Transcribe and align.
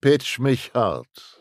Pitch 0.00 0.38
mich 0.38 0.70
hart. 0.74 1.40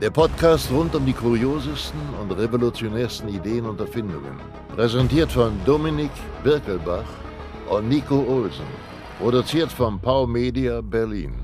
Der 0.00 0.10
Podcast 0.10 0.70
rund 0.70 0.94
um 0.94 1.04
die 1.04 1.12
kuriosesten 1.12 1.98
und 2.20 2.30
revolutionärsten 2.30 3.28
Ideen 3.28 3.66
und 3.66 3.80
Erfindungen. 3.80 4.38
Präsentiert 4.76 5.32
von 5.32 5.58
Dominik 5.64 6.12
Birkelbach 6.44 7.08
und 7.68 7.88
Nico 7.88 8.24
Olsen. 8.28 8.68
Produziert 9.18 9.72
von 9.72 9.98
Pau 9.98 10.28
Media 10.28 10.80
Berlin. 10.80 11.34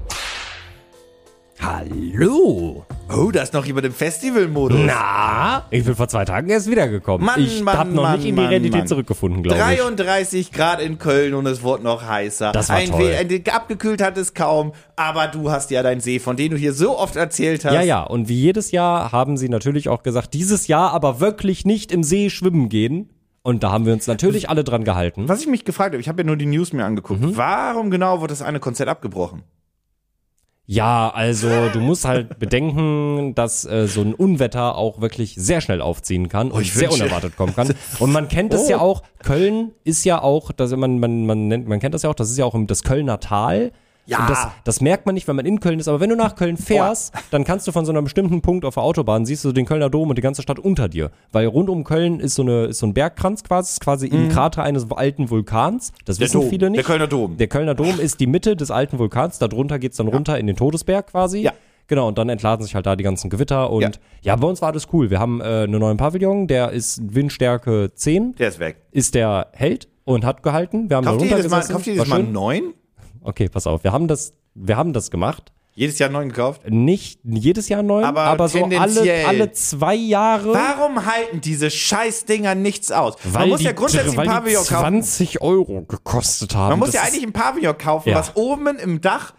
Hallo. 1.63 2.85
Oh, 3.09 3.31
da 3.31 3.43
ist 3.43 3.53
noch 3.53 3.65
jemand 3.65 3.87
im 3.87 3.93
Festivalmodus. 3.93 4.81
Na, 4.85 5.65
ich 5.71 5.85
bin 5.85 5.95
vor 5.95 6.09
zwei 6.09 6.25
Tagen 6.25 6.49
erst 6.49 6.69
wiedergekommen. 6.69 7.25
Mann, 7.25 7.41
ich 7.41 7.63
Mann, 7.63 7.79
habe 7.79 7.91
noch 7.91 8.03
Mann, 8.03 8.19
nicht 8.19 8.29
in 8.29 8.35
die 8.35 8.43
Realität 8.43 8.79
Mann. 8.79 8.87
zurückgefunden, 8.89 9.45
glaube 9.45 9.59
ich. 9.59 9.79
33 9.79 10.51
Grad 10.51 10.81
in 10.81 10.99
Köln 10.99 11.35
und 11.35 11.47
es 11.47 11.63
wurde 11.63 11.85
noch 11.85 12.05
heißer. 12.05 12.51
Das 12.51 12.69
war 12.69 12.77
ein 12.77 12.91
toll. 12.91 13.15
Ein, 13.17 13.45
abgekühlt 13.53 14.03
hat 14.03 14.19
es 14.19 14.35
kaum, 14.35 14.73
aber 14.97 15.29
du 15.29 15.53
hast 15.53 15.71
ja 15.71 15.85
deinen 15.85 16.01
See, 16.01 16.19
von 16.19 16.37
dem 16.37 16.51
du 16.51 16.57
hier 16.57 16.73
so 16.73 16.99
oft 16.99 17.15
erzählt 17.15 17.65
hast. 17.65 17.75
Ja, 17.75 17.83
ja, 17.83 18.03
und 18.03 18.29
wie 18.29 18.41
jedes 18.41 18.73
Jahr 18.73 19.13
haben 19.13 19.37
sie 19.37 19.49
natürlich 19.49 19.89
auch 19.89 20.03
gesagt, 20.03 20.35
dieses 20.35 20.67
Jahr 20.67 20.93
aber 20.93 21.21
wirklich 21.21 21.65
nicht 21.65 21.93
im 21.93 22.03
See 22.03 22.29
schwimmen 22.29 22.71
gehen. 22.71 23.11
Und 23.45 23.63
da 23.63 23.71
haben 23.71 23.87
wir 23.87 23.93
uns 23.93 24.09
natürlich 24.09 24.49
alle 24.51 24.65
dran 24.65 24.83
gehalten. 24.83 25.29
Was 25.29 25.41
ich 25.41 25.49
mich 25.49 25.65
gefragt 25.65 25.93
habe, 25.93 26.01
ich 26.01 26.09
habe 26.09 26.23
ja 26.23 26.27
nur 26.27 26.37
die 26.37 26.47
News 26.47 26.73
mir 26.73 26.85
angeguckt. 26.85 27.21
Mhm. 27.21 27.37
Warum 27.37 27.91
genau 27.91 28.21
wurde 28.21 28.33
das 28.33 28.43
eine 28.43 28.59
Konzert 28.59 28.89
abgebrochen? 28.89 29.43
Ja, 30.67 31.11
also 31.13 31.49
du 31.73 31.81
musst 31.81 32.05
halt 32.05 32.39
bedenken, 32.39 33.35
dass 33.35 33.65
äh, 33.65 33.89
so 33.89 34.01
ein 34.03 34.15
Unwetter 34.15 34.77
auch 34.77 35.01
wirklich 35.01 35.35
sehr 35.37 35.61
schnell 35.61 35.81
aufziehen 35.81 36.29
kann 36.29 36.51
und 36.51 36.59
Oh, 36.59 36.61
ich 36.61 36.73
sehr 36.73 36.89
wünsche- 36.89 37.03
unerwartet 37.05 37.37
kommen 37.37 37.55
kann. 37.55 37.75
Und 37.99 38.13
man 38.13 38.29
kennt 38.29 38.55
es 38.55 38.67
Oh. 38.67 38.71
ja 38.71 38.79
auch, 38.81 39.03
Köln 39.23 39.73
ist 39.85 40.05
ja 40.05 40.23
auch, 40.23 40.53
dass 40.53 40.71
man, 40.77 41.01
man, 41.01 41.27
man, 41.27 41.49
nennt, 41.49 41.67
man 41.69 41.81
kennt 41.81 41.95
das 41.95 42.03
ja 42.03 42.11
auch, 42.11 42.15
das 42.15 42.31
ist 42.31 42.39
ja 42.39 42.45
auch 42.45 42.55
das 42.67 42.85
Kölner 42.85 43.19
Tal. 43.21 43.73
Ja. 44.05 44.19
Und 44.21 44.31
das, 44.31 44.49
das 44.65 44.81
merkt 44.81 45.07
man 45.07 45.15
nicht, 45.15 45.29
wenn 45.29 45.37
man 45.37 45.47
in 45.47 45.61
Köln 45.61 45.79
ist, 45.79 45.87
aber 45.87 46.01
wenn 46.01 46.11
du 46.11 46.17
nach 46.17 46.35
Köln 46.35 46.57
fährst, 46.57 47.15
dann 47.31 47.45
kannst 47.45 47.69
du 47.69 47.73
von 47.73 47.85
so 47.85 47.93
einem 47.93 48.03
bestimmten 48.05 48.43
Punkt 48.43 48.65
auf 48.65 48.75
der 48.75 48.83
Autobahn, 48.83 49.25
siehst 49.25 49.45
du 49.45 49.53
den 49.53 49.65
Kölner 49.65 49.91
Dom 49.91 50.09
und 50.09 50.17
die 50.19 50.23
ganze 50.23 50.43
Stadt 50.43 50.59
unter 50.59 50.89
dir. 50.89 51.11
Weil 51.31 51.47
rund 51.47 51.69
um 51.71 51.85
Köln 51.85 52.19
ist 52.19 52.35
so, 52.35 52.43
eine, 52.43 52.65
ist 52.67 52.79
so 52.81 52.87
ein 52.87 52.95
Bergkranz 52.95 53.45
quasi, 53.45 53.73
ist 53.75 53.81
quasi 53.81 54.09
im 54.09 54.29
Krater 54.29 54.65
eines 54.65 54.91
alten 54.91 55.31
Vulkans. 55.31 55.93
Das 56.05 56.19
wissen 56.19 56.39
Mhm. 56.39 56.43
Dom, 56.43 56.51
viele 56.51 56.71
nicht. 56.71 56.79
der 56.79 56.85
Kölner 56.85 57.07
Dom. 57.07 57.37
Der 57.37 57.47
Kölner 57.47 57.75
Dom 57.77 58.01
ist 58.01 58.19
die 58.19 58.27
Mitte 58.27 58.57
des 58.57 58.71
alten 58.73 58.99
Vulkans, 58.99 59.39
darunter 59.39 59.79
geht's 59.79 59.99
dann 59.99 60.09
runter 60.09 60.39
in 60.39 60.47
den 60.49 60.57
Todesberg 60.57 61.07
quasi. 61.09 61.41
Ja. 61.41 61.53
Genau, 61.89 62.09
und 62.09 62.17
dann 62.19 62.29
entladen 62.29 62.65
sich 62.65 62.75
halt 62.75 62.87
da 62.87 62.97
die 62.97 63.05
ganzen 63.05 63.29
Gewitter 63.31 63.71
und 63.71 63.83
ja, 63.83 63.91
Ja. 64.23 64.37
bei 64.37 64.47
uns 64.49 64.63
war 64.63 64.73
das 64.73 64.89
cool. 64.93 65.11
Wir 65.11 65.19
haben 65.21 65.41
äh, 65.41 65.45
einen 65.45 65.79
neuen 65.79 65.97
Pavillon, 65.97 66.47
der 66.47 66.71
ist 66.71 67.01
Windstärke 67.15 67.91
10, 67.95 68.35
Der 68.37 68.49
ist 68.49 68.59
weg. 68.59 68.77
ist 68.93 69.15
der 69.15 69.49
Held 69.53 69.89
und 70.05 70.25
hat 70.25 70.43
gehalten. 70.43 70.89
Wir 70.91 70.97
haben 70.97 71.05
Kauft 71.05 71.21
da 71.21 71.25
jedes 71.25 71.51
Mal, 71.51 71.59
runtergesessen. 71.61 71.75
kauft 71.75 71.87
jedes 71.87 72.07
Mal 72.09 72.19
einen 72.21 72.33
neuen? 72.33 72.75
Okay, 73.23 73.49
pass 73.49 73.67
auf, 73.67 73.85
wir 73.85 73.93
haben 73.93 74.09
das, 74.09 74.35
wir 74.55 74.77
haben 74.77 74.93
das 74.93 75.11
gemacht. 75.11 75.53
Jedes 75.75 75.99
Jahr 75.99 76.11
neuen 76.11 76.29
gekauft? 76.29 76.69
Nicht 76.69 77.21
jedes 77.25 77.71
Jahr 77.71 77.83
neu, 77.83 78.05
aber, 78.05 78.25
Aber 78.25 78.47
so 78.51 78.63
alle, 78.63 79.27
alle 79.27 79.53
zwei 79.53 79.95
Jahre. 79.95 80.53
Warum 80.53 81.07
halten 81.07 81.41
diese 81.41 81.71
Scheißdinger 81.71 82.55
nichts 82.55 82.93
aus? 82.93 83.15
Weil 83.25 83.41
Man 83.43 83.49
muss 83.49 83.61
die, 83.61 83.65
ja 83.65 83.73
grundsätzlich 83.73 84.15
weil 84.15 84.29
ein 84.29 84.35
Pavillon 84.35 84.65
die 84.65 84.69
kaufen. 84.69 85.03
20 85.03 85.41
Euro 85.41 85.81
gekostet 85.89 86.55
haben. 86.55 86.73
Man 86.73 86.79
muss 86.81 86.91
Das 86.91 86.97
ja 86.97 87.03
eigentlich 87.09 87.23
ein 87.23 87.33
Pavillon 87.33 87.79
kaufen, 87.79 88.11
Ja. 88.11 88.17
Mhm. 88.17 88.19
was 88.19 88.37
oben 88.37 88.79
im 88.79 89.01
Dach 89.01 89.33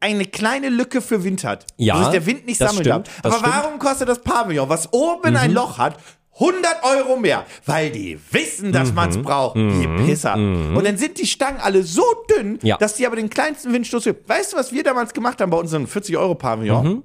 eine 0.00 0.24
kleine 0.26 0.68
Lücke 0.68 1.00
für 1.00 1.24
Wind 1.24 1.42
hat. 1.44 1.64
Ja, 1.78 1.94
wo 1.98 2.02
sich 2.02 2.08
der 2.08 2.26
Wind 2.26 2.44
nicht 2.44 2.58
sammeln 2.58 2.84
darf. 2.84 3.04
Aber. 3.22 3.38
Mhm. 3.38 3.42
warum 3.44 3.78
kostet 3.78 4.10
das 4.10 4.20
Pavillon, 4.20 4.68
was 4.68 4.92
oben 4.92 5.34
ein 5.36 5.52
Loch 5.54 5.78
hat, 5.78 5.96
100 6.40 6.84
Euro 6.84 7.16
mehr? 7.16 7.44
Weil 7.66 7.90
die 7.90 8.18
wissen, 8.30 8.72
dass 8.72 8.92
man 8.92 9.10
Mhm. 9.10 9.16
es 9.16 9.22
braucht. 9.22 9.56
Die 9.56 9.88
Pisser. 10.06 10.34
Und 10.34 10.84
dann 10.84 10.96
sind 10.96 11.18
die 11.18 11.26
Stangen 11.26 11.58
alle 11.60 11.82
so 11.82 12.04
dünn, 12.36 12.58
Ja. 12.62 12.76
dass 12.76 12.94
die 12.94 13.06
aber 13.06 13.16
den 13.16 13.28
kleinsten 13.30 13.72
Windstoß 13.72 14.04
gibt. 14.04 14.28
Weißt 14.28 14.52
du, 14.52 14.56
was 14.56 14.72
wir 14.72 14.82
damals 14.84 15.12
gemacht 15.14 15.40
haben 15.40 15.50
bei 15.50 15.58
unserem 15.58 15.86
40 15.86 16.16
Euro 16.16 16.34
Pavillon? 16.34 16.86
Mhm. 16.86 17.02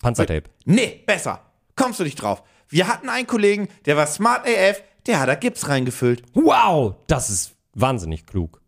Panzertape. 0.00 0.44
Nee, 0.64 1.02
besser. 1.06 1.40
Kommst 1.76 2.00
du 2.00 2.04
nicht 2.04 2.16
drauf. 2.16 2.42
Wir 2.68 2.88
hatten 2.88 3.08
einen 3.08 3.26
Kollegen, 3.26 3.68
der 3.86 3.96
war 3.96 4.06
smart 4.06 4.46
AF, 4.46 4.82
der 5.06 5.20
hat 5.20 5.28
da 5.28 5.34
Gips 5.34 5.68
reingefüllt. 5.68 6.22
Wow, 6.34 6.94
das 7.06 7.30
ist 7.30 7.52
wahnsinnig 7.74 8.26
klug. 8.26 8.60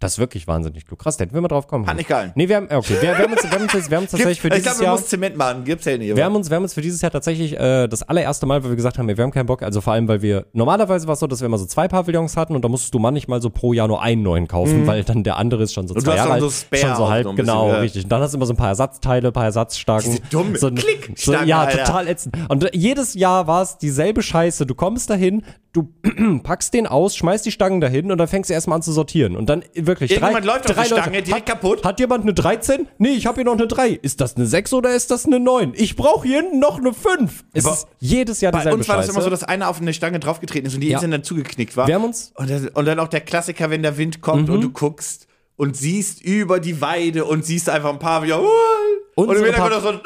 Das 0.00 0.12
ist 0.12 0.18
wirklich 0.18 0.48
wahnsinnig 0.48 0.86
klug. 0.86 0.98
Krass, 0.98 1.18
da 1.18 1.24
hätten 1.24 1.34
wir 1.34 1.40
mal 1.42 1.48
drauf 1.48 1.66
kommen. 1.68 1.86
Hat 1.86 1.96
nicht 1.96 2.08
gehalten. 2.08 2.32
Nee, 2.34 2.48
wir 2.48 2.56
haben, 2.56 2.68
okay, 2.70 2.94
wir, 3.00 3.02
wir 3.02 3.18
haben 3.18 3.32
uns, 3.32 3.42
wir 3.44 3.50
haben 3.50 3.62
uns, 3.62 3.72
jetzt- 3.74 3.90
wir 3.90 3.96
haben 3.98 4.02
uns 4.04 4.10
tatsächlich 4.12 4.40
für 4.40 4.48
ich 4.48 4.54
dieses 4.54 4.64
glaube, 4.64 4.78
man 4.78 4.84
Jahr, 4.86 4.94
muss 4.94 5.06
Zement 5.08 5.36
machen. 5.36 5.64
Gips 5.64 5.84
hält 5.86 6.00
nicht. 6.00 6.16
wir 6.16 6.24
haben 6.24 6.34
uns, 6.34 6.48
wir 6.50 6.56
haben 6.56 6.62
uns 6.62 6.74
für 6.74 6.80
dieses 6.80 7.00
Jahr 7.02 7.10
tatsächlich 7.12 7.52
äh, 7.60 7.86
das 7.86 8.02
allererste 8.02 8.46
Mal, 8.46 8.64
weil 8.64 8.70
wir 8.70 8.76
gesagt 8.76 8.98
haben, 8.98 9.06
wir 9.08 9.16
haben 9.22 9.30
keinen 9.30 9.44
Bock, 9.46 9.62
also 9.62 9.80
vor 9.82 9.92
allem, 9.92 10.08
weil 10.08 10.22
wir, 10.22 10.46
normalerweise 10.54 11.06
war 11.06 11.12
es 11.14 11.20
so, 11.20 11.26
dass 11.26 11.40
wir 11.40 11.46
immer 11.46 11.58
so 11.58 11.66
zwei 11.66 11.86
Pavillons 11.86 12.36
hatten 12.36 12.56
und 12.56 12.64
da 12.64 12.68
musstest 12.68 12.94
du 12.94 12.98
manchmal 12.98 13.42
so 13.42 13.50
pro 13.50 13.74
Jahr 13.74 13.88
nur 13.88 14.00
einen 14.02 14.22
neuen 14.22 14.48
kaufen, 14.48 14.86
weil 14.86 15.04
dann 15.04 15.22
der 15.22 15.36
andere 15.36 15.64
ist 15.64 15.74
schon 15.74 15.86
so 15.86 15.92
Mhm. 15.94 15.98
du 15.98 16.04
zwei 16.04 16.16
Jahre 16.16 16.32
alt, 16.32 16.40
so 16.40 16.50
Spare 16.50 16.80
schon 16.82 16.96
so 16.96 17.08
halb, 17.10 17.24
bisschen, 17.24 17.36
genau, 17.36 17.68
ja. 17.68 17.78
richtig. 17.80 18.04
Und 18.04 18.10
dann 18.12 18.22
hast 18.22 18.32
du 18.32 18.38
immer 18.38 18.46
so 18.46 18.54
ein 18.54 18.56
paar 18.56 18.68
Ersatzteile, 18.68 19.28
ein 19.28 19.32
paar 19.34 19.44
Ersatzstangen. 19.44 20.02
Diese 20.04 20.20
dummen 20.30 20.56
so 20.56 20.68
ein, 20.68 20.80
so, 21.14 21.34
Ja, 21.34 21.60
Alter. 21.60 21.84
total 21.84 22.08
ätzend. 22.08 22.34
Und 22.48 22.70
jedes 22.72 23.12
Jahr 23.12 23.46
war 23.46 23.60
es 23.62 23.76
dieselbe 23.76 24.22
Scheiße. 24.22 24.64
Du 24.64 24.74
kommst 24.74 25.10
dahin, 25.10 25.42
du 25.72 25.92
packst 26.42 26.74
den 26.74 26.86
aus, 26.86 27.14
schmeißt 27.16 27.46
die 27.46 27.50
Stangen 27.52 27.80
dahin 27.80 28.10
und 28.10 28.18
dann 28.18 28.26
fängst 28.28 28.50
du 28.50 28.54
erstmal 28.54 28.76
an 28.76 28.82
zu 28.82 28.92
sortieren. 28.92 29.36
Und 29.36 29.46
dann 29.48 29.64
wirklich 29.74 30.10
Irgendjemand 30.10 30.44
läuft 30.44 30.68
auf 30.68 30.74
drei 30.76 30.82
die 30.82 30.88
Stange, 30.88 31.22
direkt 31.22 31.48
hat, 31.50 31.60
kaputt. 31.60 31.84
Hat 31.84 32.00
jemand 32.00 32.22
eine 32.24 32.34
13? 32.34 32.88
Nee, 32.98 33.10
ich 33.10 33.26
habe 33.26 33.36
hier 33.36 33.44
noch 33.44 33.52
eine 33.56 33.66
3. 33.66 33.90
Ist 33.90 34.20
das 34.20 34.36
eine 34.36 34.46
6 34.46 34.72
oder 34.72 34.94
ist 34.94 35.10
das 35.10 35.26
eine 35.26 35.38
9? 35.38 35.72
Ich 35.76 35.96
brauche 35.96 36.26
hier 36.26 36.42
noch 36.54 36.78
eine 36.78 36.92
5. 36.92 37.44
Es 37.52 37.64
Aber 37.66 37.74
ist 37.74 37.86
jedes 38.00 38.40
Jahr 38.40 38.52
Bei 38.52 38.58
dieselbe 38.58 38.78
uns 38.78 38.88
war 38.88 38.96
das 38.96 39.06
Scheiße. 39.06 39.14
immer 39.16 39.22
so, 39.24 39.30
dass 39.30 39.44
einer 39.44 39.68
auf 39.68 39.80
eine 39.80 39.92
Stange 39.94 40.18
draufgetreten 40.18 40.66
ist 40.66 40.74
und 40.74 40.80
die 40.80 40.88
Ja. 40.88 40.98
Insel 40.98 41.10
dann 41.10 41.22
zugeknickt 41.24 41.76
war. 41.76 41.86
Wir 41.86 41.94
haben 41.94 42.04
uns- 42.04 42.32
und, 42.34 42.50
das, 42.50 42.62
und 42.66 42.84
dann 42.86 42.98
auch 42.98 43.08
der 43.08 43.20
Klassiker, 43.20 43.70
wenn 43.70 43.82
der 43.82 43.96
Wind 43.96 44.20
kommt 44.20 44.48
Mhm. 44.48 44.54
und 44.54 44.60
du 44.62 44.70
guckst 44.70 45.26
und 45.56 45.76
siehst 45.76 46.22
über 46.22 46.58
die 46.58 46.80
Weide 46.80 47.26
und 47.26 47.44
siehst 47.44 47.68
einfach 47.68 47.90
ein 47.90 47.98
Pavillon. 47.98 48.40
Und 48.40 48.46
im 48.46 48.79
Unsere 49.28 49.46
Hintergrund 49.46 49.72
Pav- 49.72 49.82
so, 49.82 49.90
nein! 49.92 50.00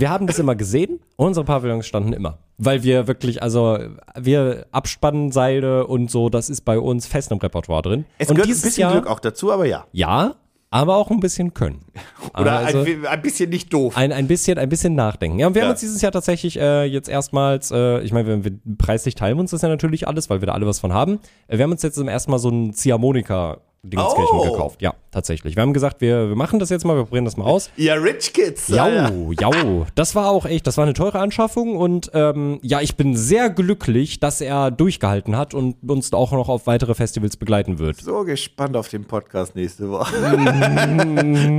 wir 0.00 0.10
haben 0.10 0.26
das 0.26 0.38
immer 0.38 0.54
gesehen. 0.54 1.00
Unsere 1.16 1.44
Pavillons 1.44 1.86
standen 1.86 2.12
immer. 2.12 2.38
Weil 2.58 2.82
wir 2.82 3.06
wirklich, 3.06 3.42
also 3.42 3.78
wir 4.18 4.66
Abspannseile 4.72 5.86
und 5.86 6.10
so, 6.10 6.28
das 6.28 6.48
ist 6.50 6.62
bei 6.62 6.78
uns 6.78 7.06
fest 7.06 7.30
im 7.32 7.38
Repertoire 7.38 7.82
drin. 7.82 8.04
Es 8.18 8.28
und 8.28 8.36
gehört 8.36 8.48
ein 8.50 8.60
bisschen 8.60 8.80
Jahr, 8.82 8.92
Glück 8.92 9.06
auch 9.06 9.20
dazu, 9.20 9.52
aber 9.52 9.66
ja. 9.66 9.84
ja, 9.92 10.34
aber 10.70 10.96
auch 10.96 11.10
ein 11.10 11.20
bisschen 11.20 11.54
können. 11.54 11.84
Oder 12.38 12.58
also, 12.58 12.80
ein, 12.80 13.06
ein 13.06 13.22
bisschen 13.22 13.50
nicht 13.50 13.72
doof. 13.72 13.96
ein, 13.96 14.10
ein 14.12 14.26
bisschen, 14.26 14.58
ein 14.58 14.68
bisschen 14.68 14.94
nachdenken. 14.94 15.38
Ja, 15.38 15.46
und 15.46 15.54
wir 15.54 15.62
Ja. 15.62 15.66
haben 15.66 15.72
uns 15.72 15.80
dieses 15.80 16.00
Jahr 16.02 16.10
tatsächlich 16.12 16.58
äh, 16.58 16.84
jetzt 16.84 17.08
erstmals, 17.08 17.70
äh, 17.70 18.00
ich 18.00 18.12
meine, 18.12 18.26
wir, 18.28 18.44
wir 18.44 18.52
preislich 18.78 19.14
teilen 19.14 19.36
wir 19.36 19.40
uns 19.40 19.50
das 19.52 19.62
ja 19.62 19.68
natürlich 19.68 20.08
alles, 20.08 20.30
weil 20.30 20.40
wir 20.40 20.46
da 20.46 20.52
alle 20.52 20.66
was 20.66 20.80
von 20.80 20.92
haben. 20.92 21.20
Äh, 21.48 21.58
wir 21.58 21.64
haben 21.64 21.72
uns 21.72 21.82
jetzt 21.82 21.94
zum 21.94 22.08
ersten 22.08 22.30
Mal 22.30 22.38
so 22.38 22.48
ein 22.48 22.72
Ziehharmonika 22.72 23.58
Dingskirchen 23.90 24.38
Oh. 24.38 24.50
gekauft. 24.52 24.82
Ja, 24.82 24.94
tatsächlich. 25.10 25.56
Wir 25.56 25.62
haben 25.62 25.72
gesagt, 25.72 26.00
wir, 26.00 26.28
wir 26.28 26.36
machen 26.36 26.58
das 26.58 26.70
jetzt 26.70 26.84
mal, 26.84 26.96
wir 26.96 27.04
probieren 27.04 27.24
das 27.24 27.36
mal 27.36 27.44
aus. 27.44 27.70
Ihr 27.76 28.02
Rich 28.02 28.32
Kids. 28.32 28.68
Jau, 28.68 28.84
Alter. 28.84 29.12
jau. 29.40 29.86
Das 29.94 30.14
war 30.14 30.28
auch 30.30 30.46
echt, 30.46 30.66
das 30.66 30.76
war 30.76 30.84
eine 30.84 30.94
teure 30.94 31.18
Anschaffung 31.20 31.76
und 31.76 32.10
ähm, 32.14 32.58
ja, 32.62 32.80
ich 32.80 32.96
bin 32.96 33.16
sehr 33.16 33.50
glücklich, 33.50 34.20
dass 34.20 34.40
er 34.40 34.70
durchgehalten 34.70 35.36
hat 35.36 35.54
und 35.54 35.76
uns 35.88 36.12
auch 36.12 36.32
noch 36.32 36.48
auf 36.48 36.66
weitere 36.66 36.94
Festivals 36.94 37.36
begleiten 37.36 37.78
wird. 37.78 38.00
So 38.00 38.24
gespannt 38.24 38.76
auf 38.76 38.88
den 38.88 39.04
Podcast 39.04 39.54
nächste 39.54 39.90
Woche. 39.90 40.14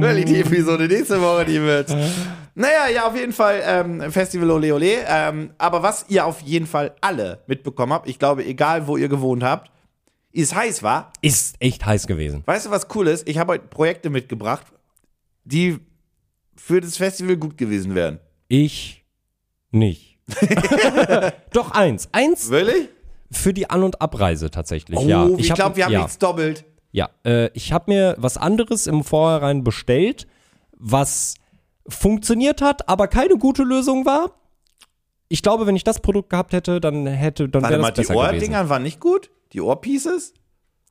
Wirklich 0.01 0.25
die 0.25 0.39
Episode 0.41 0.87
nächste 0.87 1.21
Woche, 1.21 1.45
die 1.45 1.61
wird. 1.61 1.89
Naja, 2.55 2.87
ja, 2.93 3.07
auf 3.07 3.15
jeden 3.15 3.33
Fall 3.33 3.61
ähm, 3.65 4.11
Festival 4.11 4.49
Ole 4.51 4.73
Ole. 4.73 4.91
Ähm, 5.07 5.51
aber 5.57 5.83
was 5.83 6.05
ihr 6.09 6.25
auf 6.25 6.41
jeden 6.41 6.65
Fall 6.67 6.93
alle 7.01 7.39
mitbekommen 7.47 7.91
habt, 7.93 8.07
ich 8.09 8.17
glaube, 8.19 8.45
egal 8.45 8.87
wo 8.87 8.97
ihr 8.97 9.09
gewohnt 9.09 9.43
habt, 9.43 9.69
ist 10.35 10.53
heiß 10.53 10.83
war. 10.83 11.13
Ist 11.21 11.55
echt 11.59 11.85
heiß 11.85 12.07
gewesen. 12.07 12.43
Weißt 12.45 12.65
du, 12.65 12.69
was 12.69 12.87
cool 12.93 13.07
ist? 13.07 13.27
Ich 13.27 13.37
habe 13.37 13.53
heute 13.53 13.67
Projekte 13.67 14.09
mitgebracht, 14.09 14.67
die 15.45 15.79
für 16.55 16.81
das 16.81 16.97
Festival 16.97 17.37
gut 17.37 17.57
gewesen 17.57 17.95
wären. 17.95 18.19
Ich 18.47 19.05
nicht. 19.71 20.19
Doch 21.53 21.71
eins. 21.71 22.09
Eins 22.11 22.49
Wirklich? 22.49 22.89
für 23.31 23.53
die 23.53 23.69
An- 23.69 23.83
und 23.83 24.01
Abreise 24.01 24.51
tatsächlich. 24.51 24.99
Oh, 24.99 25.07
ja. 25.07 25.29
ich 25.37 25.53
glaube, 25.53 25.77
wir 25.77 25.85
haben 25.85 25.93
ja. 25.93 25.99
nichts 25.99 26.17
doppelt. 26.17 26.65
Ja, 26.91 27.09
äh, 27.25 27.49
ich 27.53 27.71
habe 27.71 27.91
mir 27.91 28.15
was 28.17 28.37
anderes 28.37 28.87
im 28.87 29.03
Vorhinein 29.03 29.63
bestellt, 29.63 30.27
was 30.77 31.35
funktioniert 31.87 32.61
hat, 32.61 32.89
aber 32.89 33.07
keine 33.07 33.37
gute 33.37 33.63
Lösung 33.63 34.05
war. 34.05 34.31
Ich 35.27 35.41
glaube, 35.41 35.65
wenn 35.65 35.75
ich 35.75 35.83
das 35.83 36.01
Produkt 36.01 36.29
gehabt 36.29 36.53
hätte, 36.53 36.79
dann 36.79 37.07
hätte, 37.07 37.49
dann 37.49 37.63
wäre 37.63 37.79
mal, 37.79 37.91
das 37.91 37.95
die 37.95 38.13
besser 38.13 38.13
gewesen. 38.13 38.35
Ohrdinger 38.35 38.69
waren 38.69 38.83
nicht 38.83 38.99
gut? 38.99 39.29
Die 39.53 39.61
Ohrpieces? 39.61 40.33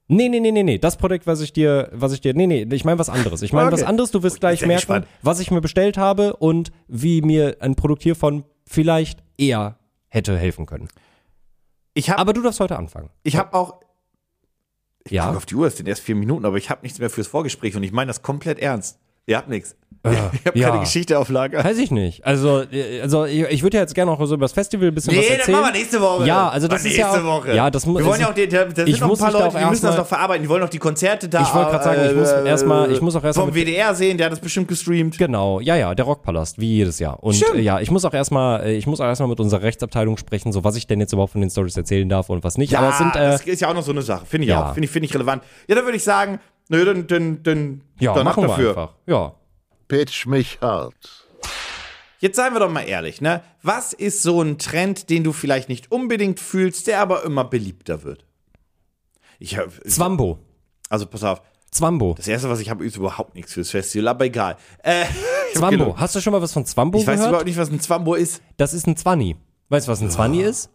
Nee, 0.06 0.28
nee, 0.28 0.40
nee, 0.40 0.52
nee, 0.52 0.62
nee. 0.62 0.78
Das 0.78 0.96
Produkt, 0.98 1.26
was 1.26 1.40
ich 1.40 1.52
dir, 1.52 1.88
was 1.92 2.12
ich 2.12 2.20
dir, 2.20 2.34
nee, 2.34 2.46
nee, 2.46 2.66
ich 2.72 2.84
meine 2.84 2.98
was 2.98 3.08
anderes. 3.08 3.40
Ich 3.42 3.52
meine 3.52 3.68
Okay. 3.68 3.76
was 3.80 3.82
anderes. 3.82 4.10
Du 4.10 4.22
wirst 4.22 4.40
gleich 4.40 4.60
merken, 4.60 4.76
gespannt. 4.76 5.06
was 5.22 5.40
ich 5.40 5.50
mir 5.50 5.60
bestellt 5.62 5.96
habe 5.96 6.36
und 6.36 6.72
wie 6.88 7.22
mir 7.22 7.56
ein 7.60 7.74
Produkt 7.74 8.02
hiervon 8.02 8.44
vielleicht 8.66 9.22
eher 9.38 9.78
hätte 10.08 10.36
helfen 10.38 10.66
können. 10.66 10.88
Ich 11.94 12.10
habe 12.10 12.18
Aber 12.18 12.32
du 12.32 12.42
darfst 12.42 12.60
heute 12.60 12.76
anfangen. 12.76 13.08
ich 13.22 13.36
hab 13.36 13.54
auch. 13.54 13.80
Ich 15.04 15.12
Ja. 15.12 15.30
auf 15.34 15.46
die 15.46 15.54
Uhr, 15.54 15.66
es 15.66 15.76
sind 15.76 15.86
erst 15.88 16.02
vier 16.02 16.14
Minuten, 16.14 16.44
aber 16.44 16.56
ich 16.56 16.70
habe 16.70 16.82
nichts 16.82 16.98
mehr 16.98 17.10
fürs 17.10 17.26
Vorgespräch 17.26 17.76
und 17.76 17.82
ich 17.82 17.92
meine 17.92 18.08
das 18.08 18.22
komplett 18.22 18.58
ernst. 18.58 18.98
Ihr 19.26 19.36
habt 19.38 19.48
nichts. 19.48 19.74
ich 20.06 20.18
habe 20.44 20.58
ja. 20.58 20.68
keine 20.68 20.80
Geschichte 20.80 21.18
auf 21.18 21.30
Lager. 21.30 21.64
Weiß 21.64 21.78
ich 21.78 21.90
nicht. 21.90 22.26
Also, 22.26 22.60
äh, 22.70 23.00
also 23.00 23.24
ich, 23.24 23.40
ich 23.44 23.62
würde 23.62 23.78
ja 23.78 23.82
jetzt 23.84 23.94
gerne 23.94 24.10
noch 24.10 24.22
so 24.26 24.34
über 24.34 24.44
das 24.44 24.52
Festival 24.52 24.88
ein 24.88 24.94
bisschen 24.94 25.16
was 25.16 25.22
Nee, 25.22 25.28
das 25.30 25.38
erzählen. 25.38 25.60
machen 25.62 25.72
wir 25.72 25.78
nächste 25.80 26.00
Woche. 26.02 26.26
Ja, 26.26 26.48
also 26.50 26.68
das 26.68 26.82
Ach, 26.82 26.84
ist 26.86 26.94
ja 26.98 27.06
nächste 27.06 27.24
auch- 27.26 27.38
Woche. 27.40 27.54
ja, 27.56 27.70
das 27.70 27.86
mu- 27.86 27.96
Wir 27.96 28.04
wollen 28.04 28.20
ja 28.20 28.28
auch, 28.28 28.34
die, 28.34 28.46
da, 28.46 28.64
da 28.66 28.82
ich 28.84 28.90
sind 28.90 29.00
noch 29.00 29.06
ein 29.06 29.08
muss 29.08 29.18
paar 29.20 29.32
Leute, 29.32 29.46
auch 29.46 29.58
die 29.58 29.64
müssen 29.64 29.86
das 29.86 29.96
noch 29.96 30.06
verarbeiten. 30.06 30.42
Die 30.42 30.48
wollen 30.50 30.60
noch 30.60 30.68
die 30.68 30.78
Konzerte 30.78 31.26
da. 31.30 31.40
Ich 31.40 31.54
wollte 31.54 31.70
gerade 31.70 31.84
sagen, 31.84 32.00
ich 32.10 32.14
muss 32.16 32.30
erstmal- 32.30 32.92
ich 32.92 33.00
muss 33.00 33.16
auch 33.16 33.24
erstmal 33.24 33.46
vom 33.46 33.54
WDR 33.54 33.94
sehen, 33.94 34.18
der 34.18 34.26
hat 34.26 34.32
das 34.32 34.40
bestimmt 34.40 34.68
gestreamt. 34.68 35.16
Genau, 35.16 35.60
ja, 35.60 35.74
ja, 35.76 35.94
der 35.94 36.04
Rockpalast, 36.04 36.58
wie 36.60 36.68
jedes 36.76 36.98
Jahr. 36.98 37.22
Und 37.24 37.32
Stimmt. 37.36 37.54
äh, 37.56 37.60
ja, 37.62 37.80
ich 37.80 37.90
muss 37.90 38.04
auch 38.04 38.12
erstmal, 38.12 38.62
äh, 38.66 38.74
ich 38.76 38.86
muss 38.86 39.00
auch 39.00 39.06
erstmal 39.06 39.30
mit 39.30 39.40
unserer 39.40 39.62
Rechtsabteilung 39.62 40.18
sprechen, 40.18 40.52
so 40.52 40.64
was 40.64 40.76
ich 40.76 40.86
denn 40.86 41.00
jetzt 41.00 41.14
überhaupt 41.14 41.32
von 41.32 41.40
den 41.40 41.48
Stories 41.48 41.78
erzählen 41.78 42.06
darf 42.10 42.28
und 42.28 42.44
was 42.44 42.58
nicht. 42.58 42.72
Ja, 42.72 42.80
Aber 42.80 42.90
es 42.90 42.98
sind, 42.98 43.16
äh, 43.16 43.20
das 43.20 43.40
ist 43.46 43.60
ja 43.62 43.70
auch 43.70 43.74
noch 43.74 43.82
so 43.82 43.92
eine 43.92 44.02
Sache. 44.02 44.26
Finde 44.26 44.44
ich 44.44 44.50
ja. 44.50 44.66
auch. 44.68 44.74
Finde 44.74 44.84
ich, 44.84 44.90
finde 44.90 45.06
ich 45.06 45.14
relevant. 45.14 45.42
Ja, 45.66 45.76
dann 45.76 45.84
würde 45.84 45.96
ich 45.96 46.04
sagen, 46.04 46.40
nö, 46.68 46.84
dann, 46.84 47.06
dann, 47.06 47.42
dann, 47.42 47.80
ja, 48.00 48.14
dann 48.14 48.26
ab 48.26 48.36
machen 48.36 48.44
wir 48.44 48.48
dafür. 48.48 48.68
einfach. 48.70 48.94
Ja. 49.06 49.34
Pitch 49.88 50.26
mich 50.26 50.58
hart. 50.60 50.94
Jetzt 52.20 52.36
seien 52.36 52.54
wir 52.54 52.60
doch 52.60 52.70
mal 52.70 52.82
ehrlich, 52.82 53.20
ne? 53.20 53.42
Was 53.62 53.92
ist 53.92 54.22
so 54.22 54.40
ein 54.40 54.56
Trend, 54.58 55.10
den 55.10 55.24
du 55.24 55.32
vielleicht 55.32 55.68
nicht 55.68 55.92
unbedingt 55.92 56.40
fühlst, 56.40 56.86
der 56.86 57.00
aber 57.00 57.22
immer 57.24 57.44
beliebter 57.44 58.02
wird? 58.02 58.24
Ich 59.38 59.58
hab, 59.58 59.70
Zwambo. 59.86 60.38
also 60.88 61.04
pass 61.06 61.22
auf, 61.22 61.42
Zwambo. 61.70 62.14
das 62.16 62.28
erste, 62.28 62.48
was 62.48 62.60
ich 62.60 62.70
habe, 62.70 62.86
ist 62.86 62.96
überhaupt 62.96 63.34
nichts 63.34 63.52
fürs 63.52 63.70
Festival, 63.70 64.08
aber 64.08 64.24
egal. 64.24 64.56
Äh, 64.82 65.02
ich 65.52 65.58
Zwambo. 65.58 65.96
Hast 65.98 66.14
du 66.14 66.20
schon 66.20 66.32
mal 66.32 66.40
was 66.40 66.52
von 66.52 66.64
Zwambo 66.64 66.98
Ich 66.98 67.06
weiß 67.06 67.16
gehört? 67.16 67.28
überhaupt 67.30 67.46
nicht, 67.46 67.58
was 67.58 67.68
ein 67.70 67.80
Zwambo 67.80 68.14
ist. 68.14 68.40
Das 68.56 68.72
ist 68.72 68.86
ein 68.86 68.96
Zwanni. 68.96 69.36
Weißt 69.68 69.86
du, 69.88 69.92
was 69.92 70.00
ein 70.00 70.10
Zwanni 70.10 70.40
ist? 70.42 70.70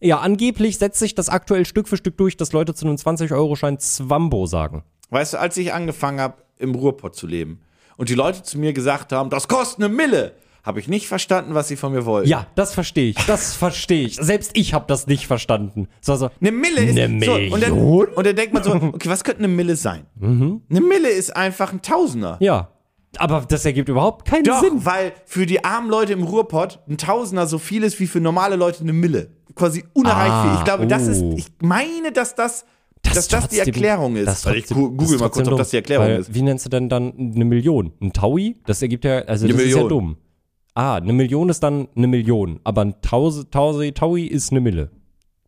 Ja, 0.00 0.18
angeblich 0.18 0.76
setzt 0.78 0.98
sich 0.98 1.14
das 1.14 1.28
aktuell 1.28 1.64
Stück 1.66 1.86
für 1.88 1.96
Stück 1.96 2.16
durch, 2.18 2.36
dass 2.36 2.52
Leute 2.52 2.74
zu 2.74 2.86
einem 2.86 2.96
20-Euro-Schein 2.96 3.78
Zwambo 3.78 4.46
sagen. 4.46 4.82
Weißt 5.10 5.34
du, 5.34 5.38
als 5.40 5.56
ich 5.56 5.72
angefangen 5.72 6.20
habe, 6.20 6.34
im 6.58 6.74
Ruhrpott 6.74 7.16
zu 7.16 7.26
leben 7.26 7.60
und 7.96 8.08
die 8.08 8.14
Leute 8.14 8.42
zu 8.42 8.58
mir 8.58 8.72
gesagt 8.72 9.12
haben, 9.12 9.30
das 9.30 9.48
kostet 9.48 9.84
eine 9.84 9.92
Mille, 9.94 10.32
habe 10.62 10.78
ich 10.78 10.88
nicht 10.88 11.08
verstanden, 11.08 11.54
was 11.54 11.68
sie 11.68 11.76
von 11.76 11.90
mir 11.92 12.04
wollten. 12.04 12.28
Ja, 12.28 12.46
das 12.54 12.74
verstehe 12.74 13.10
ich. 13.10 13.16
Das 13.26 13.54
verstehe 13.54 14.04
ich. 14.06 14.16
Selbst 14.16 14.50
ich 14.54 14.74
habe 14.74 14.84
das 14.88 15.06
nicht 15.06 15.26
verstanden. 15.26 15.88
So, 16.02 16.16
so. 16.16 16.28
Eine 16.40 16.52
Mille 16.52 16.82
ist. 16.84 16.98
Eine 16.98 17.24
So, 17.24 17.32
und, 17.34 17.62
dann, 17.62 17.74
Million? 17.74 18.08
und 18.08 18.26
dann 18.26 18.36
denkt 18.36 18.52
man 18.52 18.62
so, 18.62 18.72
okay, 18.72 19.08
was 19.08 19.24
könnte 19.24 19.38
eine 19.38 19.48
Mille 19.48 19.74
sein? 19.76 20.04
Mhm. 20.16 20.60
Eine 20.68 20.80
Mille 20.82 21.08
ist 21.08 21.34
einfach 21.34 21.72
ein 21.72 21.80
Tausender. 21.80 22.36
Ja. 22.40 22.68
Aber 23.16 23.44
das 23.48 23.64
ergibt 23.64 23.88
überhaupt 23.88 24.28
keinen 24.28 24.44
Doch, 24.44 24.60
Sinn. 24.62 24.84
weil 24.84 25.12
für 25.24 25.46
die 25.46 25.64
armen 25.64 25.88
Leute 25.90 26.12
im 26.12 26.22
Ruhrpott 26.22 26.78
ein 26.88 26.96
Tausender 26.98 27.46
so 27.46 27.58
viel 27.58 27.82
ist 27.82 27.98
wie 27.98 28.06
für 28.06 28.20
normale 28.20 28.54
Leute 28.56 28.82
eine 28.82 28.92
Mille. 28.92 29.30
Quasi 29.56 29.82
unerreicht 29.94 30.30
Ah, 30.30 30.42
viel. 30.44 30.58
Ich 30.58 30.64
glaube, 30.64 30.86
das 30.86 31.06
ist, 31.08 31.22
oh. 31.22 31.34
ich 31.36 31.46
meine, 31.60 32.12
dass 32.12 32.34
das, 32.36 32.66
dass 33.12 33.28
das 33.28 33.48
die 33.48 33.58
Erklärung 33.58 34.16
ist. 34.16 34.26
das 34.26 34.46
ich 34.46 34.64
trotzdem- 34.66 34.76
gu- 34.76 34.90
google 34.90 35.12
das 35.12 35.20
mal 35.20 35.28
kurz, 35.30 35.48
ob 35.48 35.58
das 35.58 35.70
die 35.70 35.76
Erklärung 35.76 36.06
weil, 36.06 36.20
ist. 36.20 36.34
Wie 36.34 36.42
nennst 36.42 36.64
du 36.66 36.70
denn 36.70 36.88
dann 36.88 37.12
eine 37.34 37.44
Million? 37.44 37.92
Ein 38.00 38.12
Taui? 38.12 38.56
Das 38.66 38.80
ergibt 38.82 39.04
ja, 39.04 39.18
also 39.20 39.46
das 39.46 39.54
Eine 39.56 39.62
ist 39.64 39.70
ja 39.70 39.82
Million. 39.82 39.88
dumm. 39.88 40.16
Ah, 40.74 40.96
eine 40.96 41.12
Million 41.12 41.48
ist 41.48 41.60
dann 41.62 41.88
eine 41.96 42.06
Million, 42.06 42.60
aber 42.64 42.82
ein 42.82 42.94
Tause, 43.02 43.50
Tause, 43.50 43.92
Taui 43.92 44.24
ist 44.26 44.50
eine 44.52 44.60
Mille. 44.60 44.90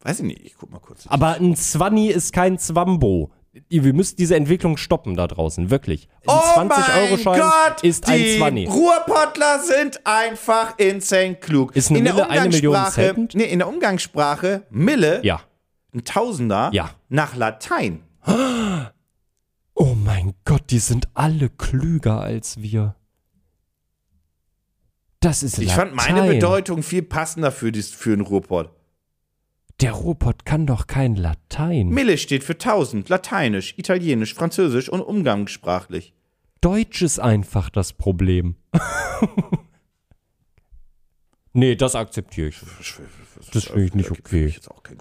Weiß 0.02 0.18
ich 0.20 0.26
nicht, 0.26 0.40
ich 0.44 0.54
guck 0.58 0.70
mal 0.72 0.80
kurz. 0.80 1.06
Aber 1.06 1.34
ein 1.36 1.54
Zwanni 1.54 2.08
ist 2.08 2.32
kein 2.32 2.58
Zwambo. 2.58 3.30
Wir 3.68 3.92
müssen 3.92 4.16
diese 4.16 4.34
Entwicklung 4.34 4.78
stoppen 4.78 5.14
da 5.14 5.26
draußen, 5.28 5.70
wirklich. 5.70 6.08
Ein 6.26 6.34
Oh 6.34 6.40
mein 6.56 6.70
20-Euro-Schein 6.70 7.38
Gott, 7.40 7.82
ist 7.84 8.08
ein 8.08 8.18
die 8.18 8.38
Zwanni. 8.38 8.64
Ruhrpottler 8.66 9.60
sind 9.60 10.00
einfach 10.04 10.78
insane 10.78 11.34
klug. 11.36 11.76
Ist 11.76 11.90
eine 11.90 11.98
in 11.98 12.04
der 12.06 12.14
Mille 12.14 12.30
eine 12.30 12.48
Million 12.48 12.86
Cent? 12.90 13.34
Nee, 13.34 13.44
in 13.44 13.58
der 13.58 13.68
Umgangssprache 13.68 14.62
Mille, 14.70 15.20
Ja. 15.22 15.40
Ein 15.94 16.04
Tausender, 16.04 16.70
Ja. 16.72 16.90
nach 17.08 17.36
Latein. 17.36 18.02
Oh 19.74 19.94
mein 19.94 20.34
Gott, 20.44 20.70
die 20.70 20.78
sind 20.78 21.08
alle 21.14 21.48
klüger 21.50 22.20
als 22.20 22.60
wir. 22.62 22.94
Das 25.20 25.42
ist 25.42 25.58
Ich 25.58 25.72
fand 25.72 25.94
meine. 25.94 26.26
Bedeutung 26.26 26.82
viel 26.82 27.02
passender 27.02 27.52
für, 27.52 27.72
dies, 27.72 27.90
für 27.90 28.12
einen 28.12 28.22
Ruhrpott. 28.22 28.70
Der 29.80 29.92
Ruhrpott 29.92 30.44
kann 30.44 30.66
doch 30.66 30.86
kein 30.86 31.16
Latein. 31.16 31.88
Mille 31.88 32.18
steht 32.18 32.44
für 32.44 32.58
tausend, 32.58 33.08
lateinisch, 33.08 33.74
italienisch, 33.78 34.34
französisch 34.34 34.88
und 34.88 35.00
umgangssprachlich. 35.00 36.14
Deutsch 36.60 37.02
ist 37.02 37.18
einfach 37.18 37.70
das 37.70 37.92
Problem. 37.92 38.56
nee, 41.52 41.74
das 41.74 41.94
akzeptiere 41.96 42.48
ich. 42.48 42.56
Das 43.52 43.64
finde 43.64 43.84
ich 43.84 43.94
nicht 43.94 44.10
okay. 44.10 44.54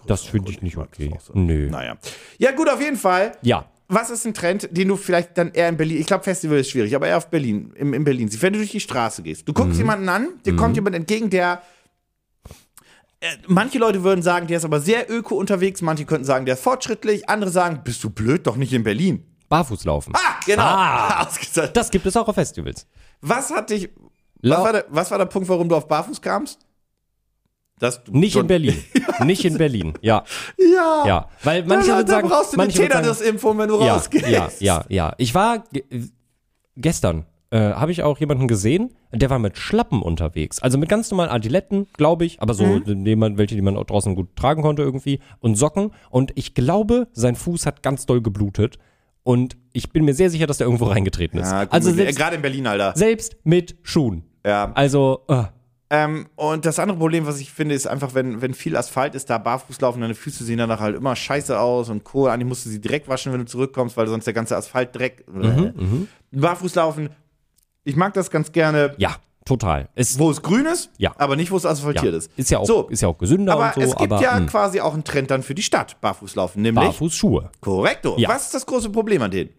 Das 0.08 0.24
finde 0.24 0.52
ich 0.52 0.62
nicht 0.62 0.78
okay. 0.78 1.18
Nö. 1.34 1.70
Naja. 1.70 1.98
Ja, 2.38 2.52
gut, 2.52 2.70
auf 2.70 2.82
jeden 2.82 2.98
Fall. 2.98 3.32
Ja. 3.42 3.66
Was 3.88 4.10
ist 4.10 4.26
ein 4.26 4.34
Trend, 4.34 4.70
den 4.72 4.88
du 4.88 4.96
vielleicht 4.96 5.38
dann 5.38 5.52
eher 5.52 5.68
in 5.68 5.76
Berlin, 5.76 6.00
ich 6.00 6.08
glaube, 6.08 6.24
Festival 6.24 6.60
ist 6.60 6.70
schwierig, 6.70 6.96
aber 6.96 7.08
eher 7.08 7.18
auf 7.18 7.30
Berlin, 7.30 7.74
im, 7.76 7.94
in 7.94 8.04
Berlin 8.06 8.30
siehst, 8.30 8.42
wenn 8.42 8.54
du 8.54 8.60
durch 8.60 8.72
die 8.72 8.80
Straße 8.80 9.22
gehst. 9.22 9.48
Du 9.48 9.52
Mhm. 9.52 9.56
guckst 9.56 9.78
jemanden 9.78 10.08
an, 10.08 10.28
dir 10.46 10.56
kommt 10.56 10.76
jemand 10.78 10.96
entgegen, 10.96 11.30
der. 11.30 11.62
Äh, 13.20 13.38
manche 13.48 13.78
Leute 13.78 14.04
würden 14.04 14.22
sagen, 14.24 14.48
der 14.48 14.58
ist 14.58 14.66
aber 14.66 14.80
sehr 14.80 15.12
öko 15.12 15.36
unterwegs, 15.36 15.82
manche 15.82 16.06
könnten 16.06 16.26
sagen, 16.26 16.46
der 16.46 16.56
ist 16.56 16.64
fortschrittlich, 16.64 17.30
andere 17.30 17.52
sagen, 17.52 17.82
bist 17.84 18.04
du 18.04 18.10
blöd, 18.10 18.48
doch 18.48 18.56
nicht 18.56 18.74
in 18.74 18.84
Berlin. 18.84 19.24
Barfußlaufen. 19.50 20.14
Ah, 20.16 20.40
genau. 20.46 20.64
Ah. 20.64 21.28
Das 21.74 21.92
gibt 21.92 22.06
es 22.06 22.16
auch 22.16 22.28
auf 22.28 22.36
Festivals. 22.36 22.88
Was 23.20 23.52
hat 23.52 23.70
dich. 23.70 23.90
Was 24.42 24.58
war, 24.64 24.72
der, 24.74 24.86
was 24.90 25.12
war 25.12 25.18
der 25.20 25.26
Punkt, 25.26 25.48
warum 25.50 25.70
du 25.70 25.76
auf 25.76 25.88
Barfuß 25.88 26.20
kamst? 26.22 26.66
Dass 27.82 28.04
du 28.04 28.12
Nicht 28.12 28.36
in 28.36 28.48
Berlin. 28.48 28.78
Nicht 29.26 29.44
in 29.44 29.58
Berlin. 29.58 29.94
Ja. 30.02 30.24
Ja. 30.58 31.04
Ja. 31.06 31.30
Weil 31.44 31.66
manche 31.66 31.90
da, 31.90 31.98
würden 31.98 32.08
sagen, 32.08 32.30
brauchst 32.30 32.54
du 32.54 32.58
manche 32.58 32.78
sagen, 32.78 32.90
Tetanus-Impfung, 32.90 33.58
wenn 33.58 33.70
du 33.70 33.82
ja, 33.82 33.96
rausgehst. 33.96 34.30
ja, 34.30 34.50
ja, 34.60 34.86
ja. 34.88 35.14
Ich 35.18 35.34
war 35.36 35.64
ge 35.74 35.84
gestern 36.78 37.26
äh, 37.50 37.74
habe 37.74 37.92
ich 37.92 38.02
auch 38.04 38.18
jemanden 38.20 38.48
gesehen, 38.48 38.92
der 39.12 39.30
war 39.30 39.40
mit 39.40 39.58
Schlappen 39.58 40.02
unterwegs. 40.02 40.62
Also 40.62 40.78
mit 40.78 40.88
ganz 40.90 41.12
normalen 41.12 41.32
Adiletten, 41.32 41.88
glaube 41.94 42.24
ich, 42.24 42.42
aber 42.42 42.54
so 42.54 42.64
Mhm. 42.64 43.04
die 43.04 43.20
welche, 43.38 43.56
die 43.56 43.62
man 43.62 43.76
auch 43.76 43.84
draußen 43.84 44.16
gut 44.16 44.36
tragen 44.36 44.62
konnte 44.62 44.84
irgendwie 44.84 45.20
und 45.40 45.56
Socken. 45.56 45.92
Und 46.10 46.32
ich 46.36 46.54
glaube, 46.54 47.08
sein 47.12 47.36
Fuß 47.36 47.66
hat 47.66 47.84
ganz 47.84 48.06
doll 48.06 48.22
geblutet. 48.22 48.78
Und 49.24 49.58
ich 49.74 49.92
bin 49.92 50.06
mir 50.06 50.14
sehr 50.14 50.30
sicher, 50.30 50.48
dass 50.48 50.60
der 50.60 50.68
irgendwo 50.68 50.86
reingetreten 50.86 51.40
ist. 51.40 51.52
Ja, 51.52 51.68
also 51.70 51.92
selbst, 51.92 52.18
gerade 52.18 52.38
in 52.38 52.42
Berlin, 52.42 52.68
Alter. 52.68 52.94
selbst 52.96 53.36
mit 53.44 53.76
Schuhen. 53.84 54.24
Ja. 54.46 54.72
Also, 54.74 55.22
äh, 55.28 55.44
Ähm, 55.94 56.28
und 56.38 56.66
das 56.66 56.80
andere 56.80 56.98
Problem, 56.98 57.26
was 57.26 57.42
ich 57.42 57.52
finde, 57.52 57.76
ist 57.76 57.86
einfach, 57.86 58.14
wenn, 58.14 58.42
wenn 58.42 58.54
viel 58.54 58.78
Asphalt 58.78 59.14
ist, 59.14 59.30
da 59.30 59.38
barfuß 59.38 59.82
laufen, 59.82 60.00
deine 60.00 60.16
Füße 60.16 60.46
sehen 60.46 60.58
danach 60.58 60.80
halt 60.80 60.96
immer 60.96 61.18
scheiße 61.18 61.60
aus 61.60 61.90
und 61.90 62.06
Co. 62.06 62.28
Eigentlich 62.28 62.48
musst 62.48 62.66
du 62.66 62.70
sie 62.70 62.80
direkt 62.80 63.10
waschen, 63.10 63.34
wenn 63.34 63.40
du 63.42 63.46
zurückkommst, 63.46 63.98
weil 63.98 64.08
sonst 64.08 64.24
der 64.26 64.34
ganze 64.34 64.56
Asphalt 64.56 64.96
Dreck. 64.96 65.26
Mhm, 65.30 66.08
barfuß 66.32 66.76
laufen, 66.76 67.10
ich 67.84 67.98
mag 67.98 68.14
das 68.14 68.32
ganz 68.32 68.54
gerne, 68.54 68.96
ja, 69.00 69.18
total. 69.44 69.90
Es, 69.96 70.18
wo 70.18 70.32
es 70.32 70.42
grün 70.42 70.66
ist, 70.66 70.92
Ja. 70.98 71.14
aber 71.18 71.36
nicht, 71.36 71.52
wo 71.52 71.58
es 71.58 71.64
ja, 71.64 71.72
asphaltiert 71.72 72.14
ist. 72.14 72.32
ist 72.38 72.50
ja 72.52 72.60
auch, 72.60 72.66
So. 72.66 72.88
ist 72.88 73.02
ja 73.02 73.10
auch 73.10 73.18
gesünder 73.18 73.52
Aber 73.54 73.74
so, 73.76 73.82
es 73.82 73.90
gibt 73.98 74.14
aber 74.14 74.22
ja 74.22 74.40
mh, 74.40 74.46
quasi 74.46 74.80
auch 74.80 74.94
einen 74.94 75.04
Trend 75.04 75.30
dann 75.30 75.44
für 75.44 75.56
die 75.56 75.64
Stadt, 75.64 76.00
barfuß 76.00 76.36
laufen, 76.36 76.62
nämlich 76.62 76.86
Barfußschuhe. 76.86 77.50
korrekto. 77.60 78.16
Ja. 78.18 78.30
Was 78.30 78.44
ist 78.46 78.54
das 78.54 78.66
große 78.66 78.92
Problem 78.92 79.22
an 79.24 79.32
denen? 79.32 79.50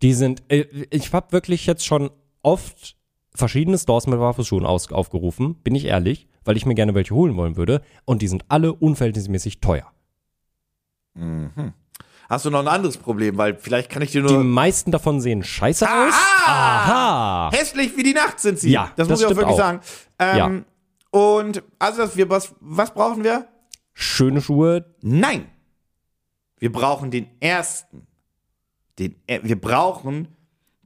Die 0.00 0.12
sind, 0.14 0.44
äh, 0.48 0.64
ich 0.90 1.12
habe 1.12 1.32
wirklich 1.32 1.66
jetzt 1.66 1.84
schon 1.84 2.10
oft 2.42 2.94
verschiedene 3.34 3.78
Stores 3.78 4.06
mit 4.06 4.18
Barfußschuhen 4.18 4.66
aus, 4.66 4.90
aufgerufen, 4.92 5.54
bin 5.62 5.74
ich 5.74 5.86
ehrlich, 5.86 6.26
weil 6.44 6.56
ich 6.56 6.66
mir 6.66 6.74
gerne 6.74 6.94
welche 6.94 7.14
holen 7.14 7.36
wollen 7.36 7.56
würde. 7.56 7.82
Und 8.04 8.22
die 8.22 8.28
sind 8.28 8.44
alle 8.48 8.72
unverhältnismäßig 8.72 9.60
teuer. 9.60 9.90
Hast 12.28 12.44
du 12.46 12.50
noch 12.50 12.60
ein 12.60 12.68
anderes 12.68 12.96
Problem? 12.96 13.36
Weil 13.36 13.56
vielleicht 13.56 13.90
kann 13.90 14.02
ich 14.02 14.12
dir 14.12 14.22
Die 14.22 14.32
nur. 14.32 14.42
meisten 14.44 14.90
davon 14.90 15.20
sehen 15.20 15.42
scheiße 15.42 15.86
aus. 15.86 16.14
Aha! 16.46 17.50
Hässlich 17.52 17.96
wie 17.96 18.02
die 18.02 18.14
Nacht 18.14 18.40
sind 18.40 18.58
sie. 18.58 18.70
Ja, 18.70 18.92
das, 18.96 19.08
das 19.08 19.08
muss 19.08 19.20
ich 19.20 19.26
auch 19.26 19.30
wirklich 19.36 19.54
auch. 19.54 19.58
sagen. 19.58 19.80
Ähm, 20.18 20.64
Und 21.10 21.62
also 21.78 22.16
wir, 22.16 22.30
was, 22.30 22.54
was 22.60 22.94
brauchen 22.94 23.22
wir? 23.24 23.46
Schöne 23.92 24.40
Schuhe. 24.40 24.94
Nein. 25.02 25.46
Wir 26.58 26.72
brauchen 26.72 27.10
den 27.10 27.26
ersten. 27.40 28.06
Den, 28.98 29.16
äh, 29.26 29.40
wir 29.42 29.60
brauchen 29.60 30.28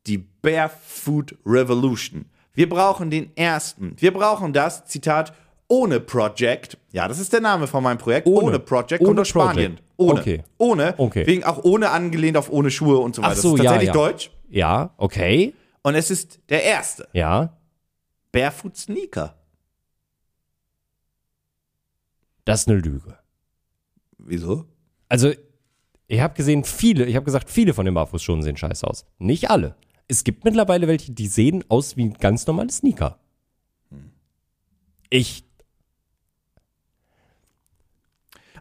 die 0.06 0.18
Barefoot 0.18 1.36
Revolution. 1.46 2.26
Wir 2.56 2.68
brauchen 2.68 3.10
den 3.10 3.36
ersten. 3.36 3.94
Wir 3.98 4.12
brauchen 4.12 4.54
das, 4.54 4.86
Zitat, 4.86 5.34
ohne 5.68 6.00
Project. 6.00 6.78
Ja, 6.90 7.06
das 7.06 7.18
ist 7.18 7.32
der 7.34 7.42
Name 7.42 7.66
von 7.66 7.82
meinem 7.84 7.98
Projekt. 7.98 8.26
Ohne, 8.26 8.46
Ohne. 8.46 8.58
Project 8.58 9.02
Ohne 9.02 9.08
kommt 9.08 9.20
aus 9.20 9.28
Spanien. 9.28 9.78
Ohne. 9.98 10.20
Okay. 10.20 10.42
Ohne. 10.56 10.94
Okay. 10.96 11.26
Wegen 11.26 11.44
auch 11.44 11.62
ohne 11.64 11.90
angelehnt 11.90 12.36
auf 12.38 12.50
ohne 12.50 12.70
Schuhe 12.70 12.96
und 12.96 13.14
so 13.14 13.22
weiter. 13.22 13.34
Ach 13.36 13.36
so, 13.36 13.50
das 13.52 13.60
ist 13.60 13.64
ja, 13.64 13.70
tatsächlich 13.72 13.86
ja. 13.88 13.92
deutsch. 13.92 14.30
Ja, 14.48 14.90
okay. 14.96 15.54
Und 15.82 15.96
es 15.96 16.10
ist 16.10 16.40
der 16.48 16.64
erste. 16.64 17.06
Ja. 17.12 17.58
Barefoot 18.32 18.74
Sneaker. 18.74 19.34
Das 22.46 22.60
ist 22.60 22.68
eine 22.68 22.78
Lüge. 22.78 23.18
Wieso? 24.16 24.64
Also, 25.10 25.30
ich 26.06 26.20
habe 26.20 26.34
gesehen, 26.34 26.64
viele, 26.64 27.04
ich 27.04 27.16
habe 27.16 27.24
gesagt, 27.24 27.50
viele 27.50 27.74
von 27.74 27.84
den 27.84 27.94
Barfußschuhen 27.94 28.42
sehen 28.42 28.56
scheiße 28.56 28.86
aus. 28.86 29.04
Nicht 29.18 29.50
alle. 29.50 29.76
Es 30.08 30.24
gibt 30.24 30.44
mittlerweile 30.44 30.86
welche, 30.86 31.12
die 31.12 31.26
sehen 31.26 31.64
aus 31.68 31.96
wie 31.96 32.10
ganz 32.10 32.46
normale 32.46 32.70
Sneaker. 32.70 33.18
Ich, 35.10 35.46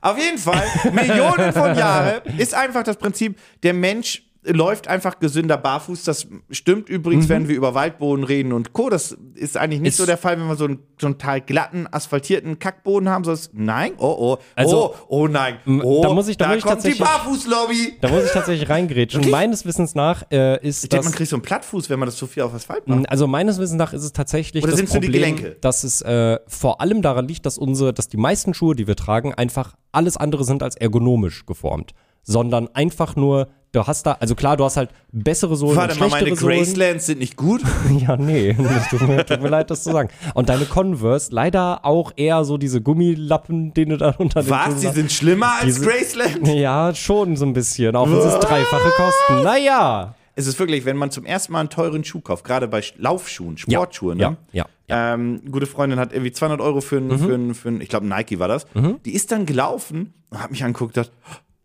Auf 0.06 0.20
jeden 0.20 0.38
Fall, 0.38 0.64
Millionen 0.92 1.52
von 1.52 1.76
Jahren 1.76 2.22
ist 2.38 2.54
einfach 2.54 2.84
das 2.84 2.98
Prinzip, 2.98 3.40
der 3.64 3.74
Mensch 3.74 4.25
läuft 4.48 4.88
einfach 4.88 5.20
gesünder 5.20 5.58
barfuß. 5.58 6.04
Das 6.04 6.28
stimmt 6.50 6.90
übrigens, 6.90 7.30
wenn 7.30 7.48
wir 7.48 7.56
über 7.56 7.74
Waldboden 7.74 8.24
reden 8.24 8.54
und 8.54 8.74
Co. 8.74 8.90
Das 8.90 9.18
ist 9.36 9.58
eigentlich 9.58 9.82
nicht 9.82 9.90
Ist- 9.92 9.98
so 9.98 10.06
der 10.06 10.18
Fall, 10.18 10.40
wenn 10.40 10.48
wir 10.48 10.56
so 10.56 10.66
einen 10.66 10.80
total 10.98 11.42
glatten, 11.42 11.88
asphaltierten 11.92 12.60
Kackboden 12.60 13.10
haben. 13.10 13.24
So 13.24 13.32
ist, 13.32 13.52
nein, 13.54 13.94
oh, 13.98 14.16
oh, 14.18 14.38
Also, 14.56 14.94
oh, 14.94 15.24
oh 15.24 15.28
nein. 15.28 15.58
Oh, 15.84 16.02
da 16.04 16.14
muss 16.14 16.28
ich- 16.28 16.38
da 16.38 16.48
muss 16.48 16.58
ich 16.58 16.64
kommt 16.64 16.84
die 16.84 16.90
tatsächlich- 16.90 17.08
Barfußlobby. 17.08 17.94
Da 18.02 18.10
muss 18.10 18.26
ich 18.26 18.32
tatsächlich 18.32 18.70
reingrätschen. 18.70 19.30
Meines 19.30 19.66
Wissens 19.66 19.96
nach 19.96 20.24
äh, 20.32 20.66
ist 20.66 20.84
Ich 20.84 20.90
denke, 20.90 21.04
das. 21.04 21.12
man 21.12 21.18
kriegt 21.18 21.30
so 21.30 21.36
einen 21.36 21.44
Plattfuß, 21.44 21.90
wenn 21.90 22.00
man 22.00 22.08
das 22.08 22.16
zu 22.16 22.28
viel 22.28 22.44
auf 22.44 22.54
Asphalt 22.54 22.88
macht. 22.88 23.10
Also 23.10 23.28
meines 23.28 23.58
Wissens 23.60 23.78
nach 23.78 23.94
ist 23.94 24.04
es 24.04 24.14
tatsächlich 24.14 24.64
Oder 24.64 24.72
das 24.72 24.78
sind's 24.78 24.94
nur 24.94 25.02
die 25.02 25.08
Problem, 25.08 25.36
Gelenke? 25.38 25.58
dass 25.62 25.84
es 25.84 26.02
äh, 26.02 26.38
vor 26.48 26.82
allem 26.82 27.02
daran 27.02 27.28
liegt, 27.28 27.46
dass 27.46 27.58
unsere, 27.58 27.94
dass 27.94 28.08
die 28.10 28.18
meisten 28.18 28.54
Schuhe, 28.54 28.76
die 28.76 28.88
wir 28.88 28.96
tragen, 28.96 29.34
einfach 29.34 29.76
alles 29.92 30.18
andere 30.18 30.44
sind 30.44 30.62
als 30.64 30.76
ergonomisch 30.76 31.46
geformt, 31.46 31.92
sondern 32.24 32.68
einfach 32.74 33.16
nur 33.16 33.48
du 33.76 33.86
hast 33.86 34.06
da, 34.06 34.14
also 34.20 34.34
klar, 34.36 34.58
du 34.58 34.64
hast 34.64 34.78
halt 34.78 34.90
bessere 35.12 35.56
Sohlen 35.56 35.76
Warte 35.78 36.00
mal, 36.00 36.10
meine 36.10 36.36
Sohlen. 36.36 36.58
Gracelands 36.58 37.06
sind 37.06 37.20
nicht 37.20 37.36
gut. 37.38 37.62
Ja, 38.00 38.16
nee, 38.18 38.54
das 38.58 38.88
tut 38.90 39.02
mir, 39.08 39.26
tut 39.26 39.42
mir 39.42 39.50
leid, 39.50 39.70
das 39.72 39.84
zu 39.84 39.92
sagen. 39.92 40.10
Und 40.34 40.50
deine 40.50 40.66
Converse, 40.66 41.34
leider 41.34 41.86
auch 41.86 42.12
eher 42.16 42.44
so 42.46 42.58
diese 42.58 42.82
Gummilappen, 42.82 43.74
den 43.74 43.90
du 43.90 43.98
da 43.98 44.16
unter 44.18 44.42
den 44.42 44.50
Was? 44.50 44.76
Die 44.80 44.88
sind 44.88 45.12
schlimmer 45.12 45.52
als 45.62 45.76
Diese- 45.76 45.86
Graceland? 45.86 46.48
Ja, 46.48 46.94
schon 46.96 47.36
so 47.36 47.46
ein 47.46 47.54
bisschen, 47.54 47.96
auch 47.96 48.08
wenn 48.10 48.18
es 48.18 48.40
dreifache 48.40 48.90
kosten. 48.96 49.44
Naja. 49.44 50.16
Es 50.38 50.48
ist 50.48 50.60
wirklich, 50.60 50.84
wenn 50.84 50.98
man 50.98 51.12
zum 51.12 51.24
ersten 51.26 51.54
Mal 51.54 51.62
einen 51.62 51.70
teuren 51.70 52.04
Schuh 52.04 52.20
kauft, 52.20 52.44
gerade 52.44 52.68
bei 52.68 52.80
Sch- 52.80 52.94
Laufschuhen, 52.98 53.58
Sportschuhen, 53.58 54.20
ja, 54.20 54.32
ne? 54.32 54.38
ja, 54.52 54.66
ja. 54.90 55.14
Ähm, 55.14 55.42
gute 55.50 55.66
Freundin 55.66 55.98
hat 55.98 56.12
irgendwie 56.12 56.34
200 56.34 56.60
Euro 56.60 56.82
für 56.82 56.98
einen, 56.98 57.18
für 57.18 57.34
einen, 57.34 57.54
für 57.56 57.70
einen 57.70 57.80
ich 57.80 57.88
glaube 57.88 58.06
Nike 58.06 58.38
war 58.40 58.50
das. 58.50 58.68
Die 59.06 59.14
ist 59.16 59.32
dann 59.32 59.46
gelaufen 59.46 60.14
und 60.32 60.44
hat 60.44 60.52
mich 60.52 60.62
angeguckt 60.64 60.98
und 60.98 61.04
gedacht, 61.06 61.12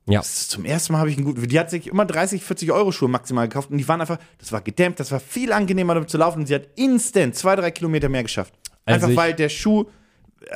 Ja. 0.08 0.22
zum 0.22 0.64
ersten 0.64 0.92
Mal 0.92 0.98
habe 1.00 1.10
ich 1.10 1.16
einen 1.16 1.26
guten, 1.26 1.46
die 1.46 1.58
hat 1.60 1.70
sich 1.70 1.86
immer 1.86 2.04
30, 2.04 2.42
40 2.42 2.72
Euro 2.72 2.90
Schuhe 2.90 3.08
maximal 3.08 3.46
gekauft 3.48 3.70
und 3.70 3.78
die 3.78 3.86
waren 3.86 4.00
einfach, 4.00 4.18
das 4.38 4.50
war 4.50 4.60
gedämmt, 4.60 4.98
das 4.98 5.12
war 5.12 5.20
viel 5.20 5.52
angenehmer 5.52 5.94
damit 5.94 6.10
zu 6.10 6.18
laufen 6.18 6.40
und 6.40 6.46
sie 6.46 6.54
hat 6.54 6.62
instant 6.76 7.36
zwei, 7.36 7.54
drei 7.54 7.70
Kilometer 7.70 8.08
mehr 8.08 8.22
geschafft. 8.22 8.54
Also 8.86 9.06
Einfach 9.06 9.22
weil 9.22 9.34
der 9.34 9.48
Schuh, 9.50 9.84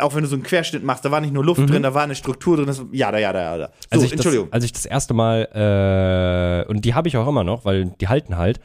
auch 0.01 0.15
wenn 0.15 0.23
du 0.23 0.29
so 0.29 0.35
einen 0.35 0.43
Querschnitt 0.43 0.83
machst, 0.83 1.05
da 1.05 1.11
war 1.11 1.21
nicht 1.21 1.33
nur 1.35 1.45
Luft 1.45 1.69
drin, 1.71 1.83
da 1.83 1.95
war 1.95 2.03
eine 2.03 2.15
Struktur 2.17 2.57
drin, 2.57 2.67
das, 2.67 2.83
ja, 2.91 3.13
da, 3.13 3.19
ja, 3.19 3.33
da, 3.33 3.43
ja, 3.43 3.59
da. 3.59 3.67
So, 3.67 3.73
Mhm. 3.73 3.89
Als 3.91 4.03
ich 4.05 4.13
Entschuldigung. 4.15 4.47
Das, 4.47 4.55
als 4.55 4.65
ich 4.65 4.73
das 4.73 4.87
erste 4.87 5.15
Mal, 5.15 6.65
äh, 6.67 6.71
und 6.71 6.85
die 6.85 6.95
habe 6.95 7.07
ich 7.07 7.17
auch 7.17 7.29
immer 7.29 7.45
noch, 7.45 7.65
weil 7.65 7.91
die 8.01 8.09
halten 8.09 8.37
halt, 8.37 8.61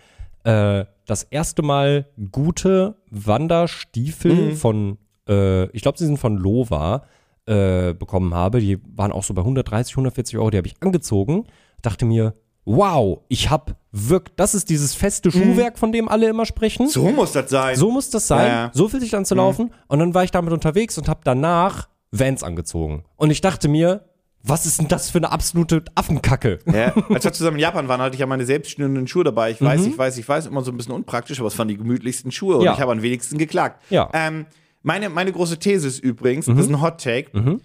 äh, 0.46 0.86
das 1.06 1.24
erste 1.24 1.62
Mal 1.62 2.08
gute 2.32 2.96
Wanderstiefel 3.12 4.34
Mhm. 4.52 4.56
von, 4.56 4.98
äh, 5.28 5.66
ich 5.72 5.82
glaube, 5.82 5.98
sie 5.98 6.06
sind 6.06 6.18
von 6.18 6.38
Lova, 6.38 7.04
äh, 7.50 7.94
bekommen 7.94 8.34
habe. 8.34 8.60
Die 8.60 8.80
waren 8.96 9.12
auch 9.12 9.24
so 9.24 9.34
bei 9.34 9.42
130, 9.42 9.94
140 9.94 10.38
Euro. 10.38 10.50
Die 10.52 10.58
habe 10.58 10.68
ich 10.68 10.76
angezogen, 10.82 11.46
dachte 11.82 12.06
mir, 12.06 12.34
wow, 12.66 13.20
ich 13.30 13.50
habe 13.50 13.76
wirklich, 13.92 14.36
das 14.36 14.54
ist 14.54 14.70
dieses 14.70 14.94
feste 14.94 15.32
Schuhwerk, 15.32 15.80
von 15.80 15.92
dem 15.92 16.08
alle 16.08 16.30
immer 16.30 16.46
sprechen. 16.46 16.86
Mhm. 16.86 16.90
so 16.90 17.10
muss 17.10 17.32
das 17.32 17.50
sein. 17.50 17.76
So 17.76 17.90
muss 17.90 18.10
das 18.12 18.28
sein. 18.28 18.48
Ja. 18.48 18.72
So 18.74 18.88
fühlt 18.90 19.02
sich 19.02 19.12
dann 19.12 19.26
zu 19.26 19.34
laufen. 19.36 19.74
Und 19.88 20.00
dann 20.00 20.14
war 20.14 20.24
ich 20.24 20.32
damit 20.32 20.54
unterwegs 20.54 20.98
und 20.98 21.08
habe 21.10 21.22
danach 21.24 21.90
Vans 22.12 22.44
angezogen. 22.44 23.04
Und 23.16 23.32
ich 23.32 23.42
dachte 23.42 23.68
mir, 23.68 24.06
was 24.44 24.66
ist 24.66 24.80
denn 24.80 24.88
das 24.88 25.10
für 25.10 25.18
eine 25.18 25.32
absolute 25.32 25.84
Affenkacke? 25.96 26.60
Ja, 26.72 26.94
als 27.10 27.24
wir 27.26 27.34
zusammen 27.34 27.58
in 27.58 27.62
Japan 27.62 27.88
waren, 27.88 28.00
hatte 28.02 28.14
ich 28.14 28.20
ja 28.22 28.26
meine 28.26 28.46
selbstschnürenden 28.46 29.06
Schuhe 29.08 29.24
dabei. 29.26 29.52
Ich 29.52 29.62
weiß, 29.62 29.86
ich 29.86 29.98
weiß, 29.98 30.18
ich 30.18 30.30
weiß, 30.30 30.46
immer 30.46 30.62
so 30.62 30.72
ein 30.72 30.78
bisschen 30.78 30.94
unpraktisch, 30.94 31.40
aber 31.40 31.48
es 31.48 31.58
waren 31.58 31.68
die 31.68 31.76
gemütlichsten 31.78 32.32
Schuhe 32.32 32.54
und 32.56 32.62
Mhm. 32.62 32.66
Ja. 32.68 32.74
ich 32.74 32.80
habe 32.80 32.92
am 32.92 33.02
wenigsten 33.02 33.38
geklagt. 33.38 33.84
Ja. 33.90 34.10
Ähm, 34.14 34.46
meine, 34.82 35.10
meine 35.10 35.32
große 35.32 35.60
These 35.60 35.88
ist 35.88 36.00
übrigens, 36.00 36.48
Mhm. 36.48 36.56
das 36.58 36.66
ist 36.66 36.72
ein 36.72 36.82
Hot 36.82 37.02
Take. 37.02 37.60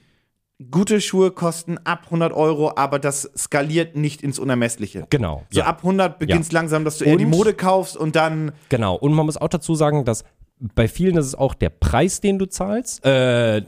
Gute 0.71 1.01
Schuhe 1.01 1.33
kosten 1.33 1.79
ab 1.79 2.07
100 2.11 2.33
Euro, 2.33 2.73
aber 2.77 3.01
das 3.01 3.29
skaliert 3.37 3.97
nicht 3.97 4.23
ins 4.23 4.39
Unermessliche. 4.39 5.07
Genau. 5.11 5.43
So 5.51 5.61
ja. 5.61 5.67
ab 5.67 5.79
100 5.83 6.19
beginnst 6.21 6.53
langsam, 6.53 6.85
dass 6.85 6.99
du 6.99 7.05
eher 7.05 7.17
die 7.17 7.27
Mode 7.27 7.55
kaufst 7.55 7.97
und 7.97 8.15
dann 8.15 8.53
Genau. 8.69 8.95
Und 8.95 9.15
man 9.15 9.27
muss 9.27 9.37
auch 9.37 9.49
dazu 9.49 9.75
sagen, 9.75 10.05
dass 10.05 10.25
bei 10.61 10.87
vielen 10.87 11.17
ist 11.17 11.27
es 11.27 11.35
auch 11.35 11.55
der 11.55 11.71
Preis, 11.71 12.21
den 12.21 12.39
du 12.39 12.47
zahlst. 12.47 13.05
Äh, 13.05 13.63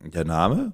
der 0.00 0.24
Name? 0.24 0.72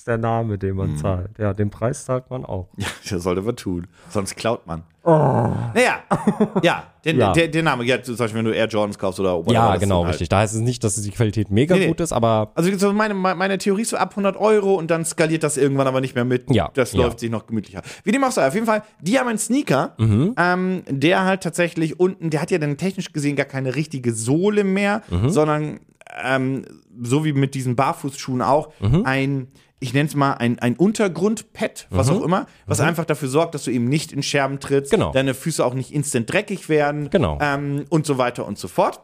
Ist 0.00 0.06
der 0.06 0.16
Name, 0.18 0.56
den 0.56 0.76
man 0.76 0.96
zahlt. 0.96 1.30
Ja, 1.38 1.52
den 1.52 1.68
Preis 1.70 2.06
zahlt 2.06 2.30
man 2.30 2.44
auch. 2.44 2.68
Ja, 2.78 2.86
das 3.10 3.22
sollte 3.22 3.42
man 3.42 3.54
tun. 3.56 3.86
Sonst 4.08 4.34
klaut 4.36 4.66
man. 4.66 4.82
Naja, 5.04 6.00
ja, 6.62 6.84
den, 7.04 7.16
Oh. 7.16 7.20
Ja. 7.20 7.32
Der, 7.32 7.48
der 7.48 7.62
Name, 7.62 7.84
ja, 7.84 8.02
zum 8.02 8.16
Beispiel, 8.16 8.38
wenn 8.38 8.44
du 8.46 8.54
Air 8.54 8.66
Jordans 8.68 8.98
kaufst 8.98 9.18
oder 9.20 9.34
whatever, 9.38 9.52
Ja, 9.52 9.76
genau, 9.76 10.04
halt- 10.04 10.12
richtig. 10.14 10.28
Da 10.30 10.38
heißt 10.40 10.54
es 10.54 10.60
nicht, 10.60 10.82
dass 10.84 11.00
die 11.00 11.10
Qualität 11.10 11.50
mega 11.50 11.74
Nee, 11.74 11.82
nee. 11.82 11.86
gut 11.88 12.00
ist, 12.00 12.12
aber 12.12 12.52
Also 12.54 12.74
so 12.78 12.92
meine, 12.92 13.14
meine 13.14 13.58
Theorie 13.58 13.82
ist 13.82 13.90
so 13.90 13.96
ab 13.96 14.10
100 14.10 14.36
Euro 14.36 14.74
und 14.74 14.90
dann 14.90 15.04
skaliert 15.04 15.42
das 15.42 15.56
irgendwann 15.56 15.86
aber 15.86 16.00
nicht 16.00 16.14
mehr 16.14 16.24
mit. 16.26 16.50
Ja, 16.54 16.70
Das 16.74 16.92
ja. 16.92 17.02
läuft 17.02 17.20
sich 17.20 17.30
noch 17.30 17.46
gemütlicher. 17.46 17.82
Wie 18.04 18.12
dem 18.12 18.22
auch 18.24 18.30
sei, 18.32 18.46
auf 18.46 18.54
jeden 18.54 18.66
Fall, 18.66 18.82
die 19.02 19.18
haben 19.18 19.28
einen 19.28 19.38
Sneaker, 19.38 19.94
Mhm. 19.98 20.34
ähm, 20.38 20.82
der 20.88 21.24
halt 21.24 21.42
tatsächlich 21.42 21.98
unten, 22.00 22.30
der 22.30 22.40
hat 22.42 22.50
ja 22.50 22.58
dann 22.58 22.76
technisch 22.76 23.12
gesehen 23.12 23.36
gar 23.36 23.46
keine 23.46 23.74
richtige 23.76 24.12
Sohle 24.14 24.64
mehr, 24.64 25.02
Mhm. 25.10 25.28
sondern 25.30 25.80
ähm, 26.24 26.64
so 27.02 27.24
wie 27.24 27.32
mit 27.32 27.54
diesen 27.54 27.76
Barfußschuhen 27.76 28.42
auch, 28.42 28.70
Mhm. 28.80 29.02
ein 29.04 29.48
ich 29.80 29.94
nenne 29.94 30.08
es 30.08 30.14
mal 30.14 30.34
ein, 30.34 30.58
ein 30.58 30.76
Untergrundpad, 30.76 31.86
was 31.90 32.10
auch 32.10 32.22
immer, 32.22 32.46
was 32.66 32.80
einfach 32.80 33.04
dafür 33.06 33.28
sorgt, 33.28 33.54
dass 33.54 33.64
du 33.64 33.70
eben 33.70 33.86
nicht 33.86 34.12
in 34.12 34.22
Scherben 34.22 34.60
trittst, 34.60 34.92
Mhm. 34.92 34.96
Genau. 34.96 35.12
deine 35.12 35.34
Füße 35.34 35.64
auch 35.64 35.74
nicht 35.74 35.90
instant 35.92 36.30
dreckig 36.32 36.68
werden 36.68 37.10
Genau. 37.10 37.38
ähm, 37.40 37.84
und 37.88 38.04
so 38.06 38.18
weiter 38.18 38.46
und 38.46 38.58
so 38.58 38.68
fort 38.68 39.00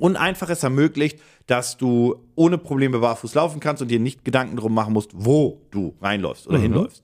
und 0.00 0.16
einfach 0.16 0.50
es 0.50 0.62
ermöglicht, 0.62 1.20
dass 1.46 1.76
du 1.78 2.16
ohne 2.34 2.58
Probleme 2.58 2.98
barfuß 2.98 3.34
laufen 3.34 3.60
kannst 3.60 3.80
und 3.80 3.88
dir 3.88 4.00
nicht 4.00 4.24
Gedanken 4.24 4.56
drum 4.56 4.74
machen 4.74 4.92
musst, 4.92 5.12
wo 5.14 5.62
du 5.70 5.94
reinläufst 6.02 6.46
Mhm. 6.46 6.50
oder 6.52 6.62
hinläufst. 6.62 7.02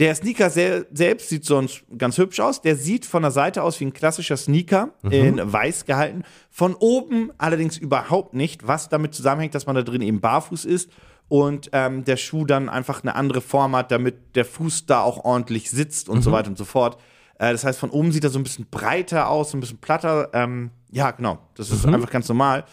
Der 0.00 0.14
Sneaker 0.14 0.48
sel 0.50 0.86
selbst 0.92 1.28
sieht 1.28 1.44
sonst 1.44 1.84
ganz 1.98 2.16
hübsch 2.18 2.40
aus. 2.40 2.62
Der 2.62 2.74
sieht 2.76 3.04
von 3.04 3.22
der 3.22 3.30
Seite 3.30 3.62
aus 3.62 3.78
wie 3.78 3.84
ein 3.84 3.92
klassischer 3.92 4.36
Sneaker 4.38 4.88
Mhm. 5.02 5.12
in 5.12 5.52
weiß 5.52 5.84
gehalten. 5.84 6.22
Von 6.50 6.74
oben 6.74 7.30
allerdings 7.38 7.76
überhaupt 7.76 8.32
nicht, 8.34 8.66
was 8.66 8.88
damit 8.88 9.14
zusammenhängt, 9.14 9.54
dass 9.54 9.66
man 9.66 9.76
da 9.76 9.82
drin 9.82 10.00
eben 10.02 10.20
barfuß 10.20 10.64
ist 10.64 10.88
und 11.32 11.70
ähm, 11.72 12.04
der 12.04 12.18
Schuh 12.18 12.44
dann 12.44 12.68
einfach 12.68 13.02
eine 13.02 13.14
andere 13.14 13.40
Form 13.40 13.74
hat, 13.74 13.90
damit 13.90 14.36
der 14.36 14.44
Fuß 14.44 14.84
da 14.84 15.00
auch 15.00 15.24
ordentlich 15.24 15.70
sitzt 15.70 16.10
und 16.10 16.20
so 16.20 16.28
Mhm. 16.28 16.34
weiter 16.34 16.48
und 16.50 16.58
so 16.58 16.66
fort. 16.66 16.98
Äh, 17.38 17.52
das 17.52 17.64
heißt, 17.64 17.78
von 17.78 17.88
oben 17.88 18.12
sieht 18.12 18.22
er 18.22 18.28
so 18.28 18.38
ein 18.38 18.42
bisschen 18.42 18.66
breiter 18.70 19.30
aus, 19.30 19.52
so 19.52 19.56
ein 19.56 19.60
bisschen 19.60 19.78
platter. 19.78 20.28
Ähm, 20.34 20.72
ja, 20.90 21.10
genau. 21.12 21.38
Das 21.54 21.70
ist 21.70 21.86
Mhm. 21.86 21.94
einfach 21.94 22.10
ganz 22.10 22.28
normal. 22.28 22.64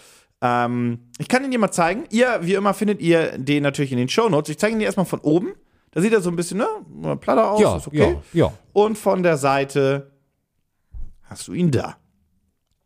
Ähm, 0.42 1.00
ich 1.20 1.30
kann 1.30 1.46
ihn 1.46 1.51
dir 1.51 1.60
mal 1.60 1.72
zeigen. 1.72 2.04
Ihr, 2.10 2.39
wie 2.42 2.54
immer, 2.56 2.74
findet 2.74 3.00
ihr 3.00 3.38
den 3.38 3.63
natürlich 3.63 3.94
in 3.94 3.98
den 3.98 4.10
Shownotes. 4.10 4.50
Ich 4.50 4.58
zeige 4.60 4.74
ihn 4.75 4.80
dir 4.80 4.86
erstmal 4.86 5.06
von 5.06 5.20
oben. 5.22 5.54
Da 5.92 6.01
sieht 6.01 6.12
er 6.12 6.20
so 6.20 6.30
ein 6.30 6.36
bisschen, 6.36 6.58
ne? 6.58 7.16
Platter 7.16 7.51
aus, 7.51 7.62
ja, 7.62 7.78
ist 7.78 7.88
okay. 7.88 8.18
ja, 8.34 8.42
ja. 8.48 8.54
Und 8.74 8.98
von 8.98 9.24
der 9.24 9.38
Seite 9.38 10.12
hast 11.24 11.48
du 11.48 11.54
ihn 11.54 11.72
da. 11.72 11.96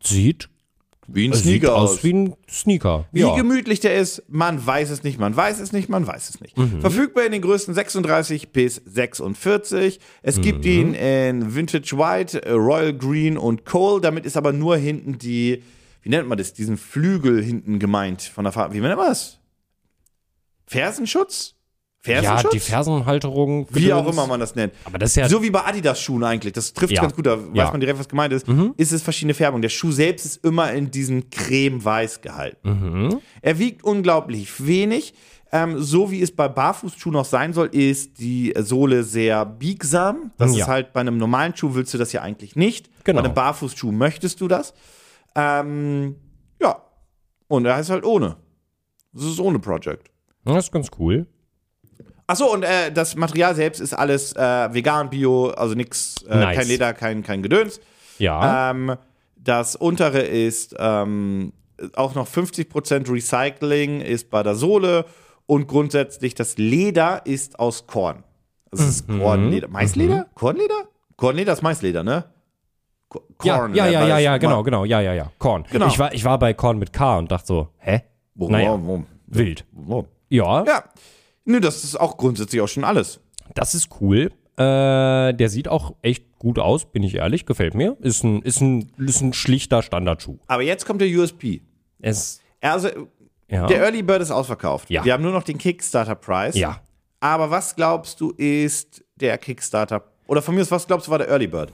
Sieht, 0.03 0.49
Wie 1.07 1.27
ein 1.27 1.33
sieht 1.33 1.65
aus 1.65 2.03
wie 2.03 2.13
ein 2.13 2.35
Sneaker. 2.49 3.05
Wie 3.11 3.21
ja. 3.21 3.35
gemütlich 3.35 3.79
der 3.81 3.95
ist, 3.97 4.23
man 4.29 4.65
weiß 4.65 4.89
es 4.89 5.03
nicht, 5.03 5.19
man 5.19 5.35
weiß 5.35 5.59
es 5.59 5.71
nicht, 5.73 5.89
man 5.89 6.07
weiß 6.07 6.29
es 6.29 6.39
nicht. 6.41 6.57
Mhm. 6.57 6.81
Verfügbar 6.81 7.25
in 7.25 7.31
den 7.33 7.41
Größen 7.41 7.73
36 7.73 8.49
bis 8.53 8.81
46. 8.85 9.99
Es 10.21 10.39
gibt 10.41 10.63
Mhm. 10.65 10.71
ihn 10.71 10.93
in 10.93 11.55
Vintage 11.55 11.97
White, 11.97 12.43
äh, 12.45 12.51
Royal 12.51 12.93
Green 12.93 13.37
und 13.37 13.65
Coal. 13.65 13.99
Damit 14.01 14.25
ist 14.25 14.37
aber 14.37 14.53
nur 14.53 14.77
hinten 14.77 15.17
die, 15.17 15.61
wie 16.01 16.09
nennt 16.09 16.27
man 16.27 16.37
das, 16.37 16.53
diesen 16.53 16.77
Flügel 16.77 17.43
hinten 17.43 17.79
gemeint 17.79 18.21
von 18.21 18.43
der 18.45 18.53
Farbe. 18.53 18.73
Wie 18.73 18.79
nennt 18.79 18.95
man 18.97 19.07
das? 19.07 19.39
Fersenschutz? 20.65 21.52
Ja, 22.05 22.21
Fersenschutz? 22.21 22.51
die 22.51 22.59
Fersenhalterung. 22.59 23.67
Wie 23.69 23.93
auch 23.93 23.99
Gedöns. 23.99 24.15
immer 24.17 24.27
man 24.27 24.39
das 24.39 24.55
nennt. 24.55 24.73
Aber 24.85 24.97
das 24.97 25.11
ist 25.11 25.15
ja. 25.15 25.29
So 25.29 25.41
wie 25.41 25.49
bei 25.49 25.63
Adidas-Schuhen 25.65 26.23
eigentlich. 26.23 26.53
Das 26.53 26.73
trifft 26.73 26.93
Ja. 26.93 27.01
ganz 27.01 27.15
gut, 27.15 27.25
da 27.25 27.37
weiß 27.37 27.47
Ja. 27.53 27.65
Mhm. 27.65 27.71
man 27.71 27.79
direkt, 27.79 27.99
was 27.99 28.09
gemeint 28.09 28.33
ist. 28.33 28.45
Ist 28.77 28.91
es 28.91 29.01
verschiedene 29.01 29.33
Färbungen. 29.33 29.61
Der 29.61 29.69
Schuh 29.69 29.91
selbst 29.91 30.25
ist 30.25 30.45
immer 30.45 30.71
in 30.73 30.91
diesem 30.91 31.29
creme-weiß 31.29 32.21
gehalten. 32.21 32.69
Mhm. 32.69 33.19
Er 33.41 33.59
wiegt 33.59 33.83
unglaublich 33.83 34.65
wenig. 34.65 35.13
Ähm, 35.51 35.79
so 35.83 36.09
wie 36.09 36.19
es 36.23 36.35
bei 36.35 36.47
Barfußschuhen 36.47 37.15
auch 37.15 37.25
sein 37.25 37.53
soll, 37.53 37.67
ist 37.67 38.17
die 38.19 38.53
Sohle 38.57 39.03
sehr 39.03 39.45
biegsam. 39.45 40.31
Das 40.37 40.55
Ja. 40.55 40.63
ist 40.63 40.67
halt 40.67 40.93
bei 40.93 41.01
einem 41.01 41.17
normalen 41.17 41.55
Schuh 41.55 41.75
willst 41.75 41.93
du 41.93 41.99
das 41.99 42.11
ja 42.11 42.21
eigentlich 42.23 42.55
nicht. 42.55 42.89
Genau. 43.03 43.19
Bei 43.21 43.25
einem 43.25 43.35
Barfußschuh 43.35 43.91
möchtest 43.91 44.41
du 44.41 44.47
das. 44.47 44.73
Ähm, 45.35 46.15
ja. 46.59 46.81
Und 47.47 47.65
er 47.65 47.75
heißt 47.75 47.91
halt 47.91 48.03
ohne. 48.03 48.37
Das 49.13 49.25
ist 49.25 49.39
ohne 49.39 49.59
Project. 49.59 50.09
das 50.43 50.65
ist 50.65 50.71
ganz 50.71 50.89
cool. 50.99 51.27
Achso, 52.27 52.45
und 52.53 52.63
äh, 52.63 52.91
das 52.91 53.15
Material 53.15 53.53
selbst 53.55 53.79
ist 53.81 53.93
alles 53.93 54.33
äh, 54.35 54.73
vegan, 54.73 55.09
bio, 55.09 55.49
also 55.49 55.75
nix, 55.75 56.15
äh, 56.29 56.37
Nice. 56.37 56.57
kein 56.57 56.67
Leder, 56.67 56.93
kein, 56.93 57.23
kein 57.23 57.43
Gedöns. 57.43 57.79
Ja. 58.17 58.71
Ähm, 58.71 58.95
das 59.35 59.75
untere 59.75 60.19
ist 60.19 60.73
ähm, 60.79 61.51
auch 61.95 62.15
noch 62.15 62.27
50% 62.27 63.11
Recycling 63.11 63.99
ist 64.01 64.29
bei 64.29 64.41
der 64.41 64.55
Sohle 64.55 65.05
und 65.47 65.67
grundsätzlich 65.67 66.33
das 66.33 66.57
Leder 66.57 67.25
ist 67.25 67.59
aus 67.59 67.87
Korn. 67.87 68.23
Das 68.71 68.79
ist 68.79 69.09
Mhm. 69.09 69.19
Kornleder. 69.19 69.67
Maisleder? 69.67 70.27
Kornleder? 70.33 70.87
Kornleder 71.17 71.53
ist 71.53 71.61
Maisleder, 71.61 72.03
ne? 72.03 72.23
Ko- 73.09 73.21
ja, 73.43 73.57
Korn, 73.57 73.75
ja, 73.75 73.85
äh, 73.87 73.91
ja, 73.93 74.07
ja, 74.07 74.15
weiß- 74.15 74.19
ja, 74.19 74.37
genau, 74.37 74.63
genau, 74.63 74.85
ja, 74.85 75.01
ja, 75.01 75.13
ja. 75.13 75.31
Korn. 75.37 75.65
Genau. 75.71 75.87
Ich 75.87 75.99
war, 75.99 76.13
ich 76.13 76.23
war 76.23 76.39
bei 76.39 76.53
Korn 76.53 76.79
mit 76.79 76.93
K 76.93 77.17
und 77.17 77.31
dachte 77.31 77.45
so, 77.47 77.67
hä? 77.79 78.01
Wo- 78.35 78.49
Naja. 78.49 78.79
Wild. 79.27 79.65
Ja, 80.29 80.63
Ja. 80.65 80.83
Nö, 81.45 81.59
das 81.59 81.83
ist 81.83 81.99
auch 81.99 82.17
grundsätzlich 82.17 82.61
auch 82.61 82.67
schon 82.67 82.83
alles. 82.83 83.19
das 83.55 83.75
ist 83.75 83.89
cool. 84.01 84.31
Äh, 84.55 85.33
der 85.33 85.49
sieht 85.49 85.67
auch 85.67 85.95
echt 86.03 86.37
gut 86.37 86.59
aus, 86.59 86.85
bin 86.85 87.01
ich 87.03 87.15
ehrlich. 87.15 87.45
Gefällt 87.45 87.73
mir. 87.73 87.97
Ist 88.01 88.23
ein, 88.23 88.41
ist 88.43 88.61
ein, 88.61 88.91
ist 88.99 89.21
ein 89.21 89.33
schlichter 89.33 89.81
Standardschuh. 89.81 90.37
Aber 90.47 90.61
jetzt 90.61 90.85
kommt 90.85 91.01
der 91.01 91.07
USP. 91.09 91.61
Es, 91.99 92.39
Also, 92.61 92.89
ja. 93.49 93.65
der 93.67 93.81
Early 93.81 94.03
Bird 94.03 94.21
ist 94.21 94.29
ausverkauft. 94.31 94.89
Ja. 94.91 95.03
Wir 95.03 95.13
haben 95.13 95.23
nur 95.23 95.31
noch 95.31 95.43
den 95.43 95.57
Kickstarter-Preis. 95.57 96.55
ja. 96.55 96.79
Aber 97.19 97.49
was 97.49 97.75
glaubst 97.75 98.19
du 98.19 98.31
ist 98.31 99.01
der 99.15 99.37
Kickstarter? 99.37 100.03
Oder 100.27 100.41
von 100.41 100.53
mir 100.55 100.61
aus, 100.61 100.71
was 100.71 100.85
glaubst 100.85 101.07
du 101.07 101.11
war 101.11 101.17
der 101.19 101.29
Early 101.29 101.47
Bird? 101.47 101.71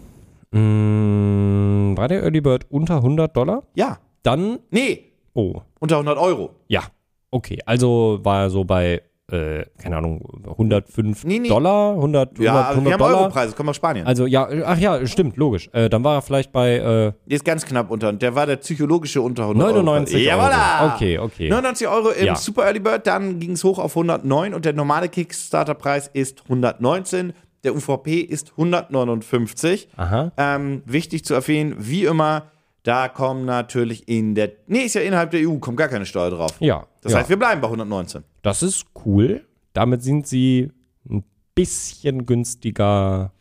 Mm, 0.79 1.97
war 1.97 2.07
der 2.07 2.21
Early 2.23 2.39
Bird 2.41 2.65
unter 2.69 2.97
100 2.97 3.35
Dollar? 3.35 3.63
Ja. 3.75 3.99
Dann, 4.23 4.59
Nee, 4.69 5.11
oh, 5.33 5.61
unter 5.79 5.95
100 5.97 6.17
Euro. 6.17 6.51
ja. 6.67 6.83
Okay, 7.31 7.59
also 7.67 8.19
war 8.23 8.41
er 8.43 8.49
so 8.49 8.63
bei, 8.63 9.03
äh, 9.31 9.65
keine 9.81 9.97
Ahnung, 9.97 10.21
105 10.47 11.23
Nee, 11.23 11.39
nee. 11.39 11.47
Dollar, 11.47 11.91
100, 11.91 12.29
100, 12.31 12.39
Ja, 12.39 12.55
also 12.55 12.79
100 12.79 12.85
wir 12.85 12.93
haben 12.93 12.99
Dollar. 12.99 13.21
Europreise, 13.21 13.55
kommen 13.55 13.69
aus 13.69 13.75
Spanien. 13.75 14.05
Also 14.07 14.25
ja, 14.25 14.47
ach 14.65 14.77
ja, 14.77 15.05
stimmt, 15.07 15.37
logisch. 15.37 15.69
Äh, 15.73 15.89
dann 15.89 16.03
war 16.03 16.15
er 16.15 16.21
vielleicht 16.21 16.51
bei 16.51 16.75
äh, 16.75 16.81
Der 16.81 17.13
ist 17.27 17.45
ganz 17.45 17.65
knapp 17.65 17.91
unter. 17.91 18.13
Der 18.13 18.35
war 18.35 18.45
der 18.45 18.57
psychologische 18.57 19.21
unter 19.21 19.43
100 19.43 19.67
99 19.75 20.31
Euro. 20.31 20.41
Euro. 20.41 20.93
Okay, 20.95 21.19
okay. 21.19 21.49
99 21.49 21.87
Euro 21.87 22.09
im 22.09 22.25
Ja. 22.25 22.35
Super 22.35 22.63
Early 22.65 22.79
Bird, 22.79 23.07
dann 23.07 23.39
ging 23.39 23.51
es 23.51 23.63
hoch 23.63 23.79
auf 23.79 23.91
109 23.95 24.53
und 24.53 24.65
der 24.65 24.73
normale 24.73 25.09
Kickstarter-Preis 25.09 26.09
ist 26.13 26.41
119. 26.43 27.33
Der 27.63 27.75
UVP 27.75 28.21
ist 28.21 28.51
159. 28.51 29.89
Aha. 29.97 30.31
Ähm, 30.37 30.81
wichtig 30.85 31.25
zu 31.25 31.33
erwähnen, 31.33 31.75
wie 31.77 32.05
immer, 32.05 32.43
da 32.83 33.09
kommen 33.09 33.45
natürlich 33.45 34.07
in 34.07 34.35
der. 34.35 34.51
Nee, 34.67 34.83
ist 34.83 34.95
ja 34.95 35.01
innerhalb 35.01 35.31
der 35.31 35.41
EU, 35.47 35.57
kommt 35.57 35.77
gar 35.77 35.89
keine 35.89 36.05
Steuer 36.05 36.29
drauf. 36.29 36.55
Ja. 36.59 36.85
Das 37.01 37.11
ja. 37.11 37.19
heißt, 37.19 37.29
wir 37.29 37.37
bleiben 37.37 37.59
bei 37.61 37.67
119. 37.67 38.23
Das 38.41 38.63
ist 38.63 38.85
cool. 39.05 39.45
Damit 39.73 40.03
sind 40.03 40.27
sie 40.27 40.71
ein 41.09 41.23
bisschen 41.55 42.25
günstiger 42.25 43.31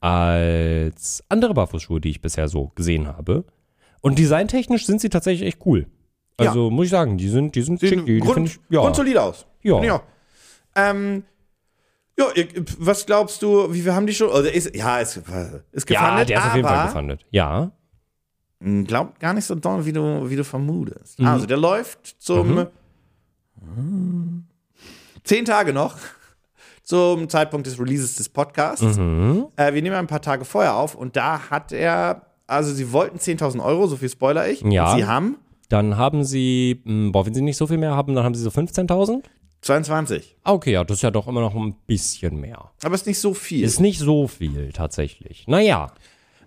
als 0.00 1.24
andere 1.28 1.54
Barfußschuhe, 1.54 2.00
die 2.00 2.10
ich 2.10 2.20
bisher 2.20 2.48
so 2.48 2.68
gesehen 2.74 3.08
habe. 3.08 3.44
Und 4.00 4.18
designtechnisch 4.18 4.86
sind 4.86 5.00
sie 5.00 5.08
tatsächlich 5.08 5.48
echt 5.48 5.66
cool. 5.66 5.86
Also 6.36 6.70
muss 6.70 6.86
ich 6.86 6.90
sagen, 6.90 7.18
die 7.18 7.28
sind, 7.28 7.54
die 7.56 7.62
sind 7.62 7.80
schick. 7.80 8.06
Die, 8.06 8.20
grund, 8.20 8.48
ich, 8.48 8.60
ja. 8.70 8.80
grundsolid 8.80 9.16
aus. 9.16 9.44
Ja. 9.62 9.74
Auch. 9.74 10.02
Ähm, 10.76 11.24
ja, 12.16 12.26
was 12.78 13.06
glaubst 13.06 13.42
du, 13.42 13.72
wie 13.72 13.80
viel 13.80 13.92
haben 13.92 14.06
die 14.06 14.14
schon? 14.14 14.28
Oder 14.28 14.52
ist, 14.52 14.74
ja, 14.74 14.98
ist, 15.00 15.16
ist 15.72 15.90
ja, 15.90 16.00
gefundet, 16.00 16.28
der 16.28 16.38
ist 16.38 16.46
auf 16.46 16.54
jeden 16.54 16.68
Fall 16.68 16.76
aber 16.76 16.86
gefundet. 16.88 17.26
Ja. 17.30 17.72
glaubt 18.60 19.18
gar 19.18 19.34
nicht 19.34 19.44
so 19.44 19.54
doll, 19.56 19.84
wie 19.84 19.92
du, 19.92 20.30
wie 20.30 20.36
du 20.36 20.44
vermutest. 20.44 21.18
Mhm. 21.18 21.26
Also, 21.26 21.46
der 21.46 21.56
läuft 21.56 22.16
zum 22.18 22.66
zehn 25.24 25.44
Tage 25.44 25.72
noch 25.72 25.96
zum 26.82 27.28
Zeitpunkt 27.28 27.66
des 27.66 27.78
Releases 27.78 28.16
des 28.16 28.28
Podcasts. 28.28 28.96
Mhm. 28.96 29.46
Äh, 29.56 29.74
wir 29.74 29.82
nehmen 29.82 29.96
ein 29.96 30.06
paar 30.06 30.22
Tage 30.22 30.44
vorher 30.44 30.74
auf 30.76 30.94
und 30.94 31.16
da 31.16 31.50
hat 31.50 31.72
er, 31.72 32.22
also 32.46 32.72
sie 32.72 32.92
wollten 32.92 33.18
10.000 33.18 33.62
Euro, 33.62 33.86
so 33.86 33.96
viel 33.96 34.08
spoiler 34.08 34.48
ich. 34.48 34.62
Ja. 34.62 34.96
Sie 34.96 35.04
haben 35.06 35.36
Dann 35.68 35.96
haben 35.98 36.24
sie, 36.24 36.80
mh, 36.84 37.10
boah, 37.12 37.26
wenn 37.26 37.34
sie 37.34 37.42
nicht 37.42 37.58
so 37.58 37.66
viel 37.66 37.76
mehr 37.78 37.94
haben, 37.94 38.14
dann 38.14 38.24
haben 38.24 38.34
sie 38.34 38.42
so 38.42 38.50
15.000. 38.50 39.22
22. 39.60 40.36
Ah, 40.44 40.52
Okay, 40.52 40.72
ja, 40.72 40.84
das 40.84 40.98
ist 40.98 41.02
ja 41.02 41.10
doch 41.10 41.26
immer 41.26 41.40
noch 41.40 41.54
ein 41.54 41.74
bisschen 41.86 42.40
mehr. 42.40 42.70
Aber 42.82 42.94
ist 42.94 43.06
nicht 43.06 43.18
so 43.18 43.34
viel. 43.34 43.64
Ist 43.64 43.80
nicht 43.80 43.98
so 43.98 44.28
viel 44.28 44.70
tatsächlich. 44.72 45.44
Naja. 45.48 45.92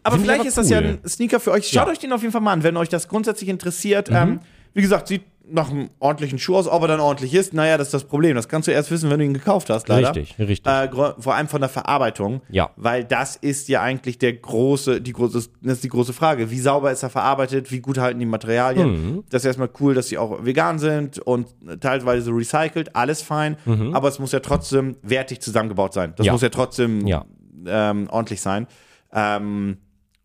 Aber 0.04 0.18
vielleicht 0.18 0.40
aber 0.40 0.48
ist 0.50 0.58
das 0.58 0.70
ja 0.70 0.80
cool. 0.80 1.00
ein 1.04 1.08
Sneaker 1.10 1.40
für 1.40 1.52
euch. 1.52 1.68
Schaut 1.68 1.74
Ja. 1.76 1.86
Mhm. 1.86 1.92
euch 1.92 2.00
den 2.00 2.14
auf 2.14 2.22
jeden 2.22 2.32
Fall 2.32 2.42
mal 2.42 2.54
an, 2.54 2.64
wenn 2.64 2.78
euch 2.78 2.90
das 2.90 3.08
grundsätzlich 3.10 3.50
interessiert. 3.50 4.10
Ähm, 4.10 4.40
wie 4.74 4.82
gesagt, 4.82 5.10
sieht 5.10 5.24
nach 5.50 5.70
einem 5.70 5.90
ordentlichen 6.00 6.40
Schuh 6.40 6.56
aus. 6.56 6.68
Ob 6.68 6.82
er 6.84 6.88
dann 6.88 7.00
ordentlich 7.00 7.34
ist, 7.34 7.54
naja, 7.54 7.78
das 7.78 7.88
ist 7.88 7.94
das 7.94 8.04
Problem. 8.06 8.36
Das 8.36 8.48
kannst 8.48 8.68
du 8.68 8.72
erst 8.72 8.90
wissen, 8.92 9.10
wenn 9.10 9.20
du 9.20 9.26
ihn 9.26 9.34
gekauft 9.34 9.70
hast, 9.70 9.88
leider. 9.90 10.16
Richtig, 10.16 10.38
richtig. 10.40 10.66
Äh, 10.72 10.90
vor 11.20 11.36
allem 11.36 11.48
von 11.48 11.60
der 11.62 11.70
Verarbeitung. 11.70 12.42
Ja. 12.50 12.70
Weil 12.78 13.04
das 13.04 13.36
ist 13.36 13.68
ja 13.68 13.82
eigentlich 13.82 14.18
der 14.18 14.34
große, 14.34 15.02
die 15.02 15.12
große, 15.14 15.34
das 15.62 15.74
ist 15.74 15.84
die 15.84 15.90
große 15.90 16.14
Frage. 16.14 16.52
Wie 16.52 16.60
sauber 16.60 16.92
ist 16.92 17.04
er 17.04 17.10
verarbeitet? 17.10 17.72
Wie 17.72 17.80
gut 17.82 17.98
halten 17.98 18.20
die 18.20 18.26
Materialien? 18.26 18.92
Mhm. 19.16 19.24
Das 19.30 19.42
ist 19.42 19.48
erstmal 19.48 19.70
cool, 19.82 19.94
dass 19.94 20.08
sie 20.08 20.18
auch 20.18 20.46
vegan 20.46 20.80
sind 20.80 21.20
und 21.20 21.48
teilweise 21.82 22.32
recycelt. 22.32 22.96
Alles 22.96 23.22
fein. 23.22 23.58
Aber 23.94 24.08
es 24.08 24.20
muss 24.20 24.32
ja 24.32 24.40
trotzdem 24.40 24.96
wertig 25.02 25.42
zusammengebaut 25.42 25.94
sein. 25.94 26.14
Das 26.16 26.24
Mhm. 26.24 26.28
Ja. 26.28 26.32
muss 26.34 26.42
ja 26.42 26.50
trotzdem 26.50 27.06
Ja. 27.08 27.26
ähm, 27.66 28.08
ordentlich 28.10 28.42
sein. 28.42 28.68
Ähm, 29.14 29.78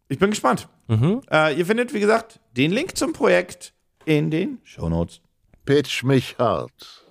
ich 0.08 0.18
bin 0.18 0.30
gespannt. 0.30 0.68
Mhm. 0.88 1.20
Äh, 1.32 1.58
ihr 1.58 1.66
findet, 1.66 1.92
wie 1.92 2.00
gesagt, 2.00 2.38
den 2.56 2.70
Link 2.70 2.96
zum 2.96 3.12
Projekt 3.12 3.72
in 4.06 4.30
den 4.30 4.58
Shownotes. 4.64 5.20
Pitch 5.66 6.02
mich 6.04 6.36
hart. 6.38 7.04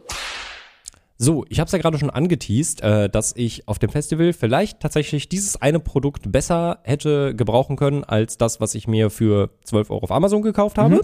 So, 1.17 1.45
ich 1.47 1.59
habe 1.59 1.67
es 1.67 1.71
ja 1.71 1.79
gerade 1.79 1.97
schon 1.97 2.09
angeteased, 2.09 2.81
äh, 2.81 3.09
dass 3.09 3.33
ich 3.37 3.67
auf 3.67 3.79
dem 3.79 3.89
Festival 3.89 4.33
vielleicht 4.33 4.81
tatsächlich 4.81 5.29
dieses 5.29 5.61
eine 5.61 5.79
Produkt 5.79 6.31
besser 6.31 6.79
hätte 6.83 7.35
gebrauchen 7.35 7.77
können 7.77 8.03
als 8.03 8.37
das, 8.37 8.59
was 8.59 8.75
ich 8.75 8.87
mir 8.87 9.09
für 9.09 9.51
12 9.63 9.91
Euro 9.91 10.03
auf 10.03 10.11
Amazon 10.11 10.41
gekauft 10.41 10.77
habe. 10.77 11.01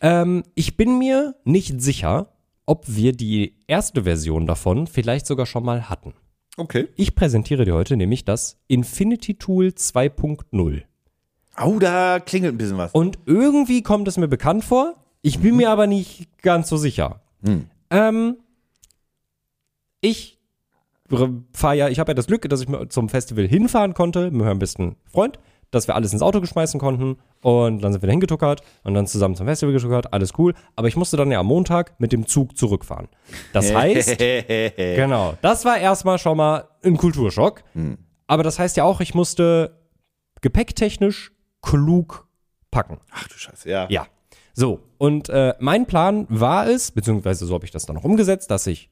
Ähm, 0.00 0.42
ich 0.54 0.76
bin 0.76 0.98
mir 0.98 1.34
nicht 1.44 1.80
sicher, 1.80 2.32
ob 2.66 2.84
wir 2.86 3.12
die 3.12 3.54
erste 3.66 4.04
Version 4.04 4.46
davon 4.46 4.86
vielleicht 4.86 5.26
sogar 5.26 5.46
schon 5.46 5.64
mal 5.64 5.88
hatten. 5.88 6.14
Okay. 6.56 6.88
Ich 6.96 7.14
präsentiere 7.14 7.64
dir 7.64 7.74
heute 7.74 7.96
nämlich 7.96 8.24
das 8.24 8.58
Infinity 8.66 9.34
Tool 9.34 9.68
2.0. 9.68 10.82
Oh, 11.64 11.78
da 11.78 12.20
klingelt 12.20 12.54
ein 12.54 12.58
bisschen 12.58 12.78
was. 12.78 12.92
Und 12.92 13.18
irgendwie 13.26 13.82
kommt 13.82 14.08
es 14.08 14.16
mir 14.16 14.28
bekannt 14.28 14.64
vor. 14.64 14.96
Ich 15.28 15.40
bin 15.40 15.56
mir 15.56 15.68
aber 15.68 15.86
nicht 15.86 16.40
ganz 16.40 16.70
so 16.70 16.78
sicher. 16.78 17.20
Ähm, 17.90 18.38
ich 20.00 20.38
fahre 21.52 21.76
ja, 21.76 21.88
ich 21.88 21.98
habe 21.98 22.12
ja 22.12 22.14
das 22.14 22.26
Glück, 22.26 22.48
dass 22.48 22.62
ich 22.62 22.68
mir 22.68 22.88
zum 22.88 23.10
Festival 23.10 23.46
hinfahren 23.46 23.92
konnte 23.92 24.30
mit 24.30 24.42
meinem 24.42 24.58
besten 24.58 24.96
Freund, 25.04 25.38
dass 25.70 25.86
wir 25.86 25.96
alles 25.96 26.14
ins 26.14 26.22
Auto 26.22 26.40
geschmeißen 26.40 26.80
konnten 26.80 27.18
und 27.42 27.82
dann 27.82 27.92
sind 27.92 28.00
wir 28.00 28.06
da 28.06 28.10
hingetuckert 28.12 28.62
und 28.84 28.94
dann 28.94 29.06
zusammen 29.06 29.36
zum 29.36 29.46
Festival 29.46 29.74
getuckert, 29.74 30.14
alles 30.14 30.32
cool. 30.38 30.54
Aber 30.76 30.88
ich 30.88 30.96
musste 30.96 31.18
dann 31.18 31.30
ja 31.30 31.40
am 31.40 31.46
Montag 31.46 32.00
mit 32.00 32.10
dem 32.12 32.26
Zug 32.26 32.56
zurückfahren. 32.56 33.08
Das 33.52 33.70
heißt, 33.74 34.16
genau, 34.16 35.34
das 35.42 35.66
war 35.66 35.76
erstmal 35.76 36.18
schon 36.18 36.38
mal 36.38 36.68
ein 36.82 36.96
Kulturschock. 36.96 37.64
Aber 38.26 38.42
das 38.42 38.58
heißt 38.58 38.78
ja 38.78 38.84
auch, 38.84 39.02
ich 39.02 39.14
musste 39.14 39.78
gepäcktechnisch 40.40 41.32
klug 41.60 42.26
packen. 42.70 42.98
Ach 43.10 43.28
du 43.28 43.34
Scheiße, 43.34 43.68
ja. 43.68 43.86
Ja. 43.90 44.06
So, 44.58 44.80
und 44.98 45.28
äh, 45.28 45.54
mein 45.60 45.86
Plan 45.86 46.26
war 46.28 46.66
es, 46.68 46.90
beziehungsweise 46.90 47.46
so 47.46 47.54
habe 47.54 47.64
ich 47.64 47.70
das 47.70 47.86
dann 47.86 47.94
noch 47.94 48.02
umgesetzt, 48.02 48.50
dass 48.50 48.66
ich 48.66 48.90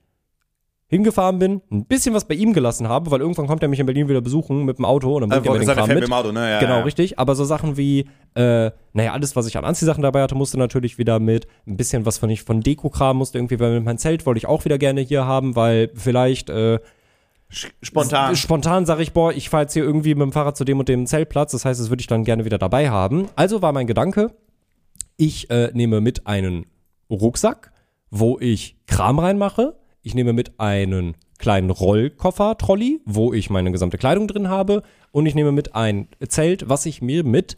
hingefahren 0.86 1.40
bin, 1.40 1.60
ein 1.72 1.86
bisschen 1.86 2.14
was 2.14 2.24
bei 2.26 2.36
ihm 2.36 2.52
gelassen 2.52 2.88
habe, 2.88 3.10
weil 3.10 3.20
irgendwann 3.20 3.48
kommt 3.48 3.60
er 3.64 3.68
mich 3.68 3.80
in 3.80 3.86
Berlin 3.86 4.08
wieder 4.08 4.20
besuchen 4.20 4.64
mit 4.64 4.78
dem 4.78 4.84
Auto 4.84 5.16
und 5.16 5.22
dann 5.22 5.30
bringt 5.30 5.44
Äh, 5.46 5.48
er 5.48 5.52
mir 5.54 5.58
den 5.66 5.74
Kram 5.74 5.88
mit. 5.88 5.96
mit 5.96 6.04
dem 6.06 6.12
Auto, 6.12 6.30
ne? 6.30 6.48
Ja, 6.52 6.60
genau, 6.60 6.76
ja. 6.76 6.82
richtig. 6.82 7.18
Aber 7.18 7.34
so 7.34 7.44
Sachen 7.44 7.76
wie, 7.76 8.08
äh, 8.36 8.70
naja, 8.92 9.12
alles, 9.12 9.34
was 9.34 9.48
ich 9.48 9.56
an 9.58 9.64
Anziehsachen 9.64 10.02
dabei 10.04 10.22
hatte, 10.22 10.36
musste 10.36 10.56
natürlich 10.56 10.98
wieder 10.98 11.18
mit. 11.18 11.48
Ein 11.66 11.76
bisschen 11.76 12.06
was 12.06 12.18
von 12.18 12.30
ich 12.30 12.44
von 12.44 12.60
Deko-Kram 12.60 13.16
musste 13.16 13.38
irgendwie, 13.38 13.58
weil 13.58 13.80
mein 13.80 13.98
Zelt 13.98 14.24
wollte 14.24 14.38
ich 14.38 14.46
auch 14.46 14.64
wieder 14.64 14.78
gerne 14.78 15.00
hier 15.00 15.26
haben, 15.26 15.56
weil 15.56 15.90
vielleicht 15.94 16.48
äh, 16.48 16.78
Spontan. 17.82 18.36
Spontan 18.36 18.86
sage 18.86 19.02
ich, 19.02 19.12
boah, 19.12 19.32
ich 19.32 19.48
fahre 19.50 19.64
jetzt 19.64 19.72
hier 19.72 19.82
irgendwie 19.82 20.14
mit 20.14 20.22
dem 20.22 20.32
Fahrrad 20.32 20.56
zu 20.56 20.64
dem 20.64 20.78
und 20.78 20.88
dem 20.88 21.06
Zeltplatz. 21.06 21.50
Das 21.50 21.64
heißt, 21.64 21.80
das 21.80 21.90
würde 21.90 22.00
ich 22.02 22.06
dann 22.06 22.22
gerne 22.22 22.44
wieder 22.44 22.58
dabei 22.58 22.90
haben. 22.90 23.28
Also 23.34 23.60
war 23.62 23.72
mein 23.72 23.88
Gedanke, 23.88 24.30
ich 25.16 25.50
äh, 25.50 25.70
nehme 25.72 26.00
mit 26.00 26.26
einen 26.26 26.66
Rucksack, 27.10 27.72
wo 28.10 28.38
ich 28.38 28.76
Kram 28.86 29.18
reinmache. 29.18 29.76
Ich 30.02 30.14
nehme 30.14 30.32
mit 30.32 30.58
einen 30.60 31.14
kleinen 31.38 31.70
Rollkoffer, 31.70 32.56
Trolley, 32.58 33.00
wo 33.04 33.32
ich 33.32 33.50
meine 33.50 33.72
gesamte 33.72 33.98
Kleidung 33.98 34.28
drin 34.28 34.48
habe. 34.48 34.82
Und 35.12 35.26
ich 35.26 35.34
nehme 35.34 35.52
mit 35.52 35.74
ein 35.74 36.08
Zelt, 36.28 36.68
was 36.68 36.86
ich 36.86 37.02
mir 37.02 37.24
mit 37.24 37.56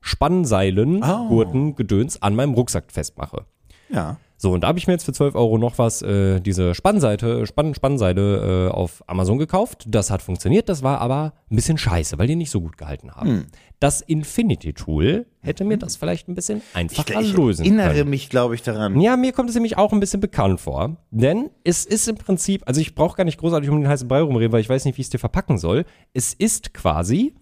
Spannseilen, 0.00 1.02
Oh. 1.02 1.28
Gurten, 1.28 1.74
Gedöns 1.74 2.22
an 2.22 2.34
meinem 2.36 2.54
Rucksack 2.54 2.92
festmache. 2.92 3.44
Ja. 3.88 4.18
So, 4.40 4.52
und 4.52 4.62
da 4.62 4.68
habe 4.68 4.78
ich 4.78 4.86
mir 4.86 4.92
jetzt 4.92 5.04
für 5.04 5.12
12 5.12 5.34
Euro 5.34 5.58
noch 5.58 5.78
was, 5.78 6.00
äh, 6.00 6.38
diese 6.40 6.72
Spannseite, 6.72 7.44
Spann, 7.44 7.74
Spannseile 7.74 8.68
äh, 8.68 8.70
auf 8.70 9.02
Amazon 9.08 9.36
gekauft. 9.36 9.84
Das 9.88 10.12
hat 10.12 10.22
funktioniert, 10.22 10.68
das 10.68 10.84
war 10.84 11.00
aber 11.00 11.32
ein 11.50 11.56
bisschen 11.56 11.76
scheiße, 11.76 12.18
weil 12.18 12.28
die 12.28 12.36
nicht 12.36 12.52
so 12.52 12.60
gut 12.60 12.78
gehalten 12.78 13.10
haben. 13.10 13.28
Hm. 13.28 13.46
Das 13.80 14.00
Infinity 14.00 14.74
Tool 14.74 15.26
hätte 15.40 15.64
mir 15.64 15.76
das 15.76 15.96
vielleicht 15.96 16.28
ein 16.28 16.36
bisschen 16.36 16.62
einfacher 16.72 17.20
Ich 17.20 17.32
lösen 17.36 17.64
erinnere 17.64 17.94
können. 17.94 18.10
mich, 18.10 18.30
glaube 18.30 18.54
ich, 18.54 18.62
daran. 18.62 19.00
Ja, 19.00 19.16
mir 19.16 19.32
kommt 19.32 19.48
es 19.48 19.56
nämlich 19.56 19.76
auch 19.76 19.92
ein 19.92 19.98
bisschen 19.98 20.20
bekannt 20.20 20.60
vor. 20.60 20.96
Denn 21.10 21.50
es 21.64 21.84
ist 21.84 22.06
im 22.06 22.16
Prinzip, 22.16 22.62
also 22.66 22.80
ich 22.80 22.94
brauche 22.94 23.16
gar 23.16 23.24
nicht 23.24 23.38
großartig 23.38 23.68
um 23.70 23.80
den 23.80 23.88
heißen 23.88 24.06
Brei 24.06 24.20
rumreden, 24.20 24.52
weil 24.52 24.60
ich 24.60 24.68
weiß 24.68 24.84
nicht, 24.84 24.98
wie 24.98 25.00
ich 25.00 25.06
es 25.06 25.10
dir 25.10 25.18
verpacken 25.18 25.58
soll. 25.58 25.84
Es 26.12 26.32
ist 26.32 26.74
quasi 26.74 27.34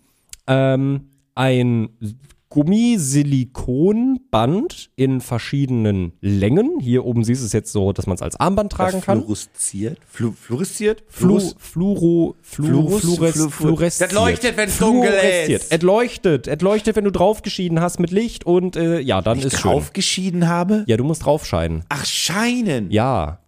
ähm, 0.47 1.11
ein 1.35 1.91
Gummisilikonband 2.57 4.91
in 4.97 5.21
verschiedenen 5.21 6.15
Längen. 6.23 6.81
Hier 6.81 7.05
oben 7.05 7.23
siehst 7.23 7.43
du 7.43 7.47
es 7.47 7.53
jetzt 7.53 7.71
so, 7.71 7.93
dass 7.93 8.07
man 8.07 8.15
es 8.15 8.23
als 8.23 8.41
Armband 8.41 8.73
tragen 8.73 9.03
kann. 9.03 9.21
Fluoresziert? 9.21 9.99
Flu 10.09 10.33
fluoresziert? 10.33 11.05
Flu, 11.07 11.39
Fluoro, 11.59 12.35
Flu, 12.41 12.89
Fluores, 12.99 13.47
fluoresziert. 13.53 14.11
Das 14.11 14.17
leuchtet, 14.17 14.57
wenn's 14.57 14.79
dunkel 14.79 15.13
ist. 15.49 15.71
Es 15.71 15.83
leuchtet. 15.83 16.49
Es 16.49 16.63
leuchtet, 16.63 16.97
wenn 16.97 17.05
du 17.05 17.13
draufgeschieden 17.13 17.81
hast 17.81 18.01
mit 18.01 18.11
Licht 18.11 18.47
und 18.47 18.77
äh, 18.77 19.01
ja, 19.01 19.21
dann 19.21 19.39
ist 19.39 19.61
schön. 19.61 19.73
draufgeschieden 19.73 20.49
habe? 20.49 20.85
Ja, 20.87 20.97
du 20.97 21.05
musst 21.05 21.27
draufscheinen. 21.27 21.85
Ach, 21.91 22.07
scheinen. 22.07 22.91
Ja. 22.91 23.41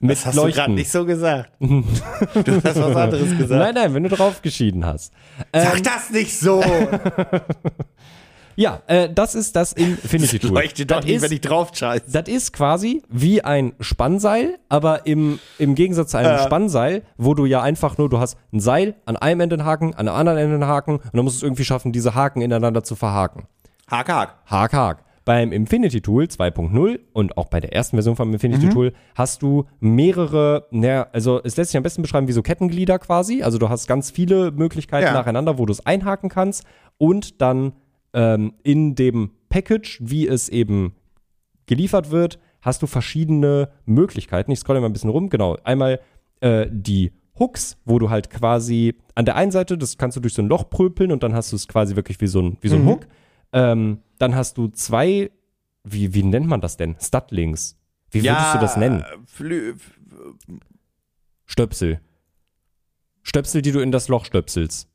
Mit 0.00 0.12
Das 0.12 0.26
hast 0.26 0.38
du 0.38 0.50
gerade 0.50 0.72
nicht 0.72 0.90
so 0.90 1.04
gesagt. 1.04 1.50
du 1.60 1.84
hast 1.84 2.64
was 2.64 2.96
anderes 2.96 3.36
gesagt. 3.36 3.60
Nein, 3.60 3.74
nein, 3.74 3.94
wenn 3.94 4.04
du 4.04 4.08
drauf 4.10 4.42
geschieden 4.42 4.86
hast. 4.86 5.12
Sag 5.52 5.82
das 5.82 6.10
nicht 6.10 6.38
so. 6.38 6.62
Ja, 8.58 8.82
äh, 8.88 9.08
das 9.08 9.36
ist 9.36 9.54
das 9.54 9.72
Infinity 9.72 10.40
Tool. 10.40 10.50
Leuchtet 10.50 10.90
doch 10.90 10.96
das 10.96 11.04
nicht, 11.04 11.14
ist, 11.14 11.22
wenn 11.22 11.30
ich 11.30 11.40
drauf 11.42 11.70
scheiße. 11.72 12.10
Das 12.10 12.26
ist 12.26 12.52
quasi 12.52 13.04
wie 13.08 13.44
ein 13.44 13.72
Spannseil, 13.78 14.58
aber 14.68 15.06
im, 15.06 15.38
im 15.60 15.76
Gegensatz 15.76 16.10
zu 16.10 16.16
einem 16.16 16.40
Spannseil, 16.40 17.04
wo 17.16 17.34
du 17.34 17.46
ja 17.46 17.62
einfach 17.62 17.98
nur, 17.98 18.08
du 18.08 18.18
hast 18.18 18.36
ein 18.52 18.58
Seil, 18.58 18.96
an 19.06 19.16
einem 19.16 19.42
Ende 19.42 19.54
einen 19.54 19.64
Haken, 19.64 19.94
an 19.94 20.06
der 20.06 20.16
anderen 20.16 20.38
Ende 20.38 20.56
einen 20.56 20.66
Haken 20.66 20.96
und 20.96 21.10
dann 21.12 21.22
musst 21.22 21.36
du 21.36 21.38
es 21.38 21.42
irgendwie 21.44 21.62
schaffen, 21.64 21.92
diese 21.92 22.16
Haken 22.16 22.40
ineinander 22.40 22.82
zu 22.82 22.96
verhaken. 22.96 23.44
Hack, 23.88 24.08
hack. 24.08 24.34
Hack, 24.46 24.72
Hack. 24.72 25.04
Beim 25.28 25.52
Infinity 25.52 26.00
Tool 26.00 26.24
2.0 26.24 27.00
und 27.12 27.36
auch 27.36 27.48
bei 27.48 27.60
der 27.60 27.74
ersten 27.74 27.96
Version 27.96 28.16
vom 28.16 28.32
Infinity 28.32 28.70
Tool 28.70 28.94
hast 29.14 29.42
du 29.42 29.66
mehrere, 29.78 30.66
naja, 30.70 31.06
also 31.12 31.42
es 31.44 31.54
lässt 31.58 31.70
sich 31.70 31.76
am 31.76 31.82
besten 31.82 32.00
beschreiben 32.00 32.28
wie 32.28 32.32
so 32.32 32.40
Kettenglieder 32.40 32.98
quasi. 32.98 33.42
Also 33.42 33.58
du 33.58 33.68
hast 33.68 33.86
ganz 33.86 34.10
viele 34.10 34.52
Möglichkeiten 34.52 35.04
Ja. 35.08 35.12
nacheinander, 35.12 35.58
wo 35.58 35.66
du 35.66 35.72
es 35.72 35.84
einhaken 35.84 36.30
kannst 36.30 36.64
und 36.96 37.42
dann 37.42 37.74
ähm, 38.14 38.54
in 38.62 38.94
dem 38.94 39.32
Package, 39.50 39.98
wie 40.00 40.26
es 40.26 40.48
eben 40.48 40.94
geliefert 41.66 42.10
wird, 42.10 42.38
hast 42.62 42.80
du 42.80 42.86
verschiedene 42.86 43.68
Möglichkeiten. 43.84 44.50
Ich 44.50 44.60
scrolle 44.60 44.80
mal 44.80 44.86
ein 44.86 44.94
bisschen 44.94 45.10
rum. 45.10 45.28
Genau. 45.28 45.58
Einmal 45.62 46.00
äh, 46.40 46.68
die 46.70 47.12
Hooks, 47.38 47.76
wo 47.84 47.98
du 47.98 48.08
halt 48.08 48.30
quasi 48.30 48.94
an 49.14 49.26
der 49.26 49.36
einen 49.36 49.50
Seite, 49.50 49.76
das 49.76 49.98
kannst 49.98 50.16
du 50.16 50.22
durch 50.22 50.32
so 50.32 50.40
ein 50.40 50.48
Loch 50.48 50.70
pröpeln 50.70 51.12
und 51.12 51.22
dann 51.22 51.34
hast 51.34 51.52
du 51.52 51.56
es 51.56 51.68
quasi 51.68 51.96
wirklich 51.96 52.18
wie 52.22 52.28
so 52.28 52.40
ein, 52.40 52.56
wie 52.62 52.68
so 52.68 52.76
ein 52.76 52.86
Hook. 52.86 53.06
Ähm, 53.52 53.98
dann 54.18 54.34
hast 54.34 54.58
du 54.58 54.68
zwei, 54.68 55.30
wie, 55.84 56.14
wie 56.14 56.22
nennt 56.22 56.46
man 56.46 56.60
das 56.60 56.76
denn? 56.76 56.96
Studlinks. 57.00 57.76
Wie 58.10 58.22
würdest 58.22 58.54
du 58.54 58.58
das 58.58 58.76
nennen? 58.76 59.04
Flü 59.26 59.74
Stöpsel. 61.46 62.00
Stöpsel, 63.22 63.62
die 63.62 63.72
du 63.72 63.80
in 63.80 63.92
das 63.92 64.08
Loch 64.08 64.24
stöpselst. 64.24 64.88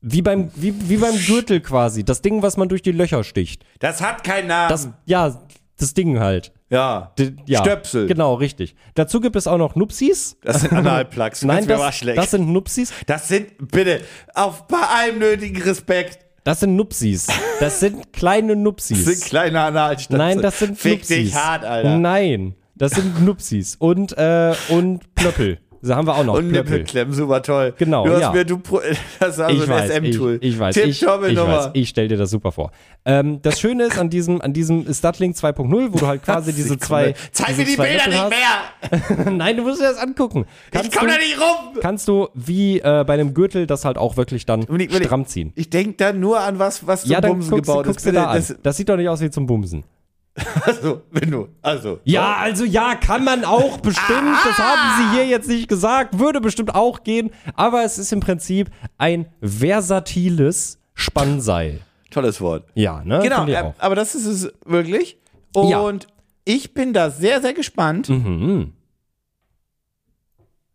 Wie 0.00 0.22
beim, 0.22 0.50
wie, 0.54 0.88
wie 0.88 0.98
beim 0.98 1.16
Gürtel 1.16 1.60
quasi. 1.60 2.04
Das 2.04 2.22
Ding, 2.22 2.42
was 2.42 2.56
man 2.56 2.68
durch 2.68 2.82
die 2.82 2.92
Löcher 2.92 3.24
sticht. 3.24 3.64
das 3.80 4.00
hat 4.00 4.24
keinen 4.24 4.48
Namen. 4.48 4.68
Das, 4.68 4.88
ja, 5.04 5.42
das 5.78 5.94
Ding 5.94 6.18
halt. 6.18 6.52
ja. 6.68 7.12
D 7.18 7.34
ja. 7.46 7.60
Stöpsel. 7.60 8.06
Genau, 8.06 8.34
richtig. 8.34 8.76
Dazu 8.94 9.20
gibt 9.20 9.36
es 9.36 9.46
auch 9.46 9.58
noch 9.58 9.74
Nupsis. 9.74 10.38
Das 10.42 10.60
sind 10.60 10.72
Analplugs. 10.72 11.42
Nein, 11.44 11.66
das, 11.66 12.00
das 12.00 12.30
sind 12.30 12.50
Nupsis. 12.52 12.92
Das 13.06 13.28
sind, 13.28 13.70
bitte, 13.70 14.02
auf 14.34 14.66
bei 14.68 14.80
allem 14.80 15.18
nötigen 15.18 15.60
Respekt, 15.62 16.25
Das 16.46 16.60
sind 16.60 16.76
Nupsis. 16.76 17.26
Das 17.58 17.80
sind 17.80 18.12
kleine 18.12 18.54
Nupsis. 18.54 19.04
das 19.04 19.14
sind 19.16 19.24
kleine 19.24 19.62
Analstöpsel. 19.62 20.16
Nein, 20.16 20.40
das 20.40 20.60
sind 20.60 20.78
Fick 20.78 21.00
Nupsis. 21.00 21.16
dich 21.16 21.34
hart, 21.34 21.64
Alter. 21.64 21.98
Nein, 21.98 22.54
das 22.76 22.92
sind 22.92 23.24
Nupsis. 23.24 23.74
Und, 23.74 24.16
äh, 24.16 24.54
und 24.68 25.12
Plöppel. 25.16 25.58
Da 25.86 25.96
haben 25.96 26.06
wir 26.06 26.14
auch 26.16 26.24
noch. 26.24 26.34
Und. 26.34 26.50
Nippelklemmen, 26.50 27.14
super 27.14 27.42
toll. 27.42 27.74
Genau, 27.78 28.04
Du 28.06 28.12
hast 28.12 28.20
ja. 28.20 28.32
mir, 28.32 28.44
du, 28.44 28.56
das 29.20 29.34
ist 29.34 29.40
also 29.40 29.62
ich 29.62 29.62
ein 29.62 29.68
weiß, 29.68 29.90
ich, 29.90 29.96
SM-Tool. 30.14 30.38
ich 30.40 30.58
weiß, 30.58 30.76
ich, 30.76 31.02
ich 31.02 31.06
weiß, 31.06 31.70
ich 31.74 31.88
stell 31.88 32.08
dir 32.08 32.16
das 32.16 32.30
super 32.30 32.52
vor. 32.52 32.72
Ähm, 33.04 33.40
das 33.42 33.60
Schöne 33.60 33.84
ist 33.84 33.98
an 33.98 34.10
diesem, 34.10 34.40
an 34.40 34.52
diesem 34.52 34.92
Stutlink 34.92 35.36
2.0, 35.36 35.92
wo 35.92 35.98
du 35.98 36.06
halt 36.06 36.22
quasi 36.24 36.52
diese 36.52 36.78
zwei. 36.78 37.14
Zeig 37.32 37.48
diese 37.48 37.60
mir 37.60 37.66
die 37.66 37.74
zwei 37.76 37.88
Bilder 37.88 38.04
Löffel 38.08 38.28
nicht 38.90 39.10
mehr. 39.10 39.32
Nein, 39.32 39.56
du 39.56 39.62
musst 39.62 39.80
dir 39.80 39.84
das 39.88 39.98
angucken. 39.98 40.46
Ich 40.66 40.70
Kannst 40.72 40.92
komm 40.96 41.06
du, 41.08 41.12
da 41.14 41.18
nicht 41.18 41.36
rum. 41.40 41.78
kannst 41.80 42.08
du 42.08 42.28
wie 42.34 42.78
äh, 42.80 43.04
bei 43.06 43.14
einem 43.14 43.34
Gürtel 43.34 43.66
das 43.66 43.84
halt 43.84 43.96
auch 43.98 44.16
wirklich 44.16 44.46
dann 44.46 44.62
ich- 44.62 44.90
ich- 44.94 45.04
stramm 45.04 45.26
ziehen. 45.26 45.52
Ich 45.54 45.70
denk 45.70 45.98
da 45.98 46.12
nur 46.12 46.40
an 46.40 46.58
was, 46.58 46.86
was 46.86 47.02
zum 47.02 47.10
Ja, 47.12 47.20
dann 47.20 47.32
Bumsen 47.32 47.50
guckst, 47.50 47.66
gebaut 47.66 47.86
ist. 47.86 47.92
guckst 47.92 48.06
du 48.06 48.12
da 48.12 48.24
an. 48.26 48.36
das, 48.36 48.56
Das 48.62 48.76
sieht 48.76 48.88
doch 48.88 48.96
nicht 48.96 49.08
aus 49.08 49.20
wie 49.20 49.30
zum 49.30 49.46
Bumsen. 49.46 49.84
also, 50.64 51.02
wenn 51.10 51.30
du, 51.30 51.48
also. 51.62 52.00
Ja, 52.04 52.36
also 52.36 52.64
ja, 52.64 52.94
kann 52.94 53.24
man 53.24 53.44
auch 53.44 53.78
bestimmt. 53.78 54.36
Das 54.44 54.58
haben 54.58 55.02
sie 55.12 55.16
hier 55.16 55.26
jetzt 55.26 55.48
nicht 55.48 55.68
gesagt. 55.68 56.18
Würde 56.18 56.40
bestimmt 56.40 56.74
auch 56.74 57.02
gehen. 57.04 57.30
Aber 57.54 57.84
es 57.84 57.98
ist 57.98 58.12
im 58.12 58.20
Prinzip 58.20 58.70
ein 58.98 59.26
versatiles 59.42 60.78
Spannseil. 60.94 61.80
Tolles 62.10 62.40
Wort. 62.40 62.64
Ja, 62.74 63.02
ne? 63.04 63.20
Genau, 63.22 63.46
äh, 63.46 63.72
aber 63.78 63.94
das 63.94 64.14
ist 64.14 64.26
es 64.26 64.52
wirklich. 64.64 65.18
Und 65.54 65.70
Ja. 65.70 66.08
ich 66.44 66.74
bin 66.74 66.92
da 66.92 67.10
sehr, 67.10 67.40
sehr 67.40 67.52
gespannt. 67.54 68.08
Mhm. 68.08 68.72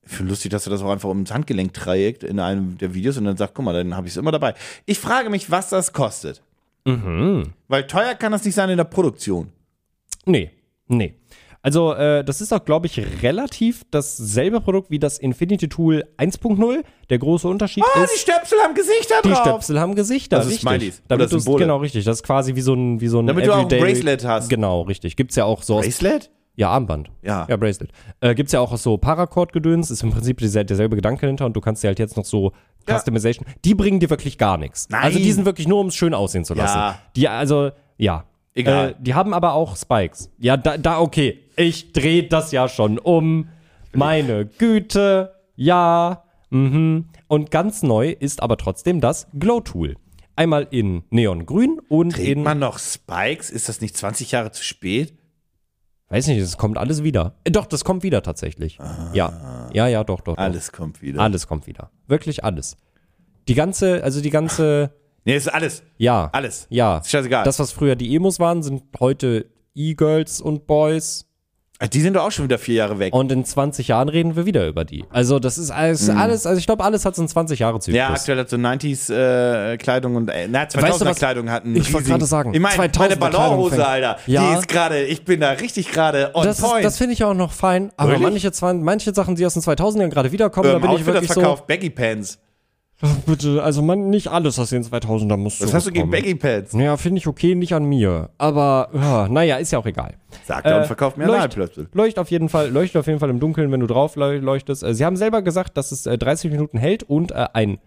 Ich 0.04 0.18
finde 0.18 0.32
lustig, 0.32 0.52
dass 0.52 0.68
er 0.68 0.72
das 0.72 0.82
auch 0.82 0.92
einfach 0.92 1.10
ums 1.10 1.32
Handgelenk 1.32 1.74
trägt 1.74 2.24
in 2.24 2.40
einem 2.40 2.78
der 2.78 2.94
Videos 2.94 3.18
und 3.18 3.26
dann 3.26 3.38
sagt, 3.38 3.54
guck 3.56 3.64
mal, 3.64 3.74
dann 3.74 3.96
habe 3.96 4.08
ich 4.08 4.14
es 4.14 4.18
immer 4.18 4.32
dabei. 4.32 4.56
Ich 4.86 5.00
frage 5.00 5.30
mich, 5.30 5.50
was 5.52 5.70
das 5.70 5.94
kostet. 5.94 6.42
Mhm. 6.86 7.44
Weil 7.68 7.88
teuer 7.88 8.16
kann 8.16 8.32
das 8.32 8.44
nicht 8.44 8.56
sein 8.56 8.70
in 8.70 8.78
der 8.78 8.84
Produktion. 8.86 9.52
Nee, 10.26 10.52
nee. 10.88 11.16
Also, 11.64 11.94
äh, 11.94 12.24
das 12.24 12.42
ist 12.42 12.52
auch, 12.54 12.66
glaube 12.66 12.88
ich, 12.88 13.00
relativ 13.22 13.84
dasselbe 13.92 14.62
Produkt 14.62 14.90
wie 14.90 14.98
das 14.98 15.20
Infinity 15.20 15.70
Tool 15.70 16.04
1.0. 16.18 16.84
Der 17.12 17.20
große 17.20 17.48
Unterschied 17.48 17.84
die 17.96 18.04
ist, 18.04 18.22
Stöpsel 18.22 18.58
haben 18.64 18.74
Gesichter 18.74 19.16
die 19.24 19.30
drauf. 19.30 19.42
Stöpsel 19.42 19.80
haben 19.80 19.94
Gesichter. 19.94 20.38
Also 20.38 20.50
richtig. 20.50 20.68
Smileys 20.68 21.04
Damit 21.08 21.30
Symbole. 21.30 21.60
Genau, 21.60 21.78
richtig. 21.78 22.04
Das 22.06 22.18
ist 22.18 22.24
quasi 22.24 22.56
wie 22.56 22.62
so 22.62 22.74
ein, 22.74 23.00
wie 23.00 23.08
so 23.08 23.20
ein 23.20 23.28
Damit 23.28 23.46
du 23.46 23.54
auch 23.54 23.60
ein 23.60 23.66
Everyday- 23.68 23.80
Bracelet 23.80 24.26
hast. 24.26 24.50
Genau, 24.50 24.82
richtig. 24.82 25.16
Gibt's 25.16 25.36
ja 25.36 25.46
auch 25.46 25.62
so 25.62 25.76
Bracelet? 25.82 26.32
Ja, 26.56 26.70
Armband. 26.70 27.10
Ja. 27.22 27.48
Ja, 27.50 27.58
Bracelet. 27.58 27.92
Äh, 28.20 28.36
gibt's 28.36 28.52
ja 28.52 28.60
auch 28.60 28.72
aus 28.72 28.84
so 28.84 28.98
Paracord-Gedöns, 28.98 29.90
ist 29.90 30.04
im 30.04 30.12
Prinzip 30.12 30.38
dieser, 30.40 30.64
derselbe 30.64 30.96
Gedanke 30.96 31.26
hinter 31.26 31.46
und 31.46 31.54
du 31.56 31.62
kannst 31.62 31.84
dir 31.84 31.88
halt 31.88 32.00
jetzt 32.00 32.18
noch 32.18 32.26
so 32.26 32.52
Ja. 32.88 32.98
Customization, 32.98 33.46
die 33.64 33.74
bringen 33.74 34.00
dir 34.00 34.10
wirklich 34.10 34.38
gar 34.38 34.58
nichts. 34.58 34.88
Nein. 34.90 35.04
Also 35.04 35.20
die 35.20 35.32
sind 35.32 35.46
wirklich 35.46 35.68
nur, 35.68 35.80
um 35.80 35.88
es 35.88 35.96
schön 35.96 36.14
aussehen 36.14 36.44
zu 36.44 36.54
lassen. 36.54 36.78
Ja. 36.78 37.00
Die, 37.16 37.28
also, 37.28 37.72
ja. 37.98 38.26
Egal. 38.54 38.90
Äh, 38.90 38.96
die 39.00 39.14
haben 39.14 39.34
aber 39.34 39.54
auch 39.54 39.78
Spikes. 39.78 40.30
Ja, 40.38 40.58
da, 40.58 40.78
da 40.78 41.00
okay. 41.00 41.40
Ich 41.56 41.94
dreh 41.94 42.24
das 42.28 42.52
ja 42.52 42.68
schon 42.68 43.00
um. 43.00 43.48
Meine 43.94 44.46
Güte. 44.46 45.34
Ja. 45.56 46.24
Mhm. 46.50 47.06
Und 47.28 47.50
ganz 47.52 47.82
neu 47.82 48.10
ist 48.10 48.44
aber 48.44 48.58
trotzdem 48.58 49.00
das 49.00 49.28
Glow-Tool. 49.38 49.96
Einmal 50.36 50.68
in 50.72 51.04
Neongrün 51.12 51.80
und 51.88 52.12
Trägt 52.12 52.30
in 52.30 52.44
man 52.44 52.60
noch 52.60 52.78
Spikes? 52.80 53.50
Ist 53.50 53.70
das 53.70 53.80
nicht 53.80 53.96
20 53.96 54.32
Jahre 54.32 54.52
zu 54.52 54.64
spät? 54.64 55.14
Weiß 56.12 56.28
nicht, 56.28 56.40
es 56.40 56.58
kommt 56.58 56.78
alles 56.78 57.04
wieder. 57.04 57.36
Äh, 57.46 57.52
doch, 57.52 57.66
das 57.66 57.86
kommt 57.86 58.04
wieder 58.04 58.22
tatsächlich. 58.22 58.78
Ja. 59.14 59.70
Ja, 59.74 59.88
ja, 59.88 60.04
doch, 60.04 60.20
doch. 60.20 60.36
doch. 60.36 60.44
Alles 60.44 60.74
kommt 60.74 61.02
wieder. 61.02 61.22
Alles 61.22 61.48
kommt 61.48 61.68
wieder. 61.68 61.90
Wirklich 62.08 62.44
alles. 62.44 62.76
Die 63.48 63.56
ganze, 63.56 64.04
also 64.04 64.20
die 64.22 64.30
ganze, 64.30 64.94
Nee, 65.24 65.36
ist 65.38 65.48
alles. 65.48 65.84
ja. 65.98 66.30
Alles. 66.34 66.68
Ja. 66.70 66.98
Ist 66.98 67.10
scheißegal. 67.12 67.46
Das, 67.46 67.60
was 67.60 67.72
früher 67.72 67.96
die 67.96 68.14
Emos 68.14 68.40
waren, 68.40 68.62
sind 68.62 68.84
heute 69.00 69.46
E-Girls 69.74 70.42
und 70.42 70.68
Boys. 70.68 71.28
Die 71.94 72.02
sind 72.02 72.16
doch 72.16 72.26
auch 72.26 72.32
schon 72.32 72.46
wieder 72.46 72.60
vier 72.60 72.76
Jahre 72.76 73.00
weg. 73.00 73.14
Und 73.14 73.32
in 73.32 73.44
20 73.44 73.88
Jahren 73.88 74.08
reden 74.10 74.36
wir 74.36 74.46
wieder 74.46 74.68
über 74.68 74.86
die. 74.86 75.04
Also, 75.10 75.40
das 75.40 75.58
ist 75.58 75.72
alles, 75.72 76.10
alles 76.10 76.46
also 76.46 76.60
ich 76.60 76.66
glaube, 76.68 76.84
alles 76.84 77.06
hat 77.06 77.16
so 77.16 77.22
einen 77.22 77.30
20 77.30 77.60
Jahre 77.60 77.80
Zyklus. 77.80 77.98
Ja, 77.98 78.10
aktuell 78.10 78.38
hat 78.40 78.50
so 78.50 78.58
90s 78.58 79.12
äh, 79.12 79.78
Kleidung 79.78 80.16
und 80.16 80.30
äh, 80.30 80.48
na, 80.48 80.64
2000er 80.64 80.82
Weißt 80.82 81.02
du 81.02 81.06
was? 81.06 81.18
Kleidung 81.18 81.50
hatten. 81.50 81.76
Ich 81.76 81.92
wollte 81.92 82.10
gerade 82.10 82.26
sagen, 82.26 82.54
ich 82.54 82.60
meine, 82.60 82.76
2000er 82.84 83.00
meine 83.00 83.16
Ballonhose, 83.18 83.86
Alter, 83.88 84.18
Ja. 84.28 84.48
die 84.54 84.60
ist 84.60 84.68
gerade, 84.68 85.04
ich 85.06 85.26
bin 85.26 85.40
da 85.42 85.52
richtig 85.52 85.92
gerade 85.92 86.32
on 86.36 86.46
das, 86.46 86.60
ist- 86.60 86.66
point. 86.66 86.86
das 86.86 86.98
finde 86.98 87.14
ich 87.14 87.24
auch 87.24 87.34
noch 87.34 87.52
fein. 87.52 87.92
Aber 87.98 88.18
manche, 88.20 88.52
manche 88.74 89.14
Sachen, 89.14 89.36
die 89.36 89.46
aus 89.46 89.54
den 89.54 89.64
2000ern 89.64 90.10
gerade 90.10 90.32
wiederkommen, 90.32 90.68
da 90.70 90.76
ähm, 90.76 90.82
bin 90.82 90.90
ich 90.92 90.96
Outfitter 90.98 91.14
wirklich 91.16 91.32
so. 91.32 91.42
verkauft 91.42 91.68
Baggy 91.68 91.90
Pants. 91.90 92.38
Bitte, 93.26 93.64
also 93.64 93.82
man, 93.82 94.10
nicht 94.10 94.28
alles 94.28 94.60
aus 94.60 94.70
den 94.70 94.84
2000ern 94.84 95.38
muss 95.38 95.60
Was 95.62 95.74
hast 95.74 95.88
du 95.88 95.92
gegen 95.92 96.10
Baggy 96.12 96.36
Pants? 96.36 96.74
Ja, 96.74 96.98
finde 96.98 97.18
ich 97.20 97.28
okay, 97.28 97.56
nicht 97.56 97.74
an 97.74 97.86
mir. 97.86 98.30
Aber, 98.38 98.90
ja, 98.94 99.28
naja, 99.28 99.58
ist 99.58 99.72
ja 99.72 99.80
auch 99.80 99.86
egal. 99.86 100.16
Sagt 100.46 100.66
er 100.68 100.78
Äh, 100.78 100.80
und 100.82 100.86
verkauft 100.86 101.18
mehr 101.18 101.28
Leucht- 101.28 101.38
Analplöpsel. 101.40 101.88
Leucht 101.94 102.20
auf 102.20 102.30
jeden 102.30 102.48
Fall, 102.50 102.70
leuchtet 102.70 103.00
auf 103.00 103.08
jeden 103.08 103.20
Fall 103.20 103.30
im 103.30 103.40
Dunkeln, 103.40 103.72
wenn 103.72 103.80
du 103.80 103.88
drauf 103.88 104.16
leu- 104.16 104.38
leuchtest. 104.38 104.84
Äh, 104.84 104.94
Sie 104.94 105.04
haben 105.06 105.16
selber 105.16 105.42
gesagt, 105.42 105.78
dass 105.78 105.92
es 105.92 106.06
äh, 106.06 106.18
30 106.18 106.52
Minuten 106.52 106.78
hält 106.78 107.04
und 107.04 107.32
äh, 107.32 107.48
ein 107.54 107.80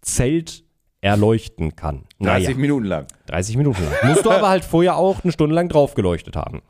Zelt 0.00 0.64
erleuchten 1.00 1.74
kann. 1.76 2.04
30 2.20 2.48
Naja, 2.48 2.56
Minuten 2.58 2.86
lang. 2.86 3.06
30 3.26 3.56
Minuten 3.56 3.82
lang. 3.84 4.10
Musst 4.12 4.24
du 4.24 4.30
aber 4.30 4.48
halt 4.48 4.64
vorher 4.64 4.96
auch 4.96 5.22
eine 5.24 5.32
Stunde 5.32 5.54
lang 5.54 5.68
drauf 5.68 5.94
geleuchtet 5.94 6.36
haben. 6.36 6.62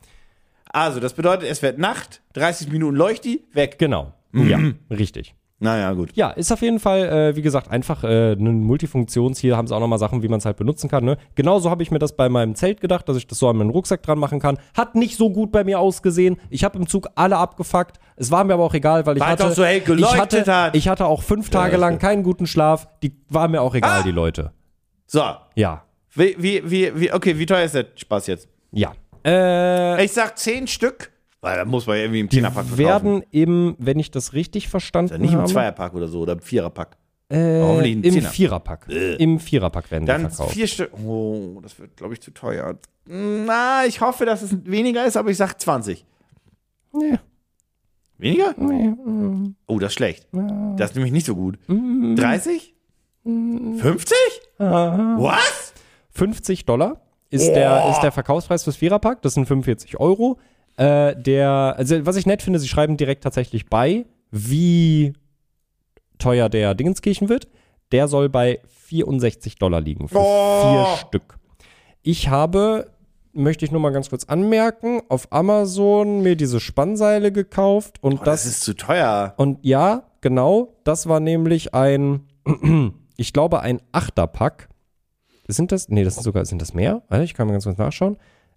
Also, 0.71 1.01
das 1.01 1.13
bedeutet, 1.15 1.49
es 1.51 1.61
wird 1.63 1.79
Nacht, 1.79 2.23
30 2.33 2.71
Minuten 2.73 2.97
Leuchti, 2.97 3.45
weg. 3.53 3.79
Genau. 3.79 4.15
Mhm. 4.33 4.49
Ja, 4.49 4.97
richtig. 4.97 5.35
Naja, 5.63 5.93
gut. 5.93 6.11
Ja, 6.15 6.31
ist 6.31 6.51
auf 6.53 6.61
jeden 6.61 6.81
Fall, 6.81 7.05
äh, 7.09 7.37
wie 7.37 7.43
gesagt, 7.43 7.71
einfach 7.71 8.03
äh, 8.03 8.33
ein 8.33 8.65
Multifunktions. 8.65 9.39
Hier 9.39 9.57
haben 9.57 9.69
sie 9.69 9.75
auch 9.77 9.81
nochmal 9.81 10.01
Sachen, 10.01 10.23
wie 10.23 10.29
man 10.29 10.39
es 10.39 10.45
halt 10.45 10.57
benutzen 10.57 10.91
kann. 10.91 11.05
Ne? 11.05 11.17
Genauso 11.37 11.71
habe 11.71 11.85
ich 11.85 11.93
mir 11.93 12.01
das 12.01 12.17
bei 12.17 12.29
meinem 12.29 12.57
Zelt 12.57 12.81
gedacht, 12.81 13.09
dass 13.09 13.17
ich 13.17 13.29
das 13.29 13.39
so 13.39 13.49
an 13.49 13.57
meinen 13.57 13.71
Rucksack 13.71 14.03
dran 14.03 14.19
machen 14.19 14.41
kann. 14.41 14.59
Hat 14.77 14.97
nicht 14.97 15.17
so 15.17 15.31
gut 15.31 15.53
bei 15.53 15.63
mir 15.63 15.79
ausgesehen. 15.79 16.37
Ich 16.51 16.65
habe 16.65 16.79
im 16.79 16.89
Zug 16.89 17.09
alle 17.15 17.37
abgefuckt. 17.37 17.99
Es 18.17 18.33
war 18.33 18.43
mir 18.43 18.55
aber 18.55 18.65
auch 18.65 18.75
egal, 18.75 19.07
weil 19.07 19.17
ich 19.17 19.23
Weil 19.23 19.37
es 19.37 19.41
hatte, 19.45 19.55
so 19.55 19.65
hell 19.65 19.83
ich 19.87 20.17
hatte, 20.19 20.45
hat. 20.53 20.75
ich 20.75 20.89
hatte 20.89 21.07
auch 21.07 21.23
fünf 21.23 21.49
Tage 21.49 21.77
lang 21.77 22.01
keinen 22.01 22.25
guten 22.25 22.49
Schlaf. 22.49 22.89
Die 23.05 23.15
war 23.29 23.47
mir 23.47 23.63
auch 23.63 23.77
egal, 23.77 24.01
Ah! 24.01 24.03
die 24.03 24.11
Leute. 24.11 24.51
So, 25.07 25.23
Ja, 25.55 25.85
wie, 26.15 26.35
wie, 26.39 26.69
wie, 26.69 26.93
wie, 27.01 27.13
okay, 27.13 27.39
wie 27.39 27.47
teuer 27.47 27.63
ist 27.65 27.77
der 27.77 27.87
Spaß 27.95 28.27
jetzt? 28.27 28.49
ja. 28.73 28.93
Äh, 29.25 30.05
Ich 30.05 30.13
sag 30.13 30.37
10 30.37 30.67
Stück, 30.67 31.12
weil 31.43 31.57
da 31.59 31.65
muss 31.67 31.87
man 31.87 31.97
ja 31.97 32.03
irgendwie 32.05 32.21
im 32.21 32.29
die 32.31 32.37
Zehnerpack 32.37 32.65
verkaufen. 32.65 32.79
werden 32.79 33.25
im, 33.31 33.75
wenn 33.79 33.99
ich 33.99 34.11
das 34.11 34.33
richtig 34.33 34.69
verstanden 34.69 35.13
Ja, 35.13 35.19
nicht 35.19 35.33
im 35.33 35.41
habe, 35.41 35.51
Zweierpack 35.53 35.93
oder 35.93 36.09
so 36.09 36.21
oder 36.21 36.33
im 36.33 36.41
Viererpack. 36.41 36.97
äh, 37.31 37.91
im 37.93 38.03
Zehner. 38.03 38.31
Viererpack. 38.31 38.89
Im 38.89 39.39
Viererpack 39.41 39.91
werden 39.91 40.05
die 40.05 40.13
Dann 40.13 40.31
verkauft. 40.31 40.55
vier 40.55 40.67
Stück. 40.67 40.93
Oh, 41.05 41.59
das 41.63 41.79
wird, 41.79 41.97
glaube 41.97 42.15
ich, 42.15 42.21
zu 42.23 42.31
teuer. 42.33 42.79
Na, 43.07 43.85
ich 43.87 44.01
hoffe, 44.01 44.25
dass 44.25 44.43
es 44.43 44.57
weniger 44.65 45.05
ist, 45.05 45.17
aber 45.17 45.31
ich 45.31 45.37
sag 45.37 45.61
20. 45.61 46.07
Nee. 46.95 47.19
Weniger? 48.19 48.55
Nee. 48.57 48.89
mm, 48.91 49.57
Oh, 49.67 49.79
das 49.81 49.91
ist 49.91 49.95
schlecht. 49.95 50.29
Das 50.77 50.91
ist 50.91 50.95
nämlich 50.95 51.13
nicht 51.13 51.27
so 51.27 51.35
gut. 51.35 51.59
Mm, 51.67 52.15
30? 52.15 52.75
mm, 53.25 53.77
50? 53.79 54.17
ah. 54.59 55.17
Was? 55.19 55.73
50 56.11 56.67
Dollar 56.67 57.01
ist, 57.31 57.49
der, 57.49 57.89
ist 57.91 58.01
der 58.01 58.13
Verkaufspreis 58.13 58.63
fürs 58.65 58.77
Viererpack. 58.77 59.23
Das 59.23 59.35
sind 59.35 59.47
45 59.47 59.99
Euro. 59.99 60.39
Äh, 60.77 61.15
der, 61.21 61.75
also 61.77 62.05
was 62.07 62.17
ich 62.17 62.27
nett 62.27 62.43
finde, 62.43 62.59
sie 62.59 62.69
schreiben 62.69 62.97
direkt 62.97 63.23
tatsächlich 63.25 63.67
bei, 63.67 64.07
wie 64.31 65.13
teuer 66.19 66.49
der 66.49 66.75
Dingenskirchen 66.75 67.29
wird. 67.29 67.49
Der 67.93 68.09
soll 68.09 68.29
bei 68.29 68.61
64 68.87 69.57
Dollar 69.57 69.81
liegen 69.81 70.09
für 70.09 70.19
Oh. 70.19 70.61
vier 70.63 70.87
Stück. 70.97 71.39
Ich 72.03 72.29
habe, 72.29 72.91
möchte 73.33 73.65
ich 73.65 73.71
nur 73.71 73.81
mal 73.81 73.93
ganz 73.93 74.09
kurz 74.11 74.25
anmerken, 74.25 75.01
auf 75.09 75.31
Amazon 75.31 76.23
mir 76.23 76.37
diese 76.37 76.59
Spannseile 76.61 77.33
gekauft 77.33 78.03
und 78.03 78.15
Oh, 78.21 78.25
das, 78.25 78.45
das 78.45 78.47
ist 78.53 78.61
zu 78.63 78.75
teuer. 78.75 79.35
und 79.37 79.59
ja, 79.63 80.05
genau, 80.21 80.75
das 80.85 81.07
war 81.07 81.21
nämlich 81.21 81.75
ein, 81.75 82.27
ich 83.17 83.33
glaube, 83.33 83.61
ein 83.61 83.81
Achterpack. 83.93 84.69
Sind 85.49 85.71
das? 85.73 85.89
Nee, 85.91 86.05
das 86.05 86.15
sind 86.15 86.23
sogar, 86.25 86.45
sind 86.47 86.63
das 86.63 86.73
mehr? 86.73 87.03
Ich 87.23 87.35
kann 87.35 87.47
mal 87.47 87.53
ganz 87.53 87.65
kurz 87.65 87.77
nachschauen. 87.79 88.17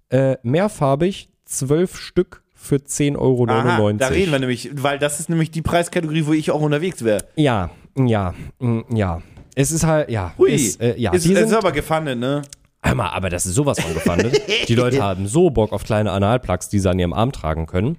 Äh, 0.10 0.38
mehrfarbig, 0.44 1.30
zwölf 1.46 1.98
Stück 1.98 2.44
für 2.54 2.78
10,99 2.78 3.18
Euro. 3.18 3.48
Aha, 3.48 3.94
da 3.94 4.08
reden 4.08 4.32
wir 4.32 4.40
nämlich, 4.40 4.70
weil 4.74 5.00
das 5.00 5.20
ist 5.20 5.30
nämlich 5.30 5.52
die 5.52 5.62
Preiskategorie, 5.62 6.26
wo 6.26 6.34
ich 6.34 6.52
auch 6.52 6.62
unterwegs 6.62 7.04
wäre. 7.04 7.24
Ja, 7.36 7.70
ja, 7.98 8.34
mm, 8.60 8.82
ja. 8.94 9.22
Es 9.56 9.72
ist 9.72 9.86
halt, 9.86 10.10
ja. 10.10 10.34
Hui, 10.38 10.52
Ist, 10.52 10.82
äh, 10.82 10.98
ja, 10.98 11.14
ist, 11.14 11.26
ist 11.26 11.50
sind, 11.50 11.54
aber 11.54 11.72
gefangen, 11.72 12.20
ne? 12.20 12.42
Hör 12.84 12.96
mal, 12.96 13.10
aber 13.10 13.30
das 13.30 13.46
ist 13.46 13.56
sowas 13.56 13.80
von 13.80 13.94
gefundet. 13.94 14.42
die 14.68 14.76
Leute 14.76 15.02
haben 15.04 15.28
so 15.28 15.50
Bock 15.50 15.72
auf 15.72 15.84
kleine 15.84 16.12
Analplugs, 16.12 16.70
die 16.70 16.80
sie 16.80 16.90
an 16.90 17.00
ihrem 17.00 17.14
Arm 17.14 17.32
tragen 17.32 17.66
können. 17.66 17.98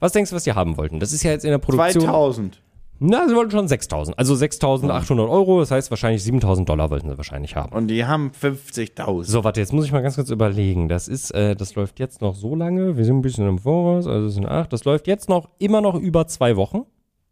Was 0.00 0.12
denkst 0.12 0.30
du, 0.30 0.36
was 0.36 0.44
die 0.44 0.54
haben 0.54 0.78
wollten? 0.78 0.98
Das 0.98 1.12
ist 1.12 1.22
ja 1.22 1.30
jetzt 1.30 1.44
in 1.44 1.50
der 1.50 1.58
Produktion. 1.58 2.04
2000. 2.04 2.60
Na, 3.02 3.26
sie 3.26 3.34
wollten 3.34 3.50
schon 3.50 3.66
6000. 3.66 4.18
Also 4.18 4.34
6800 4.34 5.26
Euro, 5.26 5.60
das 5.60 5.70
heißt 5.70 5.90
wahrscheinlich 5.90 6.22
7000 6.22 6.68
Dollar 6.68 6.90
wollten 6.90 7.08
sie 7.08 7.16
wahrscheinlich 7.16 7.56
haben. 7.56 7.72
Und 7.72 7.88
die 7.88 8.04
haben 8.04 8.30
50.000. 8.30 9.24
So, 9.24 9.42
warte, 9.42 9.58
jetzt 9.58 9.72
muss 9.72 9.86
ich 9.86 9.92
mal 9.92 10.02
ganz 10.02 10.16
kurz 10.16 10.28
überlegen. 10.28 10.86
Das 10.90 11.08
ist, 11.08 11.30
äh, 11.30 11.56
das 11.56 11.74
läuft 11.74 11.98
jetzt 11.98 12.20
noch 12.20 12.34
so 12.34 12.54
lange. 12.54 12.98
Wir 12.98 13.06
sind 13.06 13.16
ein 13.16 13.22
bisschen 13.22 13.48
im 13.48 13.58
Voraus, 13.58 14.06
also 14.06 14.26
es 14.26 14.34
sind 14.34 14.44
acht. 14.44 14.70
Das 14.74 14.84
läuft 14.84 15.06
jetzt 15.06 15.30
noch 15.30 15.48
immer 15.58 15.80
noch 15.80 15.94
über 15.94 16.26
zwei 16.26 16.56
Wochen. 16.56 16.82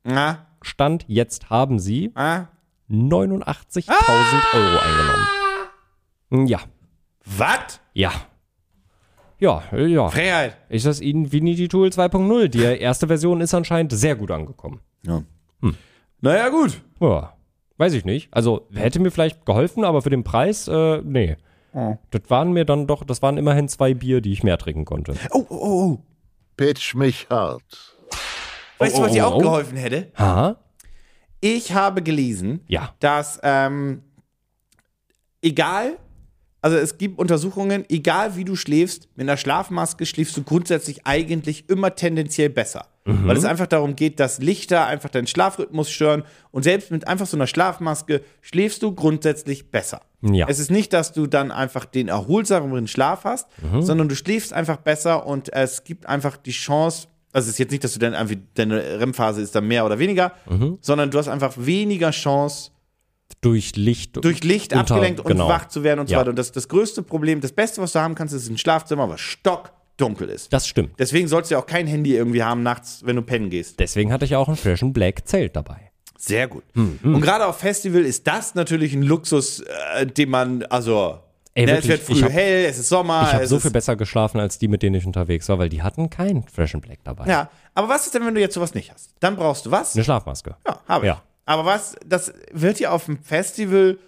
Na, 0.05 0.47
Stand 0.63 1.05
jetzt 1.07 1.51
haben 1.51 1.79
sie 1.79 2.13
ah, 2.15 2.47
89.000 2.91 3.93
Euro 4.55 4.79
eingenommen. 4.79 6.49
Ja, 6.49 6.61
was? 7.25 7.81
ja. 7.93 8.11
Ja, 9.39 9.63
äh, 9.71 9.87
ja. 9.87 10.09
Freiheit. 10.09 10.57
Ist 10.71 10.87
das 10.87 11.01
Infinity 11.01 11.69
Tool 11.69 11.89
2.0? 11.89 12.49
Die 12.49 12.63
erste 12.63 13.07
Version 13.07 13.43
ist 13.43 13.53
anscheinend 13.55 13.93
sehr 13.93 14.17
gut 14.17 14.31
angekommen. 14.31 14.81
Ja. 15.07 15.23
Naja, 16.21 16.49
gut. 16.49 16.83
Ja, 17.01 17.35
weiß 17.77 17.93
ich 17.95 18.05
nicht. 18.05 18.29
Also 18.33 18.67
hätte 18.73 18.99
mir 19.01 19.11
vielleicht 19.11 19.47
geholfen, 19.47 19.85
aber 19.85 20.03
für 20.03 20.11
den 20.11 20.25
Preis, 20.25 20.67
äh, 20.69 21.01
nee. 21.03 21.37
Das 22.11 22.23
waren 22.29 22.53
mir 22.53 22.65
dann 22.65 22.87
doch, 22.89 23.05
das 23.05 23.23
waren 23.23 23.37
immerhin 23.39 23.69
zwei 23.69 23.95
Bier, 23.95 24.21
die 24.21 24.33
ich 24.33 24.43
mehr 24.43 24.59
trinken 24.59 24.85
konnte. 24.85 25.15
Oh, 25.31 25.45
oh, 25.49 25.57
oh. 25.59 25.99
Pitch 26.57 26.95
mich 26.97 27.29
hart. 27.31 27.63
Weißt 28.79 28.97
Oh, 28.97 28.99
du, 29.01 29.05
was 29.05 29.13
dir 29.13 29.25
oh, 29.25 29.29
auch 29.29 29.35
oh. 29.37 29.41
geholfen 29.43 29.77
hätte? 29.77 30.11
Ha? 30.19 30.57
Ich 31.41 31.73
habe 31.73 32.03
gelesen, 32.03 32.63
Ja. 32.67 32.95
dass 32.99 33.39
ähm, 33.45 34.03
egal, 35.41 35.99
also 36.61 36.77
es 36.77 36.99
gibt 36.99 37.19
Untersuchungen, 37.19 37.85
egal 37.89 38.37
wie 38.37 38.45
du 38.45 38.57
schläfst, 38.57 39.09
mit 39.15 39.29
einer 39.29 39.37
Schlafmaske 39.37 40.07
schläfst 40.07 40.37
du 40.37 40.43
grundsätzlich 40.43 41.07
eigentlich 41.07 41.69
immer 41.69 41.95
tendenziell 41.95 42.51
besser. 42.51 42.87
Weil 43.11 43.39
es 43.39 43.47
einfach 43.47 43.67
darum 43.67 43.97
geht, 43.97 44.21
dass 44.21 44.39
Lichter 44.39 44.87
einfach 44.87 45.09
deinen 45.09 45.27
Schlafrhythmus 45.27 45.91
stören 45.91 46.25
und 46.51 46.65
selbst 46.65 46.91
mit 46.91 47.09
einfach 47.09 47.27
so 47.27 47.39
einer 47.39 47.47
Schlafmaske 47.47 48.21
schläfst 48.43 48.83
du 48.83 48.95
grundsätzlich 48.95 49.71
besser. 49.71 50.03
Ja. 50.21 50.47
Es 50.47 50.59
ist 50.59 50.71
nicht, 50.71 50.93
dass 50.93 51.15
du 51.15 51.27
dann 51.27 51.51
einfach 51.51 51.87
den 51.87 52.09
erholsameren 52.09 52.87
Schlaf 52.87 53.25
hast, 53.25 53.49
sondern 53.81 54.11
du 54.11 54.15
schläfst 54.15 54.53
einfach 54.53 54.77
besser 54.77 55.27
und 55.27 55.51
es 55.55 55.85
gibt 55.85 56.05
einfach 56.05 56.37
die 56.37 56.51
Chance, 56.51 57.09
also 57.33 57.47
es 57.47 57.53
ist 57.55 57.59
jetzt 57.59 57.71
nicht, 57.71 57.83
dass 57.83 57.95
du 57.95 57.99
dann 57.99 58.15
einfach, 58.15 58.37
deine 58.55 59.01
REM-Phase 59.01 59.41
ist 59.41 59.55
dann 59.55 59.67
mehr 59.67 59.87
oder 59.87 59.99
weniger, 59.99 60.33
sondern 60.83 61.11
du 61.11 61.17
hast 61.17 61.29
einfach 61.29 61.55
weniger 61.57 62.11
Chance, 62.11 62.73
Durch 63.41 63.77
Licht. 63.77 64.23
durch 64.25 64.43
Licht 64.43 64.73
unter- 64.73 64.95
abgelenkt 64.97 65.21
und 65.21 65.27
genau. 65.27 65.49
wach 65.49 65.69
zu 65.69 65.83
werden 65.85 66.01
und 66.01 66.09
so 66.09 66.15
Ja. 66.15 66.21
weiter. 66.21 66.31
Und 66.31 66.37
das, 66.39 66.51
das 66.53 66.69
größte 66.69 67.03
Problem, 67.03 67.41
das 67.41 67.53
Beste, 67.53 67.81
was 67.81 67.93
du 67.93 68.01
haben 68.01 68.15
kannst, 68.15 68.35
ist 68.35 68.49
ein 68.49 68.59
Schlafzimmer, 68.59 69.09
was 69.09 69.21
stockdunkel 69.21 70.29
ist. 70.29 70.53
Das 70.53 70.67
stimmt. 70.67 70.99
Deswegen 70.99 71.29
sollst 71.29 71.51
du 71.51 71.55
ja 71.55 71.61
auch 71.61 71.67
kein 71.67 71.87
Handy 71.87 72.15
irgendwie 72.17 72.43
haben 72.43 72.63
nachts, 72.63 73.01
wenn 73.05 73.17
du 73.17 73.23
pennen 73.23 73.51
gehst. 73.51 73.79
Deswegen 73.79 74.13
hatte 74.13 74.25
ich 74.25 74.35
auch 74.37 74.49
ein 74.49 74.57
Fashion 74.57 74.93
Black 74.93 75.27
Zelt 75.29 75.55
dabei. 75.57 75.93
Sehr 76.21 76.49
gut. 76.49 76.65
Und 76.75 77.21
gerade 77.21 77.47
auf 77.47 77.59
Festival 77.59 78.03
ist 78.05 78.27
das 78.27 78.57
natürlich 78.57 78.93
ein 78.93 79.03
Luxus, 79.03 79.61
äh, 79.95 80.05
den 80.05 80.31
man, 80.31 80.65
also, 80.65 81.21
Ey, 81.55 81.65
ne, 81.67 81.79
es 81.79 81.87
wirklich, 81.87 81.91
wird 81.91 82.01
ich 82.01 82.07
früh 82.19 82.23
hab- 82.25 82.33
hell, 82.33 82.65
es 82.65 82.79
ist 82.79 82.89
Sommer. 82.89 83.23
Ich 83.29 83.33
habe 83.35 83.45
es 83.45 83.51
so 83.51 83.61
viel 83.61 83.71
besser 83.71 83.95
geschlafen 83.95 84.41
als 84.41 84.59
die, 84.59 84.67
mit 84.67 84.83
denen 84.83 84.97
ich 84.97 85.07
unterwegs 85.07 85.49
war, 85.49 85.61
weil 85.61 85.69
die 85.69 85.81
hatten 85.83 86.11
kein 86.11 86.43
Fashion 86.43 86.81
Black 86.81 86.99
dabei. 87.05 87.27
Ja, 87.29 87.51
aber 87.75 87.89
was 87.89 88.07
ist 88.07 88.15
denn, 88.17 88.27
wenn 88.27 88.35
du 88.35 88.41
jetzt 88.41 88.55
sowas 88.55 88.75
nicht 88.75 88.93
hast? 88.93 89.15
Dann 89.21 89.37
brauchst 89.37 89.67
du 89.67 89.71
was? 89.71 89.95
Eine 89.95 90.03
Schlafmaske. 90.05 90.57
Ja, 90.67 90.81
habe 90.89 91.07
ich. 91.07 91.09
Ja. 91.13 91.23
Aber 91.49 91.65
was, 91.65 91.97
das 92.05 92.35
wird 92.53 92.79
ja 92.79 92.91
auf 92.91 93.07
dem 93.07 93.23
Festival. 93.23 93.99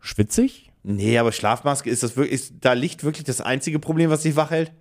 Schwitzig? 0.00 0.72
Nee, 0.82 1.18
aber 1.18 1.32
Schlafmaske 1.32 1.90
ist 1.90 2.02
das 2.02 2.16
wirklich, 2.16 2.32
ist 2.32 2.54
da 2.62 2.72
Licht 2.72 3.04
wirklich 3.04 3.24
das 3.24 3.42
einzige 3.42 3.78
Problem, 3.78 4.08
was 4.08 4.22
dich 4.22 4.36
wach 4.36 4.50
hält? 4.50 4.72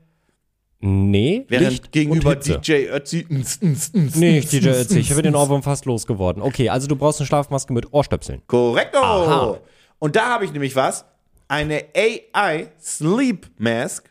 Nee. 0.79 1.43
Während 1.49 1.69
Licht 1.69 1.91
gegenüber. 1.91 2.37
DJ 2.37 2.87
Ötzi. 2.87 3.25
ns, 3.29 3.61
ns, 3.61 3.91
ns, 3.93 4.15
Nee, 4.15 4.39
DJ 4.39 4.69
Ötzi. 4.69 4.99
Ich 4.99 5.13
bin 5.13 5.23
den. 5.23 5.35
Ohrwurm 5.35 5.63
fast 5.63 5.83
losgeworden. 5.83 6.41
Okay, 6.41 6.69
also 6.69 6.87
du 6.87 6.95
brauchst 6.95 7.19
eine 7.19 7.27
Schlafmaske 7.27 7.73
mit 7.73 7.91
Ohrstöpseln. 7.91 8.41
Korrekto. 8.47 8.99
Aha. 8.99 9.59
Und 9.99 10.15
da 10.15 10.29
habe 10.29 10.45
ich 10.45 10.53
nämlich 10.53 10.77
was. 10.77 11.03
Eine 11.49 11.83
AI 11.93 12.69
Sleep 12.79 13.51
Mask. 13.57 14.09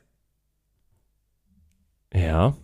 Ja. 2.13 2.55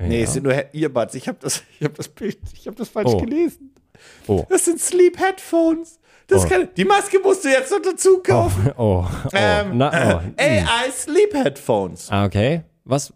Nee, 0.00 0.22
es 0.22 0.32
sind 0.32 0.44
nur 0.44 0.54
Earbuds. 0.74 1.14
Ich 1.14 1.28
habe 1.28 1.38
das, 1.40 1.62
ich 1.78 1.84
hab 1.84 1.94
das 1.94 2.08
Bild, 2.08 2.38
ich 2.54 2.66
habe 2.66 2.76
das 2.76 2.88
falsch 2.88 3.08
Oh. 3.12 3.18
gelesen. 3.18 3.74
Oh. 4.26 4.44
Das 4.48 4.64
sind 4.64 4.80
Sleep 4.80 5.18
Headphones. 5.18 5.98
Das 6.26 6.44
Oh. 6.44 6.48
kann, 6.48 6.68
die 6.76 6.84
Maske 6.84 7.18
musst 7.18 7.44
du 7.44 7.48
jetzt 7.48 7.70
noch 7.70 7.82
dazu 7.82 8.18
kaufen. 8.22 8.72
Oh, 8.76 9.04
oh, 9.04 9.28
Ähm, 9.34 9.76
na, 9.78 10.22
oh. 10.22 10.40
AI 10.40 10.90
Sleep 10.92 11.34
Headphones. 11.34 12.08
Ah, 12.10 12.24
okay. 12.24 12.62
Was 12.84 13.12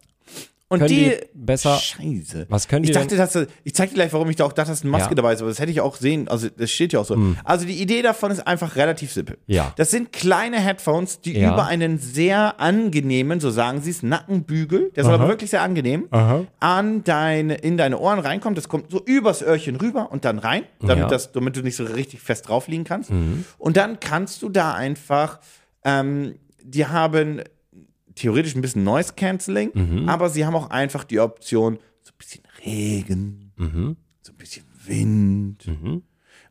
Und 0.68 0.78
können 0.78 0.88
die, 0.88 1.04
die 1.10 1.16
besser? 1.34 1.76
Scheiße. 1.76 2.46
Was 2.48 2.66
können 2.68 2.84
die 2.84 2.88
ich 2.90 2.96
dachte, 2.96 3.16
dass, 3.16 3.32
das- 3.32 3.46
ich 3.64 3.74
zeig 3.74 3.90
dir 3.90 3.96
gleich, 3.96 4.12
warum 4.14 4.30
ich 4.30 4.36
da 4.36 4.44
auch 4.46 4.52
dachte, 4.52 4.70
dass 4.70 4.80
eine 4.82 4.90
Maske 4.90 5.10
Ja. 5.10 5.14
dabei 5.14 5.34
ist, 5.34 5.40
aber 5.40 5.50
das 5.50 5.58
hätte 5.58 5.70
ich 5.70 5.80
auch 5.82 5.96
sehen, 5.96 6.26
also 6.26 6.48
das 6.48 6.70
steht 6.70 6.94
ja 6.94 7.00
auch 7.00 7.04
so. 7.04 7.16
Also 7.44 7.66
die 7.66 7.80
Idee 7.80 8.00
davon 8.00 8.30
ist 8.30 8.46
einfach 8.46 8.74
relativ 8.76 9.12
simpel. 9.12 9.36
Ja. 9.46 9.72
Das 9.76 9.90
sind 9.90 10.12
kleine 10.12 10.58
Headphones, 10.58 11.20
die 11.20 11.38
Ja. 11.38 11.52
über 11.52 11.66
einen 11.66 11.98
sehr 11.98 12.60
angenehmen, 12.60 13.40
so 13.40 13.50
sagen 13.50 13.82
sie 13.82 13.90
es, 13.90 14.02
Nackenbügel, 14.02 14.90
der 14.96 15.04
soll 15.04 15.14
Aha. 15.14 15.20
aber 15.22 15.28
wirklich 15.32 15.50
sehr 15.50 15.62
angenehm, 15.62 16.08
Aha. 16.10 16.44
an 16.60 17.04
deine, 17.04 17.56
in 17.56 17.76
deine 17.76 17.98
Ohren 17.98 18.18
reinkommt. 18.18 18.56
Das 18.56 18.68
kommt 18.68 18.90
so 18.90 19.02
übers 19.04 19.42
Öhrchen 19.42 19.76
rüber 19.76 20.10
und 20.12 20.24
dann 20.24 20.38
rein, 20.38 20.62
damit, 20.80 20.96
Ja. 20.98 21.06
Mhm. 21.06 21.10
das, 21.10 21.30
damit 21.32 21.56
du 21.56 21.60
nicht 21.62 21.76
so 21.76 21.84
richtig 21.84 22.20
fest 22.20 22.48
drauf 22.48 22.68
liegen 22.68 22.84
kannst. 22.84 23.10
Und 23.58 23.76
dann 23.76 24.00
kannst 24.00 24.40
du 24.42 24.48
da 24.48 24.72
einfach, 24.72 25.40
ähm, 25.84 26.36
die 26.62 26.86
haben 26.86 27.42
theoretisch 28.14 28.54
ein 28.54 28.60
bisschen 28.60 28.84
Noise 28.84 29.14
Cancelling, 29.14 29.70
Mhm. 29.74 30.08
aber 30.08 30.28
sie 30.30 30.44
haben 30.46 30.54
auch 30.54 30.70
einfach 30.70 31.04
die 31.04 31.20
Option, 31.20 31.78
so 32.02 32.10
ein 32.12 32.18
bisschen 32.18 32.42
Regen, 32.64 33.52
Mhm. 33.56 33.96
so 34.22 34.32
ein 34.32 34.36
bisschen 34.36 34.64
Wind 34.86 35.66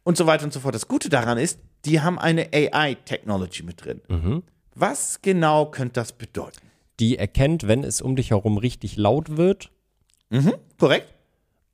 und 0.03 0.17
so 0.17 0.25
weiter 0.25 0.43
und 0.45 0.51
so 0.53 0.59
fort. 0.59 0.73
Das 0.75 0.87
Gute 0.87 1.09
daran 1.09 1.37
ist, 1.37 1.59
die 1.85 2.01
haben 2.01 2.17
eine 2.19 2.49
AI-Technology 2.53 3.63
mit 3.63 3.83
drin. 3.85 4.01
Mhm. 4.07 4.43
Was 4.75 5.21
genau 5.21 5.67
könnte 5.67 5.93
das 5.93 6.13
bedeuten? 6.13 6.61
Die 6.99 7.17
erkennt, 7.17 7.67
wenn 7.67 7.83
es 7.83 8.01
um 8.01 8.15
dich 8.15 8.31
herum 8.31 8.57
richtig 8.57 8.97
laut 8.97 9.37
wird 9.37 9.69
Korrekt? 10.79 11.13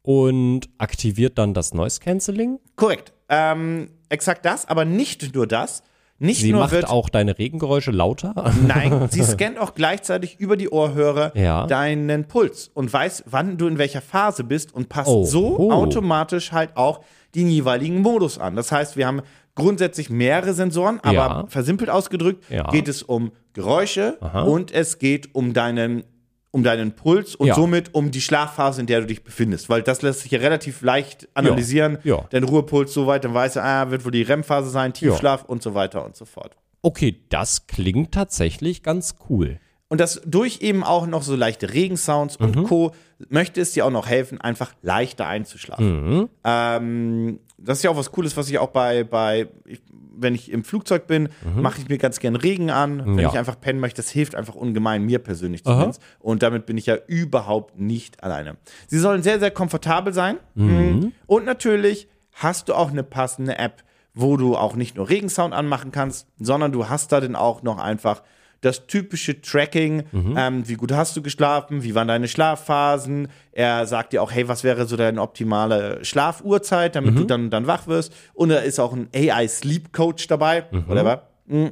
und 0.02 0.70
aktiviert 0.78 1.38
dann 1.38 1.54
das 1.54 1.74
Noise 1.74 2.00
Cancelling. 2.00 2.60
Korrekt. 2.76 3.14
Ähm, 3.30 3.90
exakt 4.10 4.46
das, 4.46 4.66
aber 4.66 4.86
nicht 4.86 5.34
nur 5.36 5.48
das. 5.48 5.84
Nicht 6.20 6.42
Sie 6.42 6.52
nur 6.52 6.62
macht 6.62 6.72
wird 6.74 6.90
auch 6.90 7.10
deine 7.10 7.38
Regengeräusche 7.38 7.92
lauter. 7.92 8.34
Nein, 8.68 9.08
sie 9.10 9.24
scannt 9.24 9.58
auch 9.58 9.74
gleichzeitig 9.74 10.38
über 10.40 10.58
die 10.58 10.70
Ohrhörer 10.70 11.32
Ja. 11.36 11.66
deinen 11.66 12.26
Puls 12.28 12.70
und 12.74 12.92
weiß, 12.92 13.24
wann 13.28 13.58
du 13.58 13.68
in 13.68 13.78
welcher 13.78 14.02
Phase 14.02 14.44
bist 14.44 14.74
und 14.74 14.90
passt 14.90 15.10
Oh. 15.10 15.24
so 15.24 15.58
Oh. 15.58 15.72
automatisch 15.72 16.52
halt 16.52 16.76
auch 16.76 17.00
den 17.36 17.48
jeweiligen 17.50 18.02
Modus 18.02 18.38
an. 18.38 18.56
Das 18.56 18.72
heißt, 18.72 18.98
wir 18.98 19.08
haben 19.08 19.22
grundsätzlich 19.56 20.10
mehrere 20.10 20.54
Sensoren, 20.54 21.00
aber 21.04 21.14
Ja. 21.14 21.46
versimpelt 21.48 21.90
ausgedrückt 21.90 22.44
Ja. 22.50 22.70
geht 22.70 22.88
es 22.88 23.02
um 23.04 23.32
Geräusche 23.54 24.18
Aha. 24.22 24.44
und 24.44 24.72
es 24.72 25.00
geht 25.00 25.34
um 25.34 25.54
deinen 25.54 26.04
um 26.52 26.64
deinen 26.64 26.94
Puls 26.94 27.36
und 27.36 27.48
Ja. 27.48 27.56
somit 27.56 27.94
um 27.94 28.10
die 28.12 28.22
Schlafphase, 28.22 28.82
in 28.82 28.88
der 28.88 29.02
du 29.02 29.08
dich 29.08 29.24
befindest. 29.24 29.70
Weil 29.70 29.84
das 29.84 30.02
lässt 30.02 30.22
sich 30.22 30.32
ja 30.32 30.40
relativ 30.40 30.82
leicht 30.82 31.28
analysieren. 31.36 32.00
Ja. 32.04 32.26
Dein 32.32 32.44
Ruhepuls 32.44 32.94
so 32.94 33.06
weit, 33.08 33.24
dann 33.24 33.34
weißt 33.34 33.58
du, 33.58 33.64
ah, 33.64 33.92
wird 33.92 34.04
wohl 34.06 34.12
die 34.12 34.24
REM-Phase 34.24 34.70
sein, 34.70 34.94
Tiefschlaf 34.94 35.44
und 35.46 35.62
so 35.62 35.74
weiter 35.76 36.04
und 36.06 36.16
so 36.16 36.26
fort. 36.26 36.56
Okay, 36.82 37.20
das 37.30 37.68
klingt 37.68 38.14
tatsächlich 38.14 38.82
ganz 38.84 39.16
cool. 39.30 39.60
Und 39.90 40.00
das 40.00 40.22
durch 40.26 40.62
eben 40.62 40.84
auch 40.84 41.08
noch 41.08 41.24
so 41.24 41.36
leichte 41.36 41.74
Regensounds 41.74 42.36
und 42.38 42.64
Co. 42.66 42.92
möchte 43.30 43.60
es 43.60 43.72
dir 43.74 43.86
auch 43.88 43.92
noch 43.92 44.08
helfen, 44.08 44.40
einfach 44.40 44.74
leichter 44.84 45.26
einzuschlafen. 45.28 46.30
Ähm, 46.44 47.40
das 47.58 47.80
ist 47.80 47.84
ja 47.84 47.90
auch 47.90 47.98
was 47.98 48.12
Cooles, 48.12 48.38
was 48.38 48.50
ich 48.50 48.60
auch 48.60 48.70
bei, 48.70 49.04
bei 49.04 49.48
ich, 49.66 49.82
wenn 50.22 50.36
ich 50.36 50.52
im 50.52 50.64
Flugzeug 50.64 51.08
bin, 51.08 51.30
mache 51.56 51.80
ich 51.82 51.90
mir 51.90 51.98
ganz 51.98 52.20
gern 52.20 52.36
Regen 52.36 52.70
an, 52.72 53.00
wenn 53.06 53.20
Ja. 53.20 53.30
ich 53.30 53.38
einfach 53.38 53.60
pennen 53.60 53.80
möchte. 53.80 54.02
Das 54.02 54.10
hilft 54.10 54.36
einfach 54.36 54.56
ungemein, 54.56 55.04
mir 55.06 55.20
persönlich 55.20 55.64
zumindest. 55.64 56.02
Und 56.20 56.44
damit 56.44 56.66
bin 56.66 56.78
ich 56.78 56.86
ja 56.86 56.96
überhaupt 57.08 57.80
nicht 57.80 58.24
alleine. 58.24 58.58
Sie 58.88 59.00
sollen 59.00 59.24
sehr, 59.24 59.40
sehr 59.40 59.52
komfortabel 59.52 60.14
sein. 60.14 60.38
Mhm. 60.56 61.12
Und 61.28 61.46
natürlich 61.46 62.08
hast 62.34 62.70
du 62.70 62.74
auch 62.74 62.90
eine 62.92 63.04
passende 63.04 63.58
App, 63.58 63.84
wo 64.14 64.38
du 64.38 64.56
auch 64.56 64.76
nicht 64.76 64.96
nur 64.96 65.10
Regensound 65.10 65.54
anmachen 65.54 65.92
kannst, 65.92 66.28
sondern 66.40 66.72
du 66.72 66.90
hast 66.90 67.12
da 67.12 67.20
dann 67.22 67.36
auch 67.36 67.64
noch 67.64 67.78
einfach 67.78 68.24
das 68.62 68.88
typische 68.88 69.40
Tracking, 69.42 70.04
ähm, 70.14 70.68
wie 70.68 70.74
gut 70.74 70.92
hast 70.92 71.16
du 71.16 71.22
geschlafen, 71.22 71.84
wie 71.84 71.96
waren 71.96 72.08
deine 72.10 72.28
Schlafphasen. 72.28 73.30
Er 73.52 73.86
sagt 73.88 74.12
dir 74.14 74.22
auch, 74.22 74.32
hey, 74.32 74.48
was 74.48 74.64
wäre 74.64 74.86
so 74.86 74.98
deine 74.98 75.22
optimale 75.22 76.04
Schlafuhrzeit, 76.04 76.96
damit 76.96 77.18
du 77.18 77.24
dann, 77.24 77.50
dann 77.50 77.68
wach 77.68 77.88
wirst. 77.88 78.14
Und 78.34 78.50
da 78.50 78.58
ist 78.58 78.80
auch 78.80 78.94
ein 78.94 79.08
AI 79.16 79.48
Sleep 79.48 79.94
Coach 79.94 80.28
dabei, 80.28 80.66
whatever. 80.88 81.30
Mhm. 81.46 81.72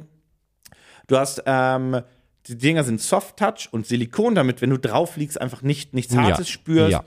Du 1.06 1.16
hast, 1.16 1.42
ähm, 1.46 2.00
die 2.46 2.56
Dinger 2.56 2.84
sind 2.84 3.00
Soft 3.00 3.36
Touch 3.36 3.68
und 3.70 3.86
Silikon, 3.86 4.34
damit, 4.34 4.62
wenn 4.62 4.70
du 4.70 4.78
drauf 4.78 5.16
liegst, 5.16 5.40
einfach 5.40 5.62
nicht, 5.62 5.94
nichts 5.94 6.16
Hartes 6.16 6.48
Ja. 6.48 6.52
spürst. 6.52 6.92
Ja. 6.92 7.04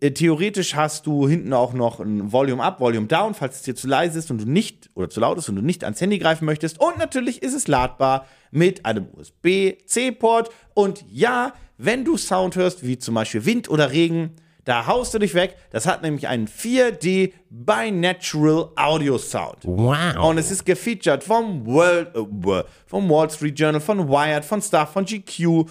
Äh, 0.00 0.10
Theoretisch 0.12 0.74
hast 0.76 1.06
du 1.06 1.28
hinten 1.28 1.52
auch 1.52 1.72
noch 1.72 2.00
ein 2.00 2.32
Volume 2.32 2.62
Up, 2.62 2.80
Volume 2.80 3.06
Down, 3.06 3.34
falls 3.34 3.56
es 3.56 3.62
dir 3.62 3.74
zu 3.74 3.86
leise 3.88 4.18
ist 4.18 4.30
und 4.30 4.40
du 4.40 4.48
nicht 4.50 4.90
oder 4.94 5.08
zu 5.10 5.20
laut 5.20 5.38
ist 5.38 5.48
und 5.48 5.56
du 5.56 5.62
nicht 5.62 5.84
ans 5.84 6.00
Handy 6.00 6.18
greifen 6.18 6.44
möchtest. 6.44 6.80
Und 6.80 6.98
natürlich 6.98 7.42
ist 7.42 7.54
es 7.54 7.66
ladbar 7.68 8.26
mit 8.50 8.84
einem 8.86 9.08
USB-C-Port. 9.12 10.50
Und 10.74 11.04
ja, 11.10 11.52
wenn 11.78 12.04
du 12.04 12.16
Sound 12.16 12.56
hörst, 12.56 12.86
wie 12.86 12.98
zum 12.98 13.14
Beispiel 13.14 13.44
Wind 13.44 13.70
oder 13.70 13.90
Regen, 13.90 14.36
da 14.64 14.86
haust 14.86 15.14
du 15.14 15.18
dich 15.18 15.34
weg. 15.34 15.56
Das 15.70 15.86
hat 15.86 16.02
nämlich 16.02 16.28
einen 16.28 16.46
4D 16.46 17.32
Binatural 17.48 18.70
Audio 18.76 19.18
Sound. 19.18 19.58
Wow. 19.64 20.28
Und 20.28 20.38
es 20.38 20.50
ist 20.50 20.64
gefeatured 20.64 21.24
vom, 21.24 21.66
World, 21.66 22.14
äh, 22.14 22.62
vom 22.86 23.08
Wall 23.08 23.30
Street 23.30 23.58
Journal, 23.58 23.80
von 23.80 24.08
Wired, 24.08 24.44
von 24.44 24.60
Star, 24.60 24.86
von 24.86 25.04
GQ. 25.04 25.64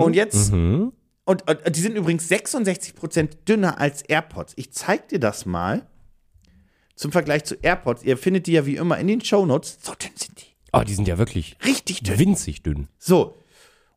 Und 0.00 0.14
jetzt, 0.14 0.52
und, 0.52 0.92
und 1.26 1.76
die 1.76 1.80
sind 1.80 1.96
übrigens 1.96 2.30
66% 2.30 3.44
dünner 3.46 3.80
als 3.80 4.02
AirPods. 4.02 4.54
Ich 4.56 4.72
zeig 4.72 5.08
dir 5.08 5.18
das 5.18 5.44
mal. 5.44 5.86
Zum 6.94 7.12
Vergleich 7.12 7.44
zu 7.44 7.56
AirPods. 7.56 8.04
Ihr 8.04 8.16
findet 8.16 8.46
die 8.46 8.52
ja 8.52 8.64
wie 8.64 8.76
immer 8.76 8.96
in 8.96 9.08
den 9.08 9.20
Shownotes. 9.20 9.80
So 9.82 9.92
dünn 9.92 10.12
sind 10.14 10.25
die. 10.78 10.82
Oh, 10.82 10.84
die 10.84 10.94
sind 10.94 11.08
ja 11.08 11.18
wirklich 11.18 11.56
Richtig 11.64 12.02
dünn. 12.02 12.18
winzig 12.18 12.62
dünn. 12.62 12.88
So. 12.98 13.42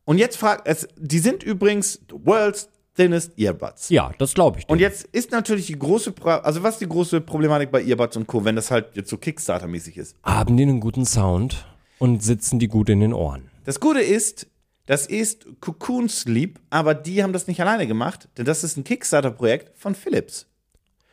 Und 0.05 0.17
jetzt 0.17 0.37
fragt 0.37 0.67
es, 0.67 0.87
die 0.97 1.19
sind 1.19 1.43
übrigens 1.43 1.99
the 2.09 2.15
world's 2.25 2.69
thinnest 2.95 3.37
Earbuds. 3.37 3.89
Ja, 3.89 4.11
das 4.17 4.33
glaube 4.33 4.59
ich. 4.59 4.65
dir. 4.65 4.71
Und 4.73 4.79
jetzt 4.79 5.03
ist 5.11 5.31
natürlich 5.31 5.67
die 5.67 5.77
große, 5.79 6.11
Pro 6.11 6.29
also 6.31 6.63
was 6.63 6.75
ist 6.75 6.81
die 6.81 6.89
große 6.89 7.21
Problematik 7.21 7.71
bei 7.71 7.83
Earbuds 7.83 8.17
und 8.17 8.27
Co., 8.27 8.43
wenn 8.43 8.55
das 8.55 8.71
halt 8.71 8.95
jetzt 8.95 9.09
so 9.09 9.17
Kickstarter-mäßig 9.17 9.97
ist? 9.97 10.15
haben 10.23 10.57
die 10.57 10.63
einen 10.63 10.79
guten 10.79 11.05
Sound 11.05 11.65
und 11.99 12.23
sitzen 12.23 12.59
die 12.59 12.67
gut 12.67 12.89
in 12.89 12.99
den 12.99 13.13
Ohren. 13.13 13.49
Das 13.65 13.79
Gute 13.79 14.01
ist, 14.01 14.47
das 14.87 15.05
ist 15.05 15.45
Cocoon 15.61 16.09
Sleep, 16.09 16.59
aber 16.71 16.95
die 16.95 17.21
haben 17.23 17.31
das 17.33 17.45
nicht 17.47 17.61
alleine 17.61 17.85
gemacht, 17.87 18.27
denn 18.37 18.45
das 18.45 18.63
ist 18.63 18.75
ein 18.77 18.83
Kickstarter-Projekt 18.83 19.77
von 19.77 19.93
Philips. 19.95 20.47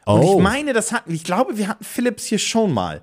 Und 0.07 0.21
Oh. 0.23 0.37
ich 0.39 0.43
meine, 0.43 0.73
das 0.73 0.93
hatten, 0.93 1.13
ich 1.13 1.25
glaube, 1.25 1.59
wir 1.59 1.69
hatten 1.69 1.85
Philips 1.85 2.25
hier 2.25 2.39
schon 2.39 2.73
mal. 2.73 3.03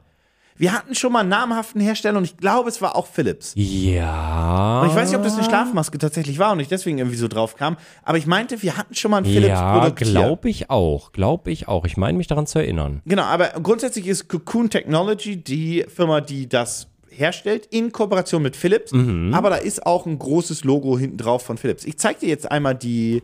Wir 0.57 0.71
hatten 0.73 0.93
schon 0.95 1.11
mal 1.11 1.21
einen 1.21 1.29
namhaften 1.29 1.81
Hersteller 1.81 2.17
und 2.17 2.23
ich 2.25 2.37
glaube, 2.37 2.69
es 2.69 2.81
war 2.81 2.95
auch 2.95 3.07
Philips. 3.07 3.53
Ja. 3.55 4.81
Und 4.81 4.89
ich 4.89 4.95
weiß 4.95 5.09
nicht, 5.09 5.17
ob 5.17 5.23
das 5.23 5.35
eine 5.35 5.43
Schlafmaske 5.43 5.97
tatsächlich 5.97 6.37
war 6.39 6.51
und 6.51 6.59
ich 6.59 6.67
deswegen 6.67 6.97
irgendwie 6.99 7.17
so 7.17 7.27
drauf 7.27 7.55
kam, 7.55 7.77
aber 8.03 8.17
ich 8.17 8.27
meinte, 8.27 8.61
wir 8.61 8.77
hatten 8.77 8.93
schon 8.95 9.11
mal 9.11 9.17
ein 9.17 9.25
Ja, 9.25 9.31
Philips-Produkt 9.31 9.99
hier. 10.03 10.11
glaube 10.11 10.49
ich 10.49 10.69
auch. 10.69 11.11
Glaube 11.11 11.51
ich 11.51 11.67
auch. 11.67 11.85
Ich 11.85 11.97
meine 11.97 12.17
mich 12.17 12.27
daran 12.27 12.45
zu 12.47 12.59
erinnern. 12.59 13.01
Genau, 13.05 13.23
aber 13.23 13.49
grundsätzlich 13.61 14.07
ist 14.07 14.27
Cocoon 14.27 14.69
Technology 14.69 15.37
die 15.37 15.85
Firma, 15.93 16.21
die 16.21 16.47
das 16.47 16.87
herstellt, 17.09 17.67
in 17.67 17.91
Kooperation 17.91 18.41
mit 18.41 18.55
Philips. 18.55 18.91
Mhm. 18.91 19.33
Aber 19.33 19.49
da 19.49 19.55
ist 19.57 19.85
auch 19.85 20.05
ein 20.05 20.17
großes 20.17 20.63
Logo 20.63 20.97
hinten 20.97 21.17
drauf 21.17 21.43
von 21.43 21.57
Philips. 21.57 21.85
Ich 21.85 21.97
zeige 21.97 22.21
dir 22.21 22.29
jetzt 22.29 22.49
einmal 22.51 22.75
die, 22.75 23.21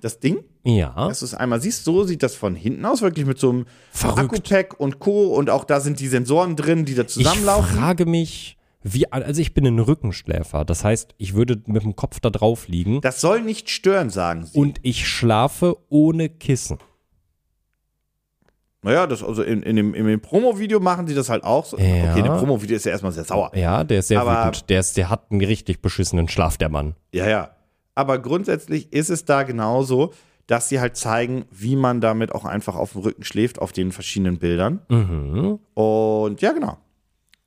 das 0.00 0.18
Ding, 0.20 0.38
Ja. 0.62 1.08
dass 1.08 1.20
du 1.20 1.24
es 1.24 1.34
einmal 1.34 1.60
siehst. 1.60 1.84
So 1.84 2.04
sieht 2.04 2.22
das 2.22 2.34
von 2.34 2.54
hinten 2.54 2.84
aus, 2.84 3.00
wirklich 3.02 3.24
mit 3.26 3.38
so 3.38 3.50
einem. 3.50 3.66
Akku-Pack 4.02 4.78
und 4.78 4.98
Co. 4.98 5.28
Und 5.34 5.48
auch 5.50 5.64
da 5.64 5.80
sind 5.80 6.00
die 6.00 6.08
Sensoren 6.08 6.56
drin, 6.56 6.84
die 6.84 6.94
da 6.94 7.02
Ich 7.02 7.08
zusammenlaufen. 7.08 7.78
frage 7.78 8.04
mich, 8.06 8.56
wie, 8.82 9.10
also 9.12 9.40
ich 9.40 9.54
bin 9.54 9.66
ein 9.66 9.78
Rückenschläfer. 9.78 10.64
Das 10.64 10.84
heißt, 10.84 11.14
ich 11.18 11.34
würde 11.34 11.62
mit 11.66 11.82
dem 11.82 11.96
Kopf 11.96 12.20
da 12.20 12.30
drauf 12.30 12.68
liegen 12.68 13.00
Das 13.00 13.20
soll 13.20 13.42
nicht 13.42 13.70
stören, 13.70 14.10
sagen 14.10 14.44
sie. 14.46 14.58
und 14.58 14.78
ich 14.82 15.06
schlafe 15.08 15.76
ohne 15.88 16.28
Kissen. 16.28 16.78
naja, 18.82 19.06
das, 19.06 19.22
also 19.22 19.42
in, 19.42 19.62
in 19.62 19.76
dem, 19.76 19.94
in 19.94 20.06
dem 20.06 20.20
Promo-Video 20.20 20.80
machen 20.80 21.06
sie 21.06 21.14
das 21.14 21.28
halt 21.28 21.44
auch 21.44 21.66
so. 21.66 21.76
Ja. 21.78 22.12
Okay, 22.12 22.22
der 22.22 22.30
Promo-Video 22.38 22.76
ist 22.76 22.84
ja 22.86 22.92
erstmal 22.92 23.12
sehr 23.12 23.24
sauer. 23.24 23.50
Ja, 23.54 23.84
der 23.84 23.98
ist 23.98 24.08
sehr 24.08 24.20
Aber- 24.22 24.46
wütend. 24.46 24.70
Der, 24.70 24.80
ist, 24.80 24.96
der 24.96 25.10
hat 25.10 25.30
einen 25.30 25.42
richtig 25.44 25.82
beschissenen 25.82 26.28
Schlaf, 26.28 26.56
der 26.56 26.70
Mann. 26.70 26.94
Ja, 27.12 27.28
ja. 27.28 27.50
Aber 27.94 28.18
grundsätzlich 28.18 28.90
ist 28.94 29.10
es 29.10 29.26
da 29.26 29.42
genauso, 29.42 30.14
dass 30.50 30.68
sie 30.68 30.80
halt 30.80 30.96
zeigen, 30.96 31.44
wie 31.52 31.76
man 31.76 32.00
damit 32.00 32.32
auch 32.34 32.44
einfach 32.44 32.74
auf 32.74 32.92
dem 32.92 33.02
Rücken 33.02 33.22
schläft, 33.22 33.60
auf 33.60 33.70
den 33.72 33.92
verschiedenen 33.92 34.38
Bildern. 34.38 34.80
Mhm. 34.88 35.60
Und 35.74 36.40
ja, 36.42 36.50
genau. 36.52 36.76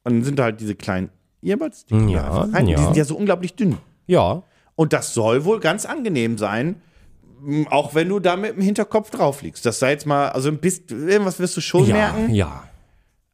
Und 0.05 0.13
dann 0.13 0.23
sind 0.23 0.39
da 0.39 0.43
halt 0.43 0.61
diese 0.61 0.75
kleinen 0.75 1.09
Earbuds, 1.41 1.85
die, 1.85 1.95
Ja, 2.11 2.43
rein. 2.43 2.65
die 2.67 2.71
ja. 2.71 2.77
sind 2.81 2.95
ja 2.95 3.03
so 3.03 3.17
unglaublich 3.17 3.55
dünn. 3.55 3.77
Ja. 4.07 4.43
Und 4.75 4.93
das 4.93 5.13
soll 5.13 5.43
wohl 5.43 5.59
ganz 5.59 5.85
angenehm 5.85 6.37
sein, 6.37 6.81
auch 7.69 7.93
wenn 7.93 8.07
du 8.07 8.19
da 8.19 8.37
mit 8.37 8.55
dem 8.55 8.61
Hinterkopf 8.61 9.09
drauf 9.09 9.41
liegst. 9.41 9.65
Das 9.65 9.79
sei 9.79 9.91
jetzt 9.91 10.05
mal, 10.05 10.29
also 10.29 10.47
ein 10.49 10.59
bisschen, 10.59 11.09
irgendwas 11.09 11.39
wirst 11.39 11.57
du 11.57 11.61
schon 11.61 11.85
Ja, 11.85 11.93
merken. 11.95 12.33
ja. 12.33 12.63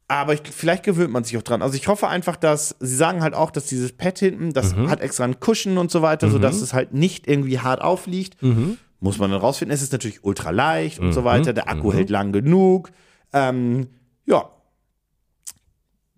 Aber 0.08 0.34
ich, 0.34 0.40
vielleicht 0.50 0.82
gewöhnt 0.82 1.12
man 1.12 1.22
sich 1.22 1.36
auch 1.38 1.42
dran. 1.42 1.62
Also 1.62 1.76
ich 1.76 1.86
hoffe 1.86 2.08
einfach, 2.08 2.34
dass, 2.34 2.74
sie 2.80 2.96
sagen 2.96 3.22
halt 3.22 3.34
auch, 3.34 3.52
dass 3.52 3.66
dieses 3.66 3.92
Pad 3.92 4.18
hinten, 4.18 4.52
das 4.52 4.74
Mhm. 4.74 4.90
hat 4.90 5.00
extra 5.00 5.22
einen 5.22 5.36
Cushion 5.38 5.78
und 5.78 5.92
so 5.92 6.02
weiter, 6.02 6.28
sodass 6.28 6.60
es 6.60 6.74
halt 6.74 6.92
nicht 6.92 7.28
irgendwie 7.28 7.60
hart 7.60 7.80
aufliegt. 7.80 8.42
Mhm. 8.42 8.76
Muss 9.00 9.18
man 9.18 9.30
dann 9.30 9.40
rausfinden. 9.40 9.74
Es 9.74 9.82
ist 9.82 9.92
natürlich 9.92 10.24
ultra 10.24 10.50
leicht 10.50 10.98
und 10.98 11.12
so 11.12 11.24
weiter. 11.24 11.52
Der 11.52 11.68
Akku 11.68 11.92
hält 11.92 12.10
lang 12.10 12.32
genug. 12.32 12.90
Ähm, 13.32 13.88
ja. 14.26 14.50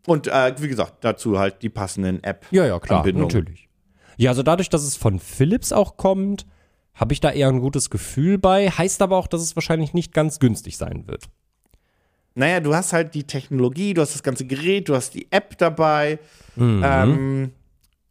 Und 0.06 0.26
äh, 0.26 0.54
wie 0.58 0.68
gesagt, 0.68 1.04
dazu 1.04 1.38
halt 1.38 1.62
die 1.62 1.68
passenden 1.68 2.24
App. 2.24 2.44
Ja, 2.50 2.66
ja, 2.66 2.80
klar, 2.80 3.06
natürlich. 3.06 3.68
Ja, 4.16 4.30
also 4.30 4.42
dadurch, 4.42 4.68
dass 4.68 4.82
es 4.82 4.96
von 4.96 5.20
Philips 5.20 5.72
auch 5.72 5.96
kommt, 5.96 6.44
habe 6.94 7.12
ich 7.12 7.20
da 7.20 7.30
eher 7.30 7.48
ein 7.48 7.60
gutes 7.60 7.88
Gefühl 7.88 8.38
bei. 8.38 8.68
Heißt 8.68 9.00
aber 9.00 9.16
auch, 9.16 9.28
dass 9.28 9.42
es 9.42 9.56
wahrscheinlich 9.56 9.94
nicht 9.94 10.12
ganz 10.12 10.40
günstig 10.40 10.76
sein 10.76 11.06
wird. 11.06 11.28
Naja, 12.34 12.60
du 12.60 12.74
hast 12.74 12.92
halt 12.92 13.14
die 13.14 13.24
Technologie, 13.24 13.94
du 13.94 14.00
hast 14.00 14.14
das 14.14 14.22
ganze 14.22 14.46
Gerät, 14.46 14.88
du 14.88 14.94
hast 14.94 15.14
die 15.14 15.30
App 15.30 15.56
dabei. 15.58 16.18
Mhm. 16.56 16.82
Ähm, 16.84 17.50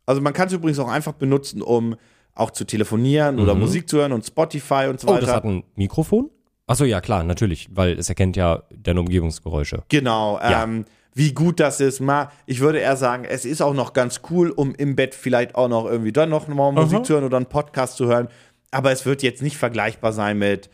also 0.06 0.22
man 0.22 0.34
kann 0.34 0.48
es 0.48 0.54
übrigens 0.54 0.80
auch 0.80 0.90
einfach 0.90 1.14
benutzen, 1.14 1.62
um 1.62 1.96
auch 2.41 2.51
zu 2.51 2.65
telefonieren 2.65 3.39
oder 3.39 3.56
Musik 3.56 3.88
zu 3.88 3.97
hören 3.97 4.12
und 4.12 4.25
Spotify 4.25 4.88
und 4.89 4.99
so 4.99 5.08
Mhm. 5.08 5.12
Oh, 5.12 5.15
weiter. 5.15 5.25
das 5.27 5.36
hat 5.36 5.45
ein 5.45 5.63
Mikrofon? 5.75 6.30
Achso, 6.67 6.84
ja, 6.86 7.01
klar, 7.01 7.23
natürlich, 7.23 7.67
weil 7.73 7.97
es 7.97 8.08
erkennt 8.10 8.36
ja 8.38 8.63
deine 8.75 8.99
Umgebungsgeräusche. 9.01 9.84
Genau, 9.89 10.39
Ja. 10.39 10.63
ähm, 10.63 10.86
wie 11.13 11.34
gut 11.34 11.60
das 11.60 11.82
ist. 11.82 11.99
Mal, 11.99 12.30
ich 12.45 12.60
würde 12.62 12.80
eher 12.80 12.95
sagen, 12.95 13.25
es 13.25 13.43
ist 13.43 13.62
auch 13.62 13.73
noch 13.73 13.91
ganz 13.93 14.21
cool, 14.30 14.49
um 14.51 14.73
im 14.75 14.95
Bett 14.95 15.13
vielleicht 15.13 15.56
auch 15.56 15.67
noch 15.67 15.86
irgendwie 15.86 16.13
dann 16.13 16.30
noch 16.30 16.47
mal 16.47 16.71
Musik 16.71 17.06
zu 17.06 17.13
hören 17.13 17.25
oder 17.25 17.36
einen 17.38 17.47
Podcast 17.47 17.97
zu 17.97 18.06
hören. 18.08 18.27
Aber 18.71 18.91
es 18.93 19.06
wird 19.06 19.21
jetzt 19.21 19.41
nicht 19.41 19.58
vergleichbar 19.58 20.13
sein 20.13 20.38
mit 20.38 20.69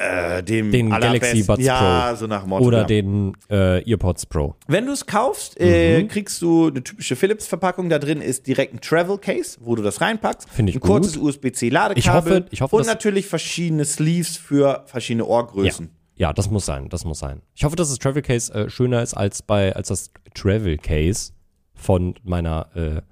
äh, 0.00 0.42
dem 0.42 0.70
Den 0.70 0.90
Galaxy 0.90 1.42
Buds 1.42 1.64
ja, 1.64 2.08
Pro. 2.10 2.16
so 2.16 2.26
nach 2.26 2.46
Motto. 2.46 2.64
Oder 2.64 2.78
ja. 2.80 2.84
den 2.84 3.36
äh, 3.50 3.88
EarPods 3.90 4.26
Pro. 4.26 4.54
Wenn 4.66 4.86
du 4.86 4.92
es 4.92 5.06
kaufst, 5.06 5.58
äh, 5.60 6.02
Mhm. 6.02 6.08
kriegst 6.08 6.40
du 6.42 6.68
eine 6.68 6.82
typische 6.82 7.16
Philips-Verpackung. 7.16 7.88
Da 7.88 7.98
drin 7.98 8.20
ist 8.20 8.46
direkt 8.46 8.74
ein 8.74 8.80
Travel 8.80 9.18
Case, 9.18 9.58
wo 9.60 9.74
du 9.74 9.82
das 9.82 10.00
reinpackst. 10.00 10.48
Finde 10.50 10.70
ich 10.70 10.76
ein 10.76 10.80
gut. 10.80 10.90
kurzes 10.90 11.16
USB-C-Ladekabel. 11.16 11.98
Ich 11.98 12.08
hoffe- 12.10 12.44
ich 12.50 12.60
hoffe, 12.60 12.76
und 12.76 12.86
natürlich 12.86 13.26
verschiedene 13.26 13.84
Sleeves 13.84 14.36
für 14.36 14.84
verschiedene 14.86 15.24
Ohrgrößen. 15.26 15.90
Ja, 16.16 16.32
das 16.32 16.50
muss 16.50 16.66
sein, 16.66 16.88
das 16.88 17.04
muss 17.04 17.18
sein. 17.18 17.40
Ich 17.54 17.64
hoffe, 17.64 17.74
dass 17.76 17.88
das 17.88 17.98
Travel 17.98 18.22
Case 18.22 18.52
äh, 18.54 18.68
schöner 18.70 19.02
ist 19.02 19.14
als 19.14 19.42
bei 19.42 19.74
als 19.74 19.88
das 19.88 20.10
Travel 20.34 20.76
Case 20.78 21.32
von 21.74 22.14
meiner 22.22 22.68
äh, 22.74 23.02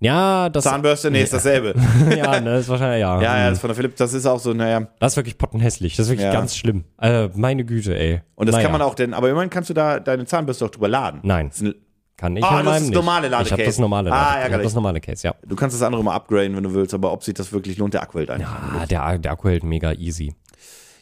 ja, 0.00 0.48
das 0.48 0.64
Zahnbürste, 0.64 1.10
nee, 1.10 1.22
ist 1.22 1.32
dasselbe. 1.32 1.74
ja, 2.16 2.40
ne, 2.40 2.58
ist 2.58 2.68
wahrscheinlich 2.68 3.00
ja. 3.00 3.20
ja, 3.20 3.38
ja, 3.38 3.44
Hm. 3.46 3.50
das 3.50 3.58
von 3.60 3.68
der 3.68 3.74
Philips, 3.76 3.96
das 3.96 4.12
ist 4.12 4.26
auch 4.26 4.38
so, 4.38 4.52
naja. 4.52 4.86
Das 5.00 5.12
ist 5.12 5.16
wirklich 5.16 5.38
pottenhässlich. 5.38 5.96
Das 5.96 6.06
ist 6.06 6.10
wirklich 6.12 6.26
Ja. 6.26 6.32
ganz 6.32 6.56
schlimm. 6.56 6.84
Äh, 7.00 7.28
meine 7.34 7.64
Güte, 7.64 7.98
ey. 7.98 8.20
Und 8.34 8.46
das 8.46 8.54
Naja, 8.54 8.64
kann 8.68 8.72
man 8.72 8.82
auch 8.82 8.94
denn, 8.94 9.12
aber 9.14 9.28
immerhin 9.30 9.50
kannst 9.50 9.70
du 9.70 9.74
da 9.74 9.98
deine 10.00 10.24
Zahnbürste 10.26 10.64
auch 10.66 10.70
drüber 10.70 10.88
laden. 10.88 11.20
Nein, 11.24 11.48
Das 11.48 11.56
ist 11.60 11.62
ein- 11.66 11.74
kann 12.16 12.36
ich 12.36 12.44
Ah, 12.44 12.62
das 12.64 12.82
ist 12.82 12.90
normale 12.92 13.28
Ich 13.28 13.32
habe 13.32 13.44
Ladecase. 13.44 13.64
das 13.66 13.78
normale 13.78 14.10
Ah, 14.12 14.34
Lade- 14.40 14.48
ich 14.48 14.54
hab 14.54 14.62
das 14.62 14.74
normale 14.74 15.00
Case, 15.00 15.26
ja. 15.26 15.34
Du 15.46 15.54
kannst 15.54 15.76
das 15.76 15.82
andere 15.82 16.02
mal 16.02 16.14
upgraden, 16.16 16.56
wenn 16.56 16.64
du 16.64 16.74
willst, 16.74 16.92
aber 16.92 17.12
ob 17.12 17.22
sich 17.22 17.34
das 17.34 17.52
wirklich 17.52 17.78
lohnt, 17.78 17.94
der 17.94 18.02
Akku 18.02 18.18
hält 18.18 18.30
einfach. 18.30 18.56
Ah, 18.80 18.86
der, 18.86 19.18
der 19.18 19.30
Akku 19.32 19.48
hält 19.48 19.62
mega 19.62 19.92
easy. 19.92 20.34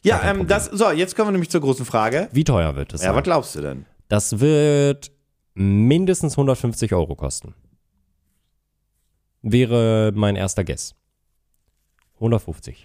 Ja, 0.03 0.21
ähm, 0.25 0.47
das, 0.47 0.67
so, 0.67 0.91
jetzt 0.91 1.17
kommen 1.17 1.29
wir 1.29 1.33
nämlich 1.33 1.49
zur 1.51 1.63
großen 1.63 1.85
Frage. 1.87 2.29
Wie 2.33 2.45
teuer 2.45 2.77
wird 2.77 2.93
es 2.93 3.01
Ja, 3.01 3.09
sein? 3.09 3.17
was 3.17 3.23
glaubst 3.25 3.55
du 3.57 3.61
denn? 3.63 3.87
Das 4.09 4.41
wird 4.41 5.11
mindestens 5.55 6.37
150 6.37 6.93
Euro 6.93 7.15
kosten. 7.17 7.55
Wäre 9.53 10.13
mein 10.15 10.37
erster 10.37 10.65
Guess. 10.65 10.95
150. 12.17 12.85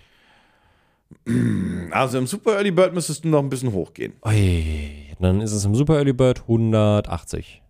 Also 1.92 2.18
im 2.18 2.28
Super 2.28 2.54
Early 2.54 2.72
Bird 2.72 2.94
müsstest 2.94 3.26
du 3.26 3.30
noch 3.30 3.40
ein 3.40 3.50
bisschen 3.50 3.74
hochgehen. 3.74 4.14
Ui, 4.26 5.08
dann 5.20 5.42
ist 5.42 5.52
es 5.52 5.66
im 5.66 5.76
Super 5.76 5.96
Early 5.96 6.14
Bird 6.14 6.42
180. 6.42 7.62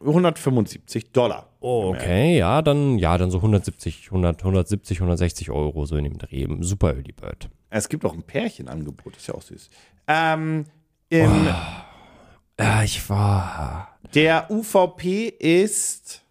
175 0.00 1.12
Dollar. 1.12 1.46
Oh, 1.60 1.92
okay, 1.94 2.38
ja, 2.38 2.62
dann, 2.62 2.98
ja, 2.98 3.18
dann 3.18 3.30
so 3.30 3.38
170, 3.38 4.06
100, 4.06 4.38
170, 4.40 4.98
160 4.98 5.50
Euro 5.50 5.84
so 5.84 5.96
in 5.96 6.04
dem 6.04 6.18
Dreh 6.18 6.42
im 6.42 6.62
Super 6.62 6.94
Early 6.94 7.12
Bird. 7.12 7.50
Es 7.68 7.88
gibt 7.88 8.04
auch 8.04 8.14
ein 8.14 8.22
Pärchenangebot, 8.22 9.16
ist 9.16 9.26
ja 9.28 9.34
auch 9.34 9.42
süß. 9.42 9.68
Ähm, 10.08 10.64
im, 11.10 11.46
Ja, 12.58 12.82
ich 12.82 13.08
war 13.08 13.98
Der 14.14 14.50
UVP 14.50 15.28
ist 15.28 16.22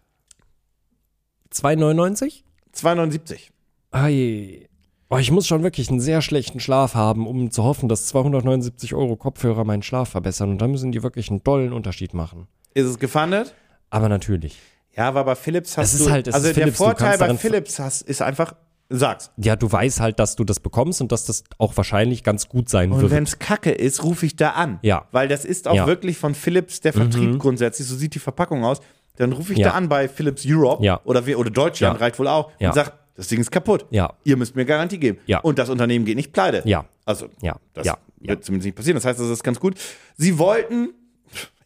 2,99? 1.52 2.42
279. 2.72 3.50
Ei. 3.92 4.66
Oh, 5.12 5.16
ich 5.18 5.32
muss 5.32 5.46
schon 5.48 5.64
wirklich 5.64 5.90
einen 5.90 6.00
sehr 6.00 6.22
schlechten 6.22 6.60
Schlaf 6.60 6.94
haben, 6.94 7.26
um 7.26 7.50
zu 7.50 7.64
hoffen, 7.64 7.88
dass 7.88 8.06
279 8.06 8.94
Euro 8.94 9.16
Kopfhörer 9.16 9.64
meinen 9.64 9.82
Schlaf 9.82 10.10
verbessern. 10.10 10.50
Und 10.50 10.58
dann 10.62 10.70
müssen 10.70 10.92
die 10.92 11.02
wirklich 11.02 11.30
einen 11.30 11.42
dollen 11.42 11.72
Unterschied 11.72 12.14
machen. 12.14 12.46
Ist 12.74 12.86
es 12.86 12.98
gefundet? 13.00 13.52
Aber 13.90 14.08
natürlich. 14.08 14.56
Ja, 14.96 15.08
aber 15.08 15.24
bei 15.24 15.34
Philips 15.34 15.76
hast 15.76 15.94
Es 15.94 16.00
ist 16.00 16.06
du. 16.06 16.10
halt- 16.12 16.28
es 16.28 16.34
also 16.34 16.46
der 16.46 16.54
Philips, 16.54 16.76
Vorteil 16.78 17.18
bei 17.18 17.34
Philips 17.36 17.80
hast, 17.80 18.02
ist 18.02 18.22
einfach, 18.22 18.54
sag's. 18.88 19.32
Ja, 19.36 19.56
du 19.56 19.70
weißt 19.70 19.98
halt, 19.98 20.20
dass 20.20 20.36
du 20.36 20.44
das 20.44 20.60
bekommst 20.60 21.00
und 21.00 21.10
dass 21.10 21.24
das 21.24 21.42
auch 21.58 21.76
wahrscheinlich 21.76 22.22
ganz 22.22 22.48
gut 22.48 22.68
sein 22.68 22.92
Und 22.92 23.00
wird. 23.00 23.10
wenn's 23.10 23.40
Kacke 23.40 23.72
ist, 23.72 24.04
rufe 24.04 24.26
ich 24.26 24.36
da 24.36 24.50
an. 24.50 24.78
Ja. 24.82 25.06
Weil 25.10 25.26
das 25.26 25.44
ist 25.44 25.66
auch 25.66 25.74
Ja. 25.74 25.84
Mhm. 25.84 25.88
wirklich 25.88 26.18
von 26.18 26.36
Philips 26.36 26.80
der 26.80 26.92
Vertrieb 26.92 27.40
grundsätzlich, 27.40 27.88
so 27.88 27.96
sieht 27.96 28.14
die 28.14 28.20
Verpackung 28.20 28.64
aus. 28.64 28.80
Dann 29.16 29.32
rufe 29.32 29.52
ich 29.52 29.58
Ja. 29.58 29.68
da 29.70 29.74
an 29.74 29.88
bei 29.88 30.08
Philips 30.08 30.44
Europe 30.46 30.82
Ja. 30.84 31.00
oder, 31.04 31.26
wir- 31.26 31.38
oder 31.38 31.50
Deutschland, 31.50 31.98
Ja. 31.98 32.00
reicht 32.04 32.18
wohl 32.18 32.28
auch, 32.28 32.50
und 32.60 32.74
sag, 32.74 32.92
das 33.16 33.28
Ding 33.28 33.40
ist 33.40 33.50
kaputt. 33.50 33.84
Ja. 33.90 34.14
Ihr 34.24 34.36
müsst 34.36 34.56
mir 34.56 34.64
Garantie 34.64 34.98
geben. 34.98 35.18
Ja. 35.26 35.40
Und 35.40 35.58
das 35.58 35.68
Unternehmen 35.68 36.04
geht 36.06 36.16
nicht 36.16 36.32
pleite. 36.32 36.62
Ja. 36.64 36.86
Also, 37.04 37.26
Ja. 37.42 37.56
das 37.74 37.86
Ja. 37.86 37.98
wird 38.20 38.44
zumindest 38.44 38.66
nicht 38.66 38.76
passieren. 38.76 38.96
Das 38.96 39.04
heißt, 39.04 39.20
das 39.20 39.28
ist 39.28 39.42
ganz 39.42 39.60
gut. 39.60 39.74
Sie 40.16 40.38
wollten 40.38 40.90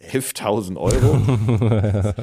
11.000 0.01 0.77
Euro. 0.79 1.19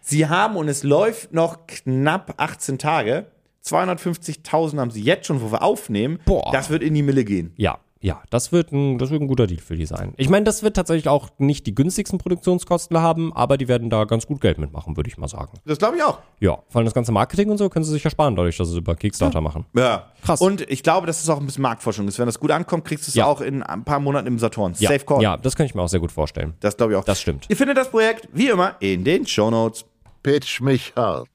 sie 0.00 0.26
haben, 0.28 0.56
und 0.56 0.68
es 0.68 0.82
läuft 0.82 1.32
noch 1.32 1.66
knapp 1.66 2.34
18 2.38 2.78
Tage, 2.78 3.26
250.000 3.64 4.80
haben 4.80 4.90
sie 4.90 5.02
jetzt 5.02 5.26
schon, 5.26 5.40
wo 5.42 5.52
wir 5.52 5.62
aufnehmen. 5.62 6.18
Boah. 6.24 6.50
Das 6.52 6.70
wird 6.70 6.82
in 6.82 6.94
die 6.94 7.02
Mille 7.02 7.24
gehen. 7.24 7.52
Ja, 7.56 7.78
ja, 8.00 8.22
das 8.30 8.52
wird 8.52 8.70
ein, 8.72 8.98
das 8.98 9.10
wird 9.10 9.20
ein 9.22 9.26
guter 9.28 9.46
Deal 9.46 9.60
für 9.60 9.74
die 9.76 9.84
sein. 9.86 10.14
Ich 10.16 10.28
meine, 10.28 10.44
das 10.44 10.62
wird 10.62 10.76
tatsächlich 10.76 11.08
auch 11.08 11.30
nicht 11.38 11.66
die 11.66 11.74
günstigsten 11.74 12.18
Produktionskosten 12.18 12.96
haben, 12.98 13.32
aber 13.34 13.56
die 13.58 13.66
werden 13.66 13.90
da 13.90 14.04
ganz 14.04 14.26
gut 14.26 14.40
Geld 14.40 14.58
mitmachen, 14.58 14.96
würde 14.96 15.08
ich 15.10 15.18
mal 15.18 15.26
sagen. 15.28 15.58
Das 15.66 15.78
glaube 15.78 15.96
ich 15.96 16.02
auch. 16.04 16.18
Ja, 16.40 16.58
vor 16.68 16.76
allem 16.78 16.84
das 16.84 16.94
ganze 16.94 17.10
Marketing 17.10 17.50
und 17.50 17.58
so 17.58 17.68
können 17.68 17.84
sie 17.84 17.90
sich 17.92 18.04
ja 18.04 18.10
sparen, 18.10 18.36
dadurch, 18.36 18.56
dass 18.56 18.68
sie 18.68 18.74
es 18.74 18.78
über 18.78 18.94
Kickstarter 18.94 19.40
machen. 19.40 19.66
Ja. 19.74 20.12
Krass. 20.24 20.40
Und 20.40 20.60
ich 20.70 20.82
glaube, 20.82 21.06
dass 21.08 21.22
es 21.22 21.28
auch 21.28 21.40
ein 21.40 21.46
bisschen 21.46 21.62
Marktforschung 21.62 22.06
ist. 22.06 22.18
Wenn 22.18 22.26
das 22.26 22.38
gut 22.38 22.50
ankommt, 22.52 22.84
kriegst 22.84 23.06
du 23.06 23.10
es 23.10 23.14
Ja. 23.16 23.26
auch 23.26 23.40
in 23.40 23.62
ein 23.62 23.84
paar 23.84 23.98
Monaten 24.00 24.28
im 24.28 24.38
Saturn. 24.38 24.74
Ja, 24.78 24.90
Safe 24.90 25.04
Call. 25.04 25.22
ja, 25.22 25.36
das 25.36 25.56
kann 25.56 25.66
ich 25.66 25.74
mir 25.74 25.82
auch 25.82 25.88
sehr 25.88 26.00
gut 26.00 26.12
vorstellen. 26.12 26.54
Das 26.60 26.76
glaube 26.76 26.92
ich 26.92 26.98
auch. 26.98 27.04
Das 27.04 27.20
stimmt. 27.20 27.46
Ihr 27.48 27.56
findet 27.56 27.76
das 27.76 27.90
Projekt, 27.90 28.28
wie 28.32 28.48
immer, 28.48 28.76
in 28.80 29.02
den 29.04 29.26
Shownotes. 29.26 29.84
Pitch 30.22 30.60
mich 30.60 30.92
hart. 30.96 31.28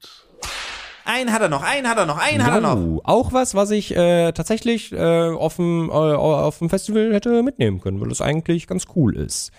Einen 1.05 1.33
hat 1.33 1.41
er 1.41 1.49
noch, 1.49 1.63
einen 1.63 1.87
hat 1.87 1.97
er 1.97 2.05
noch, 2.05 2.17
einen 2.17 2.45
hat 2.45 2.53
er 2.53 2.61
noch. 2.61 3.01
Auch 3.03 3.33
was, 3.33 3.55
was 3.55 3.71
ich 3.71 3.95
äh, 3.95 4.31
tatsächlich 4.31 4.93
äh, 4.93 5.29
auf, 5.29 5.57
dem, 5.57 5.89
äh, 5.89 5.93
auf 5.93 6.59
dem 6.59 6.69
Festival 6.69 7.13
hätte 7.13 7.43
mitnehmen 7.43 7.81
können, 7.81 7.99
weil 7.99 8.11
es 8.11 8.21
eigentlich 8.21 8.67
ganz 8.67 8.85
cool 8.95 9.17
ist. 9.17 9.51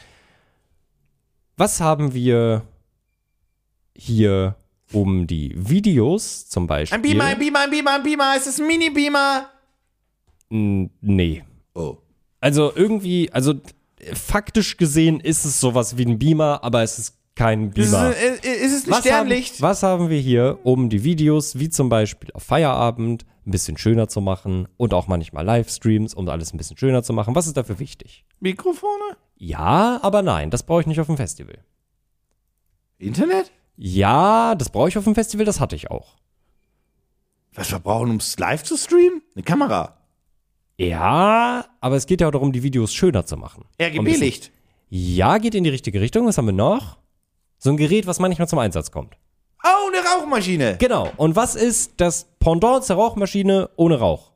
Was 1.57 1.80
haben 1.80 2.14
wir 2.14 2.62
hier 3.95 4.57
um 4.92 5.26
die 5.26 5.55
Videos 5.57 6.49
zum 6.49 6.66
Beispiel? 6.66 6.97
Ein 6.97 7.03
Beamer, 7.03 7.24
ein 7.24 7.38
Beamer, 7.38 7.61
ein 7.61 7.70
Beamer, 7.70 7.95
ein 7.95 8.03
Beamer. 8.03 8.34
Es 8.36 8.47
ist 8.47 8.61
ein 8.61 8.66
Mini-Beamer. 8.66 9.51
Nee. 10.49 11.45
Oh. 11.74 11.99
Also 12.40 12.72
irgendwie, 12.74 13.30
also 13.32 13.55
faktisch 14.14 14.76
gesehen 14.76 15.20
ist 15.20 15.45
es 15.45 15.61
sowas 15.61 15.97
wie 15.97 16.07
ein 16.07 16.18
Beamer, 16.18 16.62
aber 16.62 16.82
es 16.82 16.99
ist 16.99 17.16
kein 17.35 17.70
Ist 17.72 17.87
es, 17.87 17.91
Beamer. 17.91 18.11
ist, 18.16 18.45
ist 18.45 18.72
es 18.72 18.87
ein 18.87 18.91
Was 18.93 19.01
Sternlicht? 19.01 19.55
Haben, 19.55 19.62
was 19.62 19.82
haben 19.82 20.09
wir 20.11 20.20
hier, 20.20 20.59
um 20.62 20.89
die 20.89 21.03
Videos, 21.05 21.59
wie 21.59 21.68
zum 21.68 21.89
Beispiel 21.89 22.30
auf 22.32 22.43
Feierabend, 22.45 23.24
ein 23.47 23.51
bisschen 23.51 23.76
schöner 23.76 24.09
zu 24.09 24.20
machen 24.20 24.68
und 24.76 24.95
auch 24.95 25.07
manchmal 25.09 25.45
Livestreams, 25.45 26.14
um 26.14 26.28
alles 26.28 26.55
ein 26.55 26.59
bisschen 26.59 26.76
schöner 26.76 27.03
zu 27.03 27.12
machen? 27.12 27.35
Was 27.35 27.47
ist 27.47 27.57
dafür 27.57 27.78
wichtig? 27.78 28.24
Mikrofone? 28.41 29.16
Ja, 29.37 29.99
aber 30.03 30.22
nein, 30.22 30.51
das 30.51 30.62
brauche 30.62 30.82
ich 30.82 30.87
nicht 30.87 31.01
auf 31.01 31.07
dem 31.09 31.16
Festival. 31.16 31.59
Internet? 32.99 33.51
Ja, 33.76 34.55
das 34.55 34.70
brauche 34.70 34.89
ich 34.89 34.97
auf 34.99 35.05
dem 35.05 35.14
Festival, 35.14 35.45
das 35.45 35.61
hatte 35.61 35.74
ich 35.76 35.91
auch. 35.91 36.14
Was 37.55 37.70
wir 37.70 37.78
brauchen, 37.80 38.11
um 38.11 38.16
es 38.16 38.39
live 38.39 38.62
zu 38.62 38.76
streamen? 38.76 39.22
Eine 39.35 39.43
Kamera. 39.43 39.99
Ja, 40.76 41.64
aber 41.80 41.97
es 41.97 42.07
geht 42.07 42.20
ja 42.20 42.28
auch 42.28 42.32
darum, 42.32 42.53
die 42.53 42.62
Videos 42.62 42.93
schöner 42.95 43.26
zu 43.26 43.37
machen. 43.37 43.64
RGB-Licht. 43.80 44.51
Ja, 44.89 45.39
geht 45.39 45.55
in 45.55 45.64
die 45.64 45.70
richtige 45.70 46.01
Richtung. 46.01 46.26
Was 46.26 46.39
haben 46.39 46.47
wir 46.47 46.53
noch? 46.53 46.99
So 47.59 47.70
ein 47.70 47.76
Gerät, 47.76 48.07
was 48.07 48.18
manchmal 48.20 48.48
zum 48.48 48.59
Einsatz 48.59 48.90
kommt. 48.90 49.16
Oh, 49.64 49.90
eine 49.92 49.98
Rauchmaschine. 50.07 50.76
Genau. 50.78 51.11
Und 51.16 51.36
was 51.36 51.55
ist 51.55 51.92
das 51.96 52.26
Pendant 52.38 52.84
zur 52.84 52.96
Rauchmaschine 52.96 53.70
ohne 53.76 53.98
Rauch? 53.98 54.32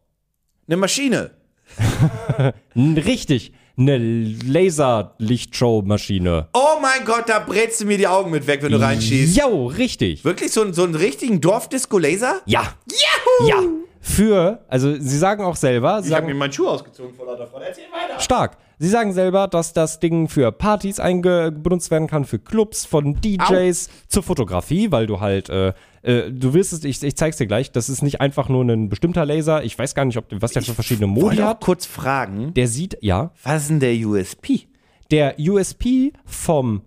Eine 0.67 0.77
Maschine. 0.79 1.33
Richtig. 2.77 3.53
Eine 3.77 3.99
Laserlichtshow-Maschine. 3.99 6.49
Oh 6.53 6.79
mein 6.81 7.05
Gott, 7.05 7.29
da 7.29 7.39
brätst 7.39 7.81
du 7.81 7.85
mir 7.87 7.97
die 7.99 8.07
Augen 8.09 8.31
mit 8.31 8.47
weg, 8.47 8.63
wenn 8.63 8.73
du 8.73 8.81
reinschießt. 8.81 9.37
Jo, 9.37 9.67
richtig. 9.67 10.25
Wirklich 10.25 10.53
so, 10.53 10.63
einen- 10.63 10.73
so 10.73 10.85
einen 10.85 10.95
richtigen 10.95 11.41
Dorfdisco-Laser? 11.41 12.41
Ja. 12.47 12.75
Juhu! 12.91 13.49
Ja. 13.49 13.63
Für, 14.01 14.65
also 14.69 14.95
sie 14.99 15.19
sagen 15.19 15.45
auch 15.45 15.57
selber, 15.57 16.03
sie 16.03 16.09
Ich 16.11 16.15
habe 16.15 16.27
mir 16.27 16.35
meinen 16.35 16.53
Schuh 16.53 16.69
ausgezogen 16.69 17.15
vor 17.15 17.27
lauter 17.27 17.47
Freude. 17.47 17.67
Erzähl 17.67 17.85
weiter. 17.93 18.19
stark. 18.21 18.57
Sie 18.81 18.89
sagen 18.89 19.13
selber, 19.13 19.49
dass 19.49 19.73
das 19.73 19.99
Ding 19.99 20.29
für 20.29 20.53
Partys 20.53 20.97
benutzt 20.97 21.91
werden 21.91 22.07
kann, 22.07 22.25
für 22.25 22.39
Clubs, 22.39 22.85
von 22.85 23.21
DJs, 23.21 23.89
zur 24.07 24.23
Fotografie, 24.23 24.93
weil 24.93 25.07
du 25.09 25.19
halt, 25.21 25.49
äh, 25.49 25.73
äh, 26.03 26.31
du 26.31 26.55
wirst 26.55 26.73
es, 26.73 26.85
ich, 26.85 27.03
ich 27.03 27.17
zeig's 27.17 27.39
dir 27.39 27.47
gleich, 27.49 27.73
das 27.73 27.89
ist 27.89 28.03
nicht 28.03 28.21
einfach 28.21 28.49
nur 28.49 28.65
ein 28.65 28.89
bestimmter 28.89 29.27
Laser. 29.27 29.65
Ich 29.65 29.77
weiß 29.79 29.95
gar 29.97 30.05
nicht, 30.05 30.17
ob, 30.17 30.27
was 30.31 30.53
der 30.53 30.63
für 30.63 30.75
verschiedene 30.75 31.09
Modi 31.09 31.37
hat. 31.39 31.61
kurz 31.61 31.87
fragen, 31.87 32.55
Der 32.55 32.69
sieht, 32.69 32.97
ja, 33.01 33.33
was 33.43 33.63
ist 33.63 33.71
denn 33.71 33.81
der 33.81 33.95
USP? 34.07 34.67
der 35.11 35.37
USP 35.39 36.13
vom 36.27 36.83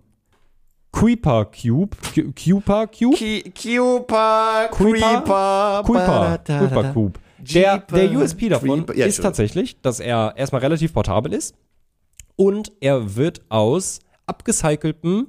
Creeper 0.92 1.46
Cube, 1.46 1.96
Cu- 2.14 2.32
Cuper 2.32 2.86
Cube, 2.86 3.16
Kuiper, 3.16 4.68
Creeper, 4.70 5.82
Creeper, 5.84 6.38
Creeper 6.46 6.92
Cube. 6.92 7.12
Der, 7.38 7.78
der 7.78 8.12
USP 8.12 8.48
davon 8.48 8.68
Creeper. 8.86 8.94
Ja, 8.96 9.06
ist 9.06 9.20
tatsächlich, 9.22 9.80
dass 9.80 10.00
er 10.00 10.34
erstmal 10.36 10.60
relativ 10.60 10.92
portabel 10.92 11.32
ist 11.32 11.54
und 12.36 12.72
er 12.80 13.16
wird 13.16 13.42
aus 13.48 14.00
abgecyceltem 14.26 15.28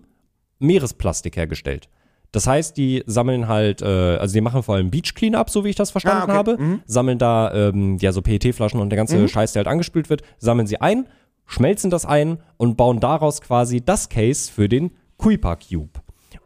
Meeresplastik 0.59 1.35
hergestellt. 1.35 1.89
Das 2.31 2.47
heißt, 2.47 2.77
die 2.77 3.03
sammeln 3.05 3.47
halt, 3.47 3.81
äh, 3.83 3.85
also 4.17 4.33
die 4.33 4.41
machen 4.41 4.63
vor 4.63 4.75
allem 4.75 4.89
Beach 4.89 5.13
Cleanup, 5.13 5.49
so 5.51 5.63
wie 5.65 5.69
ich 5.69 5.75
das 5.75 5.91
verstanden 5.91 6.21
Ah, 6.21 6.23
okay. 6.23 6.33
habe. 6.33 6.79
Sammeln 6.87 7.19
da 7.19 7.53
ähm, 7.53 7.97
ja 7.99 8.11
so 8.11 8.21
PET-Flaschen 8.23 8.79
und 8.79 8.89
der 8.89 8.97
ganze 8.97 9.27
Scheiß, 9.27 9.53
der 9.53 9.59
halt 9.59 9.67
angespült 9.67 10.09
wird, 10.09 10.23
sammeln 10.39 10.65
sie 10.65 10.81
ein, 10.81 11.07
schmelzen 11.45 11.91
das 11.91 12.05
ein 12.05 12.39
und 12.57 12.75
bauen 12.75 12.99
daraus 12.99 13.41
quasi 13.41 13.81
das 13.81 14.09
Case 14.09 14.51
für 14.51 14.67
den 14.67 14.91
Kuiper 15.17 15.57
Cube. 15.57 15.91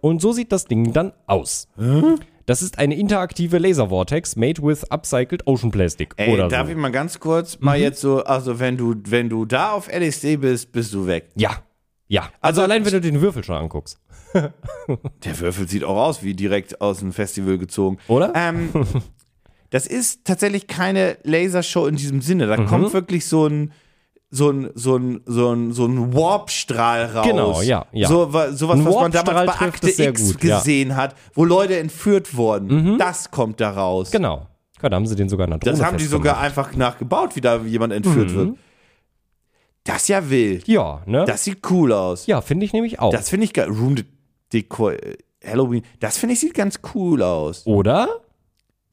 Und 0.01 0.21
so 0.21 0.33
sieht 0.33 0.51
das 0.51 0.65
Ding 0.65 0.91
dann 0.91 1.13
aus. 1.25 1.69
Das 2.47 2.61
ist 2.61 2.79
eine 2.79 2.95
interaktive 2.95 3.57
Laser-Vortex 3.57 4.37
made 4.37 4.63
with 4.63 4.89
upcycled 4.89 5.45
Ocean 5.47 5.69
Plastic. 5.69 6.13
Ey, 6.15 6.33
oder 6.33 6.47
darf 6.47 6.67
so. 6.67 6.71
ich 6.71 6.77
mal 6.77 6.91
ganz 6.93 7.19
kurz 7.19 7.59
mal 7.59 7.77
jetzt 7.77 7.99
so, 7.99 8.23
also 8.23 8.57
wenn 8.59 8.77
du, 8.77 8.95
wenn 9.05 9.27
du 9.27 9.43
da 9.43 9.73
auf 9.73 9.89
LSD 9.91 10.37
bist, 10.37 10.71
bist 10.71 10.93
du 10.93 11.05
weg. 11.07 11.27
Ja. 11.35 11.61
Ja. 12.07 12.21
Also, 12.39 12.61
Also- 12.61 12.61
allein, 12.63 12.85
wenn 12.85 12.93
du 12.93 13.01
den 13.01 13.19
Würfel 13.19 13.43
schon 13.43 13.57
anguckst. 13.57 13.99
Der 14.33 15.39
Würfel 15.39 15.67
sieht 15.67 15.83
auch 15.83 15.97
aus 15.97 16.23
wie 16.23 16.33
direkt 16.35 16.79
aus 16.79 16.99
dem 16.99 17.11
Festival 17.11 17.57
gezogen. 17.57 17.97
Oder? 18.07 18.31
Ähm, 18.33 18.69
das 19.69 19.85
ist 19.85 20.23
tatsächlich 20.23 20.67
keine 20.67 21.17
Lasershow 21.23 21.85
in 21.85 21.97
diesem 21.97 22.21
Sinne. 22.21 22.45
Mhm. 22.45 22.49
Da 22.49 22.57
kommt 22.63 22.93
wirklich 22.93 23.25
so 23.25 23.45
ein 23.47 23.73
so 24.29 24.49
ein, 24.51 24.69
so 24.75 24.97
ein, 24.97 25.21
so 25.25 25.53
ein, 25.53 25.71
so 25.71 25.85
ein 25.85 26.13
Warp-Strahl 26.13 27.05
raus. 27.05 27.25
Genau, 27.27 27.61
ja, 27.61 27.85
ja. 27.93 28.07
So, 28.09 28.33
wa- 28.33 28.51
sowas, 28.51 28.79
was 28.83 28.93
man 28.95 29.11
damals 29.11 29.45
bei 29.57 29.65
Akte 29.65 29.89
X 29.89 30.33
gut, 30.33 30.43
ja. 30.43 30.55
Mhm. 30.55 30.59
gesehen 30.59 30.95
hat, 30.95 31.15
wo 31.33 31.45
Leute 31.45 31.77
entführt 31.79 32.35
wurden. 32.35 32.97
Das 32.97 33.31
kommt 33.31 33.59
da 33.61 33.71
raus. 33.71 34.11
Genau. 34.11 34.47
Ja, 34.81 34.89
da 34.89 34.95
haben 34.95 35.07
sie 35.07 35.15
den 35.15 35.29
sogar 35.29 35.47
Drohne 35.47 35.59
Das 35.59 35.81
haben 35.81 35.97
die 35.97 36.05
sogar 36.05 36.39
einfach 36.39 36.75
nachgebaut, 36.75 37.35
wie 37.35 37.41
da 37.41 37.57
jemand 37.57 37.93
entführt 37.93 38.31
Mhm. 38.31 38.35
wird. 38.35 38.57
Das 39.85 40.01
ist 40.03 40.07
ja 40.09 40.29
wild. 40.29 40.67
Ja, 40.67 41.01
ne? 41.05 41.23
Das 41.25 41.45
sieht 41.45 41.59
cool 41.71 41.93
aus. 41.93 42.27
ja, 42.27 42.41
finde 42.41 42.65
ich 42.65 42.73
nämlich 42.73 42.99
auch. 42.99 43.11
Das 43.11 43.29
finde 43.29 43.45
ich 43.45 43.53
geil. 43.53 43.69
Room 43.69 43.95
Decor, 44.51 44.91
äh, 44.93 45.17
Halloween. 45.45 45.83
Das 46.01 46.17
finde 46.17 46.33
ich 46.33 46.41
sieht 46.41 46.53
ganz 46.53 46.79
cool 46.93 47.23
aus. 47.23 47.65
Oder? 47.65 48.09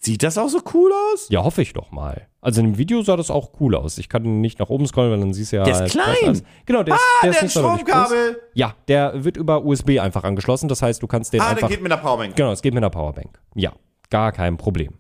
Sieht 0.05 0.23
das 0.23 0.37
auch 0.37 0.49
so 0.51 0.61
cool 0.75 0.93
aus? 1.15 1.29
Ja, 1.31 1.43
hoffe 1.45 1.63
ich 1.63 1.73
doch 1.73 1.91
mal. 1.91 2.27
Also 2.43 2.61
in 2.61 2.73
dem 2.73 2.79
Video 2.79 3.01
sah 3.01 3.17
das 3.17 3.31
auch 3.31 3.53
cool 3.59 3.75
aus. 3.75 3.97
Ich 3.97 4.11
kann 4.11 4.43
nicht 4.43 4.59
nach 4.59 4.69
oben 4.69 4.87
scrollen, 4.87 5.11
weil 5.11 5.19
dann 5.21 5.33
siehst 5.33 5.53
du 5.53 5.57
ja. 5.57 5.65
Der 5.65 5.73
ist 5.73 5.81
halt, 5.81 5.93
klein. 5.93 6.43
Genau, 6.67 6.83
der 6.83 6.97
ist, 6.97 7.01
Ah, 7.01 7.21
der 7.23 7.31
der 7.31 7.39
ist 7.39 7.43
nicht 7.43 7.53
sonderlich 7.55 7.85
groß. 7.87 7.95
Stromkabel. 8.07 8.43
Ja, 8.53 8.75
der 8.87 9.25
wird 9.25 9.39
über 9.39 9.65
USB 9.65 9.99
einfach 10.01 10.25
angeschlossen. 10.25 10.69
Das 10.69 10.83
heißt, 10.83 11.03
du 11.03 11.07
kannst 11.07 11.33
den 11.33 11.41
Ah, 11.41 11.45
der 11.45 11.53
einfach. 11.57 11.69
geht 11.71 11.83
mit 11.83 11.91
einer 11.91 12.03
Powerbank. 12.03 12.37
Genau, 12.37 12.53
es 12.53 12.61
geht 12.61 12.75
mit 12.75 12.83
einer 12.83 12.91
Powerbank. 12.91 13.39
Ja. 13.55 13.73
Gar 14.11 14.33
kein 14.33 14.59
Problem. 14.59 14.93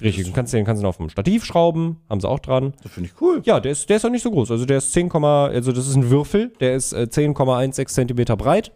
Richtig, 0.00 0.26
du 0.26 0.32
kannst 0.32 0.52
den 0.52 0.64
kannst 0.64 0.82
du 0.82 0.86
auf 0.86 0.98
dem 0.98 1.08
Stativ 1.08 1.44
schrauben, 1.44 2.02
haben 2.08 2.20
sie 2.20 2.28
auch 2.28 2.38
dran. 2.38 2.74
Das 2.82 2.92
finde 2.92 3.08
ich 3.12 3.20
cool. 3.20 3.40
Ja, 3.44 3.58
der 3.58 3.72
ist, 3.72 3.88
der 3.88 3.96
ist 3.96 4.04
auch 4.04 4.10
nicht 4.10 4.22
so 4.22 4.30
groß. 4.30 4.50
Also 4.52 4.64
der 4.64 4.78
ist 4.78 4.92
10, 4.92 5.10
also 5.12 5.72
das 5.72 5.88
ist 5.88 5.96
ein 5.96 6.08
Würfel, 6.10 6.52
der 6.60 6.76
ist 6.76 6.92
äh, 6.92 7.08
10,16 7.10 7.86
Zentimeter 7.86 8.36
breit. 8.36 8.72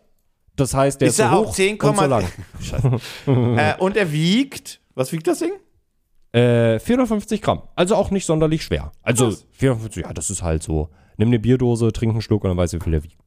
Das 0.57 0.75
heißt, 0.75 1.01
der 1.01 1.09
ist, 1.09 1.19
Ist 1.19 1.25
so 1.27 1.31
hoch 1.31 1.47
auch 1.49 1.53
10, 1.53 1.81
und 1.81 1.97
so 1.97 2.07
lang. 2.07 2.25
äh, 3.57 3.75
und 3.79 3.97
er 3.97 4.11
wiegt, 4.13 4.80
was 4.95 5.13
wiegt 5.13 5.27
das 5.27 5.39
Ding? 5.39 5.53
Äh, 6.33 6.79
450 6.79 7.43
Gramm. 7.43 7.63
Also 7.75 7.97
auch 7.97 8.11
nicht 8.11 8.25
sonderlich 8.25 8.63
schwer. 8.63 8.93
Also 9.03 9.27
Krass. 9.27 9.47
450, 9.53 10.05
ja, 10.05 10.13
das 10.13 10.31
ist 10.31 10.43
halt 10.43 10.63
so. 10.63 10.91
Nimm 11.17 11.29
eine 11.29 11.39
Bierdose, 11.39 11.93
trink 11.93 12.13
einen 12.13 12.23
Schluck 12.23 12.45
und 12.45 12.51
dann 12.51 12.57
weißt 12.57 12.73
du, 12.73 12.79
wie 12.79 12.85
viel 12.85 12.93
der 12.93 13.05
wiegt. 13.05 13.19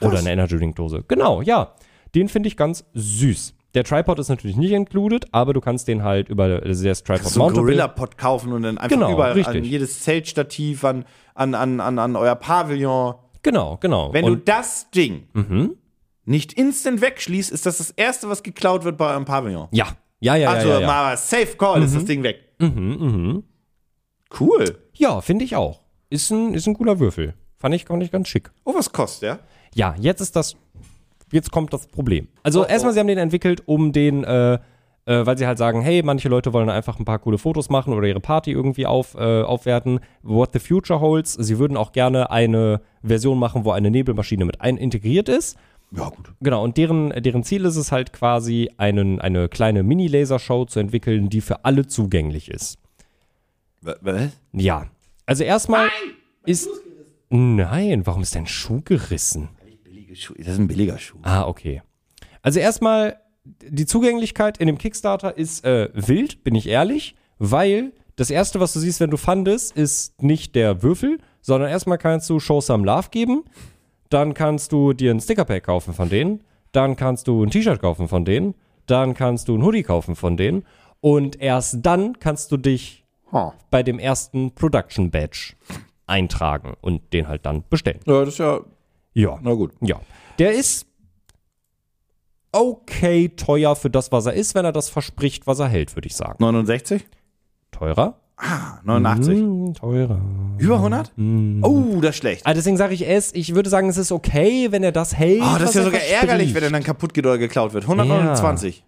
Oder 0.00 0.10
Krass. 0.10 0.20
eine 0.20 0.32
Energy 0.32 0.56
Drink 0.56 0.76
Dose. 0.76 1.04
Genau, 1.08 1.42
ja. 1.42 1.74
Den 2.14 2.28
finde 2.28 2.48
ich 2.48 2.56
ganz 2.56 2.84
süß. 2.94 3.54
Der 3.74 3.84
Tripod 3.84 4.18
ist 4.18 4.28
natürlich 4.28 4.56
nicht 4.56 4.72
included, 4.72 5.26
aber 5.32 5.52
du 5.52 5.60
kannst 5.60 5.86
den 5.88 6.02
halt 6.02 6.30
über 6.30 6.48
der 6.48 6.62
ist 6.64 7.06
Tripod 7.06 7.24
So 7.24 7.40
einen 7.40 7.48
mountable. 7.48 7.62
Gorilla-Pod 7.64 8.16
kaufen 8.16 8.52
und 8.52 8.62
dann 8.62 8.78
einfach 8.78 8.96
Genau, 8.96 9.12
überall 9.12 9.32
an 9.32 9.36
richtig. 9.36 9.66
jedes 9.66 10.00
Zeltstativ, 10.02 10.84
an, 10.84 11.04
an, 11.34 11.54
an, 11.54 11.80
an, 11.80 11.98
an 11.98 12.16
euer 12.16 12.36
Pavillon. 12.36 13.16
Genau, 13.42 13.76
genau. 13.76 14.12
Wenn 14.14 14.24
du 14.24 14.32
und, 14.32 14.48
das 14.48 14.90
Ding 14.90 15.28
mhm. 15.34 15.76
nicht 16.24 16.54
instant 16.54 17.02
wegschließt, 17.02 17.52
ist 17.52 17.66
das 17.66 17.78
das 17.78 17.90
Erste, 17.90 18.30
was 18.30 18.42
geklaut 18.42 18.84
wird 18.84 18.96
bei 18.96 19.10
eurem 19.10 19.26
Pavillon. 19.26 19.68
Ja, 19.72 19.88
ja, 20.20 20.36
ja, 20.36 20.50
also 20.50 20.68
ja, 20.68 20.74
ja. 20.74 20.80
ja. 20.80 20.86
mal 20.86 21.16
safe 21.16 21.56
call 21.56 21.82
ist 21.82 21.94
das 21.94 22.04
Ding 22.04 22.22
weg. 22.22 22.40
Mhm, 22.58 22.96
mhm. 22.98 23.44
Cool. 24.40 24.78
Ja, 24.94 25.20
finde 25.20 25.44
ich 25.44 25.56
auch. 25.56 25.80
Ist 26.10 26.30
ein, 26.30 26.54
ist 26.54 26.66
ein 26.66 26.74
cooler 26.74 26.98
Würfel. 26.98 27.34
Fand 27.58 27.74
ich, 27.74 27.84
fand 27.84 28.02
ich 28.02 28.10
ganz 28.10 28.28
schick. 28.28 28.50
Oh, 28.64 28.74
was 28.74 28.92
kostet 28.92 29.22
der? 29.22 29.38
Ja, 29.74 29.94
jetzt 29.98 30.20
ist 30.20 30.36
das, 30.36 30.56
jetzt 31.32 31.50
kommt 31.50 31.72
das 31.72 31.86
Problem. 31.86 32.28
Also 32.42 32.60
Oh, 32.60 32.64
oh. 32.64 32.70
erstmal, 32.70 32.92
sie 32.92 33.00
haben 33.00 33.06
den 33.06 33.18
entwickelt, 33.18 33.62
um 33.66 33.92
den, 33.92 34.24
äh, 34.24 34.54
äh, 34.54 34.58
weil 35.26 35.38
sie 35.38 35.46
halt 35.46 35.58
sagen, 35.58 35.82
hey, 35.82 36.02
manche 36.02 36.28
Leute 36.28 36.52
wollen 36.52 36.68
einfach 36.68 36.98
ein 36.98 37.04
paar 37.04 37.18
coole 37.18 37.38
Fotos 37.38 37.68
machen 37.70 37.92
oder 37.92 38.06
ihre 38.08 38.20
Party 38.20 38.52
irgendwie 38.52 38.86
auf, 38.86 39.14
äh, 39.14 39.42
aufwerten. 39.42 40.00
What 40.22 40.50
the 40.52 40.58
future 40.58 41.00
holds. 41.00 41.34
Sie 41.34 41.58
würden 41.58 41.76
auch 41.76 41.92
gerne 41.92 42.30
eine 42.30 42.80
Version 43.02 43.38
machen, 43.38 43.64
wo 43.64 43.70
eine 43.70 43.90
Nebelmaschine 43.90 44.44
mit 44.44 44.60
ein 44.60 44.76
integriert 44.76 45.28
ist. 45.28 45.56
Ja, 45.92 46.08
gut. 46.08 46.32
Genau, 46.40 46.64
und 46.64 46.76
deren, 46.76 47.10
deren 47.22 47.44
Ziel 47.44 47.64
ist 47.64 47.76
es 47.76 47.92
halt 47.92 48.12
quasi, 48.12 48.70
einen, 48.76 49.20
eine 49.20 49.48
kleine 49.48 49.82
Mini-Lasershow 49.82 50.64
zu 50.66 50.80
entwickeln, 50.80 51.28
die 51.28 51.40
für 51.40 51.64
alle 51.64 51.86
zugänglich 51.86 52.50
ist. 52.50 52.78
Was? 53.80 54.30
Ja. 54.52 54.86
Also 55.26 55.44
erstmal 55.44 55.88
ist. 56.44 56.68
Nein, 57.28 58.06
warum 58.06 58.22
ist 58.22 58.34
dein 58.34 58.46
Schuh 58.46 58.80
gerissen? 58.84 59.48
Das 60.08 60.48
ist 60.48 60.58
ein 60.58 60.68
billiger 60.68 60.98
Schuh. 60.98 61.18
Ah, 61.22 61.46
okay. 61.46 61.82
Also 62.42 62.60
erstmal, 62.60 63.20
die 63.44 63.86
Zugänglichkeit 63.86 64.58
in 64.58 64.66
dem 64.66 64.78
Kickstarter 64.78 65.36
ist 65.36 65.64
äh, 65.64 65.90
wild, 65.94 66.42
bin 66.42 66.54
ich 66.54 66.68
ehrlich, 66.68 67.16
weil 67.38 67.92
das 68.16 68.30
erste, 68.30 68.60
was 68.60 68.72
du 68.72 68.80
siehst, 68.80 69.00
wenn 69.00 69.10
du 69.10 69.18
fandest, 69.18 69.76
ist 69.76 70.22
nicht 70.22 70.54
der 70.54 70.82
Würfel, 70.82 71.18
sondern 71.42 71.70
erstmal 71.70 71.98
kannst 71.98 72.30
du 72.30 72.40
Show 72.40 72.60
Some 72.60 72.86
Love 72.86 73.08
geben, 73.10 73.44
dann 74.10 74.34
kannst 74.34 74.72
du 74.72 74.92
dir 74.92 75.10
ein 75.12 75.20
Stickerpack 75.20 75.64
kaufen 75.64 75.94
von 75.94 76.08
denen, 76.08 76.42
dann 76.72 76.96
kannst 76.96 77.28
du 77.28 77.42
ein 77.44 77.50
T-Shirt 77.50 77.80
kaufen 77.80 78.08
von 78.08 78.24
denen, 78.24 78.54
dann 78.86 79.14
kannst 79.14 79.48
du 79.48 79.56
ein 79.56 79.62
Hoodie 79.64 79.82
kaufen 79.82 80.14
von 80.16 80.36
denen 80.36 80.64
und 81.00 81.40
erst 81.40 81.78
dann 81.84 82.18
kannst 82.18 82.52
du 82.52 82.56
dich 82.56 83.02
Huh. 83.32 83.50
bei 83.70 83.82
dem 83.82 83.98
ersten 83.98 84.52
Production 84.54 85.10
Badge 85.10 85.54
eintragen 86.06 86.74
und 86.80 87.12
den 87.12 87.26
halt 87.26 87.44
dann 87.44 87.64
bestellen. 87.68 87.98
Ja, 88.06 88.20
das 88.20 88.28
ist 88.34 88.38
ja. 88.38 88.60
Ja. 89.14 89.38
Na 89.42 89.54
gut. 89.54 89.72
Ja. 89.80 90.00
Der 90.38 90.52
ist 90.52 90.86
okay 92.52 93.28
teuer 93.30 93.74
für 93.76 93.90
das, 93.90 94.12
was 94.12 94.26
er 94.26 94.34
ist, 94.34 94.54
wenn 94.54 94.64
er 94.64 94.72
das 94.72 94.88
verspricht, 94.88 95.46
was 95.46 95.58
er 95.58 95.68
hält, 95.68 95.96
würde 95.96 96.06
ich 96.06 96.14
sagen. 96.14 96.36
69? 96.38 97.04
Teurer? 97.72 98.20
Ah, 98.38 98.78
89. 98.84 99.38
Mm, 99.38 99.72
teurer. 99.72 100.20
Über 100.58 100.76
100? 100.76 101.12
Oh, 101.62 102.00
das 102.00 102.10
ist 102.10 102.16
schlecht. 102.16 102.42
Ah, 102.44 102.52
deswegen 102.54 102.76
sage 102.76 102.92
ich 102.94 103.06
es, 103.08 103.34
ich 103.34 103.54
würde 103.54 103.70
sagen, 103.70 103.88
es 103.88 103.96
ist 103.96 104.12
okay, 104.12 104.68
wenn 104.72 104.82
er 104.82 104.92
das 104.92 105.16
hält. 105.16 105.40
Oh, 105.42 105.56
das 105.58 105.70
ist 105.70 105.76
ja 105.76 105.82
sogar 105.84 106.00
verspricht. 106.00 106.22
ärgerlich, 106.22 106.54
wenn 106.54 106.62
er 106.62 106.70
dann 106.70 106.82
kaputt 106.82 107.14
geklaut 107.14 107.72
wird. 107.72 107.84
129. 107.84 108.84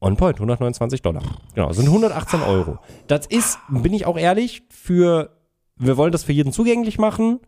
On 0.00 0.16
point, 0.16 0.36
129 0.36 1.02
Dollar. 1.02 1.22
Genau, 1.54 1.72
sind 1.72 1.86
118 1.86 2.42
Euro. 2.42 2.78
Das 3.06 3.26
ist, 3.26 3.58
bin 3.70 3.94
ich 3.94 4.06
auch 4.06 4.18
ehrlich, 4.18 4.62
für, 4.70 5.30
wir 5.76 5.96
wollen 5.96 6.12
das 6.12 6.24
für 6.24 6.32
jeden 6.32 6.52
zugänglich 6.52 6.98
machen, 6.98 7.40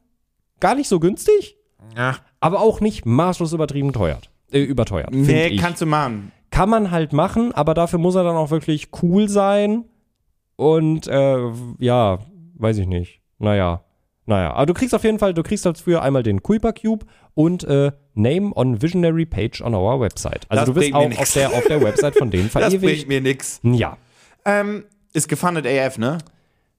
gar 0.61 0.74
nicht 0.74 0.89
so 0.89 0.99
günstig, 0.99 1.57
Ja. 1.97 2.16
aber 2.41 2.61
auch 2.61 2.81
nicht 2.81 3.05
maßlos 3.05 3.53
übertrieben 3.53 3.93
teuert. 3.93 4.31
Äh, 4.51 4.62
überteuert. 4.62 5.11
Nee, 5.12 5.49
ich. 5.49 5.61
kannst 5.61 5.83
du 5.83 5.87
machen. 5.87 6.33
kann 6.51 6.70
man 6.70 6.91
halt 6.91 7.12
machen, 7.12 7.53
aber 7.53 7.74
dafür 7.74 7.99
muss 7.99 8.14
er 8.14 8.24
dann 8.24 8.37
auch 8.37 8.51
wirklich 8.51 8.89
cool 9.03 9.29
sein. 9.29 9.85
Und 10.59 11.07
äh, 11.07 11.39
ja, 11.79 12.19
weiß 12.57 12.79
ich 12.79 12.87
nicht. 12.89 13.21
Naja. 13.39 13.85
Naja, 14.27 14.53
aber 14.55 14.67
du 14.67 14.75
kriegst 14.75 14.93
auf 14.95 15.05
jeden 15.05 15.19
Fall, 15.21 15.33
du 15.33 15.43
kriegst 15.43 15.65
dafür 15.65 16.03
einmal 16.03 16.23
den 16.23 16.43
Kuiper 16.43 16.73
Cube 16.75 17.07
und 17.33 17.63
äh, 17.65 17.93
Name 18.15 18.51
on 18.57 18.83
Visionary 18.83 19.25
Page 19.25 19.63
on 19.63 19.75
our 19.75 20.01
website. 20.01 20.45
Also 20.51 20.67
Das 20.67 20.75
du 20.75 20.81
wirst 20.81 20.93
auch 20.93 21.19
auf 21.23 21.33
der, 21.33 21.49
auf 21.51 21.65
der 21.67 21.81
Website 21.81 22.17
von 22.17 22.31
denen 22.31 22.51
Das 22.53 22.63
verewigt. 22.65 22.83
bringt 22.83 23.09
mir 23.09 23.21
nix. 23.23 23.61
Ja. 23.63 23.97
Ähm, 24.45 24.85
ist 25.15 25.29
gefundet 25.29 25.65
AF, 25.67 25.97
ne? 25.97 26.19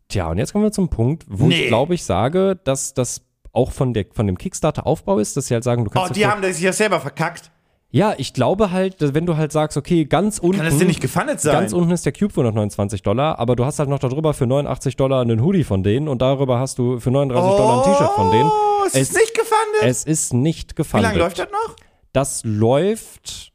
Tja, 0.10 0.28
und 0.30 0.38
jetzt 0.38 0.52
kommen 0.52 0.64
wir 0.66 0.72
zum 0.72 0.90
Punkt, 0.90 1.24
wo 1.30 1.48
Nee. 1.48 1.62
ich 1.64 1.68
glaube 1.70 1.96
ich 1.96 2.04
sage, 2.04 2.60
dass 2.66 2.94
das 2.94 3.22
auch 3.54 3.72
von, 3.72 3.94
der, 3.96 4.06
von 4.12 4.28
dem 4.28 4.38
Kickstarter-Aufbau 4.38 5.18
ist, 5.20 5.36
dass 5.38 5.48
sie 5.48 5.54
halt 5.56 5.64
sagen, 5.64 5.86
du 5.86 5.90
kannst 5.90 6.12
Oh, 6.12 6.14
die 6.14 6.28
haben 6.28 6.44
sich 6.44 6.62
ja 6.62 6.74
selber 6.74 7.00
verkackt. 7.00 7.50
Ja, 7.92 8.14
ich 8.18 8.34
glaube 8.34 8.70
halt, 8.70 8.98
wenn 9.00 9.26
du 9.26 9.36
halt 9.36 9.52
sagst, 9.52 9.76
okay, 9.76 10.06
ganz 10.06 10.38
unten. 10.38 10.58
Kann 10.58 10.66
das 10.68 10.78
denn 10.78 10.86
nicht 10.88 11.02
gefundet 11.02 11.42
sein? 11.42 11.54
Ganz 11.54 11.74
unten 11.74 11.90
ist 11.90 12.06
der 12.06 12.14
Cube 12.14 12.32
für 12.32 12.42
129 12.42 13.02
Dollar, 13.02 13.40
aber 13.40 13.56
du 13.56 13.66
hast 13.66 13.80
halt 13.80 13.90
noch 13.90 13.98
darüber 13.98 14.36
für 14.36 14.46
89 14.46 14.96
Dollar 14.96 15.22
einen 15.22 15.42
Hoodie 15.44 15.64
von 15.64 15.82
denen 15.82 16.08
und 16.08 16.22
darüber 16.22 16.60
hast 16.60 16.78
du 16.78 17.00
für 17.00 17.10
39 17.10 17.50
Dollar 17.58 17.78
ein 17.84 17.92
T-Shirt 17.92 18.12
von 18.12 18.32
denen. 18.32 18.50
Oh, 18.50 18.86
es 18.86 18.94
ist 18.94 19.10
Es- 19.12 19.16
nicht 19.18 19.34
gefundet. 19.34 19.82
Es 19.82 20.04
ist 20.04 20.34
nicht 20.34 20.72
Wie 20.72 20.76
gefundet. 20.76 21.10
lange 21.10 21.20
läuft 21.20 21.40
das 21.40 21.48
noch? 21.52 21.76
Das 22.14 22.42
läuft. 22.44 23.52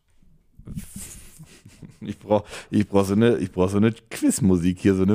Ich 2.01 2.19
brauche 2.19 2.45
ich 2.71 2.87
brauch 2.89 3.05
so 3.05 3.15
eine, 3.15 3.37
ich 3.39 3.51
brauch 3.51 3.69
so 3.71 3.79
eine 3.79 3.93
Quizmusik 4.11 4.79
hier, 4.81 4.95
so 4.95 5.05
eine 5.05 5.15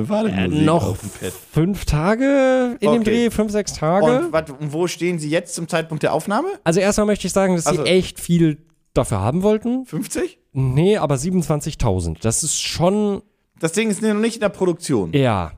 noch 0.64 0.84
auf 0.88 1.00
dem 1.00 1.10
Pad. 1.10 1.32
fünf 1.52 1.84
Tage 1.84 2.76
in 2.80 2.90
dem 2.90 3.00
Okay. 3.02 3.10
Dreh, 3.26 3.30
fünf, 3.30 3.52
sechs 3.52 3.74
Tage. 3.74 4.06
Und, 4.26 4.32
wat, 4.32 4.50
und 4.50 4.72
wo 4.72 4.86
stehen 4.88 5.18
Sie 5.20 5.28
jetzt 5.30 5.54
zum 5.54 5.68
Zeitpunkt 5.68 6.02
der 6.02 6.12
Aufnahme? 6.14 6.48
also 6.64 6.80
erstmal 6.80 7.06
möchte 7.06 7.26
ich 7.28 7.32
sagen, 7.32 7.54
dass 7.54 7.66
Also- 7.66 7.84
sie 7.84 7.90
echt 7.90 8.18
viel 8.18 8.58
dafür 8.94 9.20
haben 9.20 9.42
wollten. 9.42 9.86
50? 9.86 10.38
Nee, 10.52 10.96
aber 10.96 11.14
27.000. 11.16 12.18
Das 12.22 12.42
ist 12.42 12.60
schon 12.60 13.22
Das 13.58 13.72
Ding 13.72 13.90
ist 13.90 14.02
noch 14.02 14.14
nicht 14.14 14.36
in 14.36 14.40
der 14.40 14.48
Produktion. 14.48 15.12
Ja. 15.12 15.52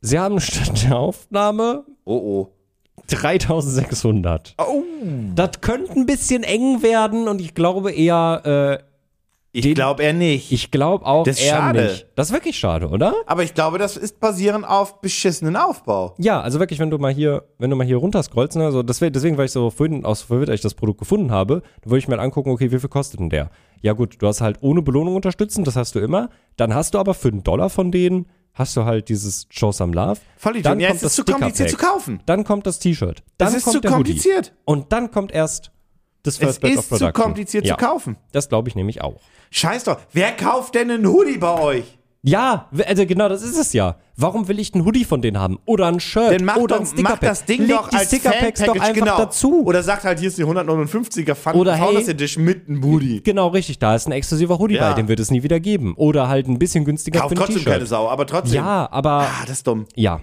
Sie 0.00 0.18
haben 0.18 0.40
statt 0.40 0.82
der 0.84 0.98
Aufnahme 0.98 1.84
Oh 2.04 2.16
oh. 2.16 2.48
3600. 3.08 4.54
Oh. 4.58 4.82
Das 5.34 5.60
könnte 5.60 5.92
ein 5.92 6.06
bisschen 6.06 6.42
eng 6.42 6.82
werden 6.82 7.28
und 7.28 7.40
ich 7.40 7.54
glaube 7.54 7.92
eher, 7.92 8.80
äh, 8.80 8.91
Ich 9.54 9.74
glaube 9.74 10.02
eher 10.02 10.14
nicht. 10.14 10.50
ich 10.50 10.70
glaube 10.70 11.04
auch 11.04 11.24
Das 11.24 11.36
ist 11.38 11.44
eher 11.44 11.56
schade. 11.56 11.82
nicht. 11.84 12.06
Das 12.14 12.28
ist 12.28 12.32
wirklich 12.32 12.58
schade, 12.58 12.88
oder? 12.88 13.14
Aber 13.26 13.42
ich 13.42 13.52
glaube, 13.52 13.76
das 13.76 13.98
ist 13.98 14.18
basierend 14.18 14.66
auf 14.66 15.02
beschissenen 15.02 15.56
Aufbau. 15.56 16.14
Ja, 16.18 16.40
also 16.40 16.58
wirklich, 16.58 16.78
wenn 16.78 16.88
du 16.90 16.96
mal 16.96 17.12
hier, 17.12 17.44
wenn 17.58 17.68
du 17.68 17.76
mal 17.76 17.86
hier 17.86 17.98
runterscrollst, 17.98 18.56
ne, 18.56 18.72
so, 18.72 18.82
deswegen, 18.82 19.12
deswegen 19.12 19.36
war 19.36 19.44
ich 19.44 19.52
so 19.52 19.68
vorhin 19.70 20.06
auch 20.06 20.16
so 20.16 20.24
verwirrt, 20.26 20.48
als 20.48 20.60
ich 20.60 20.62
das 20.62 20.72
Produkt 20.74 21.00
gefunden 21.00 21.30
habe, 21.30 21.62
wollte 21.84 21.98
ich 21.98 22.08
mir 22.08 22.14
halt 22.16 22.24
angucken, 22.24 22.48
okay, 22.50 22.72
wie 22.72 22.78
viel 22.78 22.88
kostet 22.88 23.20
denn 23.20 23.28
der? 23.28 23.50
Ja 23.82 23.92
gut, 23.92 24.16
du 24.20 24.26
hast 24.26 24.40
halt 24.40 24.58
ohne 24.62 24.80
Belohnung 24.80 25.16
unterstützen, 25.16 25.64
das 25.64 25.76
hast 25.76 25.94
du 25.94 25.98
immer. 25.98 26.30
Dann 26.56 26.74
hast 26.74 26.94
du 26.94 26.98
aber 26.98 27.12
für 27.12 27.28
einen 27.28 27.42
Dollar 27.42 27.68
von 27.68 27.90
denen, 27.92 28.26
hast 28.54 28.74
du 28.76 28.84
halt 28.84 29.10
dieses 29.10 29.46
Show 29.50 29.70
Some 29.72 29.92
Love. 29.94 30.20
Vollidiot. 30.38 30.64
Dann 30.66 30.80
Ja, 30.80 30.88
kommt 30.88 30.96
es 30.96 31.02
das 31.02 31.10
ist 31.12 31.16
zu 31.16 31.24
kompliziert 31.30 31.70
zu 31.70 31.76
kaufen. 31.76 32.22
Dann 32.24 32.44
kommt 32.44 32.66
das 32.66 32.78
T-Shirt. 32.78 33.22
Dann 33.36 33.48
Das 33.48 33.54
ist 33.54 33.64
kommt 33.64 33.74
zu 33.74 33.80
der 33.80 33.90
Hoodie. 33.90 34.12
kompliziert. 34.12 34.54
Und 34.64 34.92
dann 34.92 35.10
kommt 35.10 35.32
erst 35.32 35.72
das 36.22 36.34
Es 36.34 36.58
First 36.58 36.64
of 36.64 36.70
ist 36.70 36.98
zu 36.98 37.12
kompliziert 37.12 37.66
ja, 37.66 37.76
zu 37.76 37.84
kaufen. 37.84 38.16
Das 38.32 38.48
glaube 38.48 38.68
ich 38.68 38.74
nämlich 38.76 39.02
auch. 39.02 39.20
Scheiß 39.50 39.84
doch. 39.84 39.98
Wer 40.12 40.32
kauft 40.32 40.74
denn 40.74 40.90
einen 40.90 41.06
Hoodie 41.06 41.38
bei 41.38 41.58
euch? 41.60 41.98
Ja, 42.24 42.68
also 42.86 43.04
genau, 43.04 43.28
das 43.28 43.42
ist 43.42 43.58
es 43.58 43.72
ja. 43.72 43.96
Warum 44.16 44.46
will 44.46 44.60
ich 44.60 44.72
einen 44.74 44.84
Hoodie 44.84 45.04
von 45.04 45.20
denen 45.22 45.40
haben? 45.40 45.58
Oder 45.64 45.88
ein 45.88 45.98
Shirt? 45.98 46.30
Dann 46.30 46.44
mach, 46.44 46.54
oder 46.56 46.78
ein 46.78 46.86
Stickerpack? 46.86 47.20
mach 47.20 47.28
das 47.28 47.44
Ding 47.44 47.62
Leg 47.62 47.70
doch 47.76 47.90
als 47.90 48.06
Stickerpacks 48.06 48.60
doch 48.62 48.74
einfach 48.76 48.92
genau. 48.92 49.16
dazu. 49.18 49.64
Oder 49.66 49.82
sagt 49.82 50.04
halt, 50.04 50.20
hier 50.20 50.28
ist 50.28 50.38
die 50.38 50.44
159er 50.44 51.34
Fun 51.34 51.54
Oder 51.54 51.74
hey- 51.74 51.84
Founders 51.84 52.06
Edition 52.06 52.44
mit 52.44 52.68
einem 52.68 52.84
Hoodie. 52.84 53.22
Genau, 53.24 53.48
richtig. 53.48 53.80
Da 53.80 53.96
ist 53.96 54.06
ein 54.06 54.12
exklusiver 54.12 54.60
Hoodie 54.60 54.76
Ja. 54.76 54.90
bei, 54.90 54.94
den 54.94 55.08
wird 55.08 55.18
es 55.18 55.32
nie 55.32 55.42
wieder 55.42 55.58
geben. 55.58 55.94
Oder 55.96 56.28
halt 56.28 56.46
ein 56.46 56.60
bisschen 56.60 56.84
günstiger 56.84 57.18
Kauft 57.18 57.30
für 57.30 57.34
ein 57.42 57.44
trotzdem 57.44 57.64
keine 57.64 57.78
T-Shirt. 57.78 57.88
Sau, 57.88 58.08
aber 58.08 58.24
trotzdem. 58.24 58.54
Ja, 58.54 58.88
aber 58.92 59.10
Ah, 59.22 59.42
das 59.46 59.56
ist 59.56 59.66
dumm. 59.66 59.86
ja. 59.96 60.20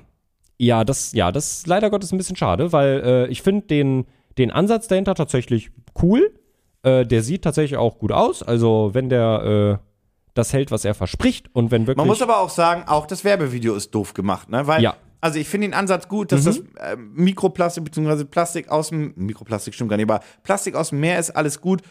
Ja, 0.62 0.84
das, 0.84 1.14
ja, 1.14 1.32
das 1.34 1.52
ist 1.60 1.68
leider 1.68 1.90
Gottes 1.90 2.12
ein 2.12 2.18
bisschen 2.18 2.36
schade, 2.36 2.74
weil 2.74 3.02
äh, 3.06 3.28
ich 3.28 3.42
finde 3.42 3.68
den, 3.68 4.06
den 4.40 4.50
Ansatz 4.52 4.88
dahinter 4.88 5.14
tatsächlich 5.14 5.70
cool. 6.02 6.34
Äh, 6.82 7.06
der 7.06 7.22
sieht 7.22 7.44
tatsächlich 7.44 7.78
auch 7.78 8.00
gut 8.00 8.12
aus. 8.12 8.42
Also, 8.42 8.90
wenn 8.94 9.10
der 9.10 9.80
äh, 9.82 9.86
das 10.34 10.54
hält, 10.54 10.72
was 10.72 10.86
er 10.86 10.94
verspricht 10.96 11.54
und 11.54 11.70
wenn 11.72 11.86
wirklich. 11.86 11.98
Man 11.98 12.08
muss 12.08 12.22
aber 12.22 12.40
auch 12.40 12.50
sagen, 12.50 12.84
auch 12.88 13.06
das 13.06 13.24
Werbevideo 13.24 13.76
ist 13.76 13.94
doof 13.94 14.14
gemacht, 14.14 14.50
ne? 14.50 14.66
Weil, 14.66 14.82
Ja. 14.82 14.92
Mhm. 14.94 14.96
also 15.22 15.40
ich 15.40 15.48
finde 15.50 15.68
den 15.68 15.74
Ansatz 15.74 16.08
gut, 16.08 16.32
dass 16.32 16.46
das 16.46 16.60
äh, 16.60 16.96
Mikroplastik 16.96 17.84
bzw. 17.84 18.24
Plastik 18.24 18.70
aus 18.70 18.90
dem 18.90 19.14
Mikroplastik 19.18 19.74
stimmt 19.74 19.90
gar 19.90 19.98
nicht, 19.98 20.10
aber 20.10 20.22
Plastik 20.44 20.76
aus 20.76 20.90
dem 20.92 21.02
Meer 21.02 21.20
ist 21.20 21.32
alles 21.32 21.60
gut. 21.62 21.82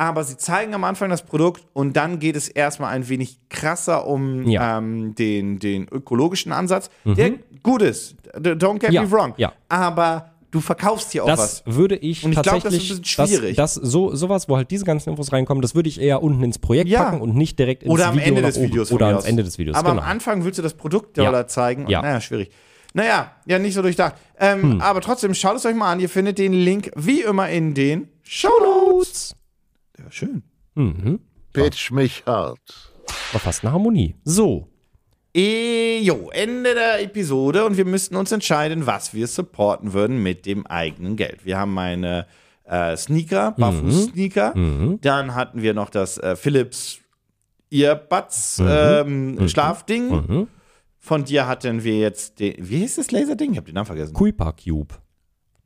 aber 0.00 0.22
sie 0.22 0.36
zeigen 0.36 0.74
am 0.74 0.84
Anfang 0.84 1.10
das 1.10 1.24
Produkt 1.24 1.66
und 1.72 1.96
dann 1.96 2.20
geht 2.20 2.36
es 2.36 2.48
erstmal 2.48 2.94
ein 2.94 3.08
wenig 3.08 3.40
krasser 3.50 4.06
um 4.06 4.46
Ja. 4.46 4.78
ähm, 4.78 5.16
den, 5.16 5.58
den 5.58 5.88
ökologischen 5.90 6.52
Ansatz, 6.52 6.88
der 7.04 7.32
gut 7.64 7.82
ist. 7.82 8.14
Don't 8.36 8.78
get 8.78 8.92
Ja, 8.92 9.02
me 9.02 9.10
wrong. 9.10 9.34
ja. 9.38 9.52
Aber 9.68 10.30
du 10.50 10.60
verkaufst 10.60 11.12
hier 11.12 11.24
auch 11.24 11.28
Das 11.28 11.62
was. 11.66 11.76
würde 11.76 11.96
ich 11.96 12.24
Und 12.24 12.32
ich 12.32 12.42
glaub, 12.42 12.62
das 12.62 12.72
ist 12.74 12.88
tatsächlich, 12.88 12.90
ein 12.90 13.00
bisschen 13.02 13.26
schwierig. 13.40 13.56
Das, 13.56 13.74
das 13.74 13.90
so 13.90 14.14
sowas, 14.14 14.48
wo 14.48 14.56
halt 14.56 14.70
diese 14.70 14.84
ganzen 14.84 15.10
Infos 15.10 15.32
reinkommen, 15.32 15.62
das 15.62 15.74
würde 15.74 15.88
ich 15.88 16.00
eher 16.00 16.22
unten 16.22 16.42
ins 16.42 16.58
Projekt 16.58 16.88
Ja. 16.88 17.04
packen 17.04 17.20
und 17.20 17.34
nicht 17.34 17.58
direkt 17.58 17.82
ins 17.82 17.92
Oder 17.92 18.08
am 18.08 18.14
Video 18.16 18.28
Ende 18.28 18.40
nach 18.42 18.48
des 18.48 18.58
oben. 18.58 18.66
Videos. 18.68 18.92
Oder 18.92 19.06
ans 19.06 19.22
aus. 19.24 19.28
Ende 19.28 19.44
des 19.44 19.58
Videos. 19.58 19.76
Aber 19.76 19.90
genau. 19.90 20.02
am 20.02 20.08
Anfang 20.08 20.44
willst 20.44 20.58
du 20.58 20.62
das 20.62 20.74
Produkt 20.74 21.16
Ja. 21.18 21.24
ja. 21.32 21.46
zeigen. 21.46 21.84
Und, 21.84 21.90
Ja. 21.90 22.00
Hm. 22.00 22.06
Naja, 22.08 22.20
schwierig. 22.20 22.50
Naja, 22.94 23.32
ja, 23.46 23.58
nicht 23.58 23.74
so 23.74 23.82
durchdacht. 23.82 24.14
Ähm, 24.38 24.80
Aber 24.80 25.00
trotzdem, 25.02 25.34
schaut 25.34 25.56
es 25.56 25.66
euch 25.66 25.74
mal 25.74 25.92
an. 25.92 26.00
Ihr 26.00 26.08
findet 26.08 26.38
den 26.38 26.52
Link 26.54 26.90
wie 26.96 27.20
immer 27.20 27.48
in 27.50 27.74
den 27.74 28.08
Show 28.22 28.48
Notes. 28.62 29.36
Ja, 29.98 30.04
schön. 30.10 30.42
Mhm. 30.74 31.20
Pitch 31.52 31.90
mich 31.90 32.22
hart. 32.26 32.58
War 33.32 33.40
fast 33.40 33.62
eine 33.64 33.72
Harmonie. 33.72 34.14
So. 34.24 34.68
Eh, 35.34 36.00
jo, 36.00 36.30
Ende 36.32 36.74
der 36.74 37.02
Episode 37.02 37.64
und 37.66 37.76
wir 37.76 37.84
müssten 37.84 38.16
uns 38.16 38.32
entscheiden, 38.32 38.86
was 38.86 39.12
wir 39.14 39.26
supporten 39.26 39.92
würden 39.92 40.22
mit 40.22 40.46
dem 40.46 40.66
eigenen 40.66 41.16
Geld. 41.16 41.44
Wir 41.44 41.58
haben 41.58 41.74
meine 41.74 42.26
äh, 42.64 42.96
Sneaker, 42.96 43.52
Barfuß-Sneaker. 43.52 44.54
Dann 45.00 45.34
hatten 45.34 45.62
wir 45.62 45.74
noch 45.74 45.90
das 45.90 46.18
äh, 46.18 46.34
Philips 46.34 46.98
Earbuds 47.70 48.62
ähm, 48.66 49.48
Schlafding. 49.48 50.08
Mhm. 50.10 50.48
Von 50.98 51.24
dir 51.24 51.46
hatten 51.46 51.84
wir 51.84 51.98
jetzt 51.98 52.40
den, 52.40 52.54
wie 52.58 52.78
hieß 52.78 52.96
das 52.96 53.10
Laserding? 53.10 53.52
Ich 53.52 53.56
habe 53.58 53.66
den 53.66 53.74
Namen 53.74 53.86
vergessen. 53.86 54.14
Kuiper 54.14 54.52
Cube. 54.52 54.94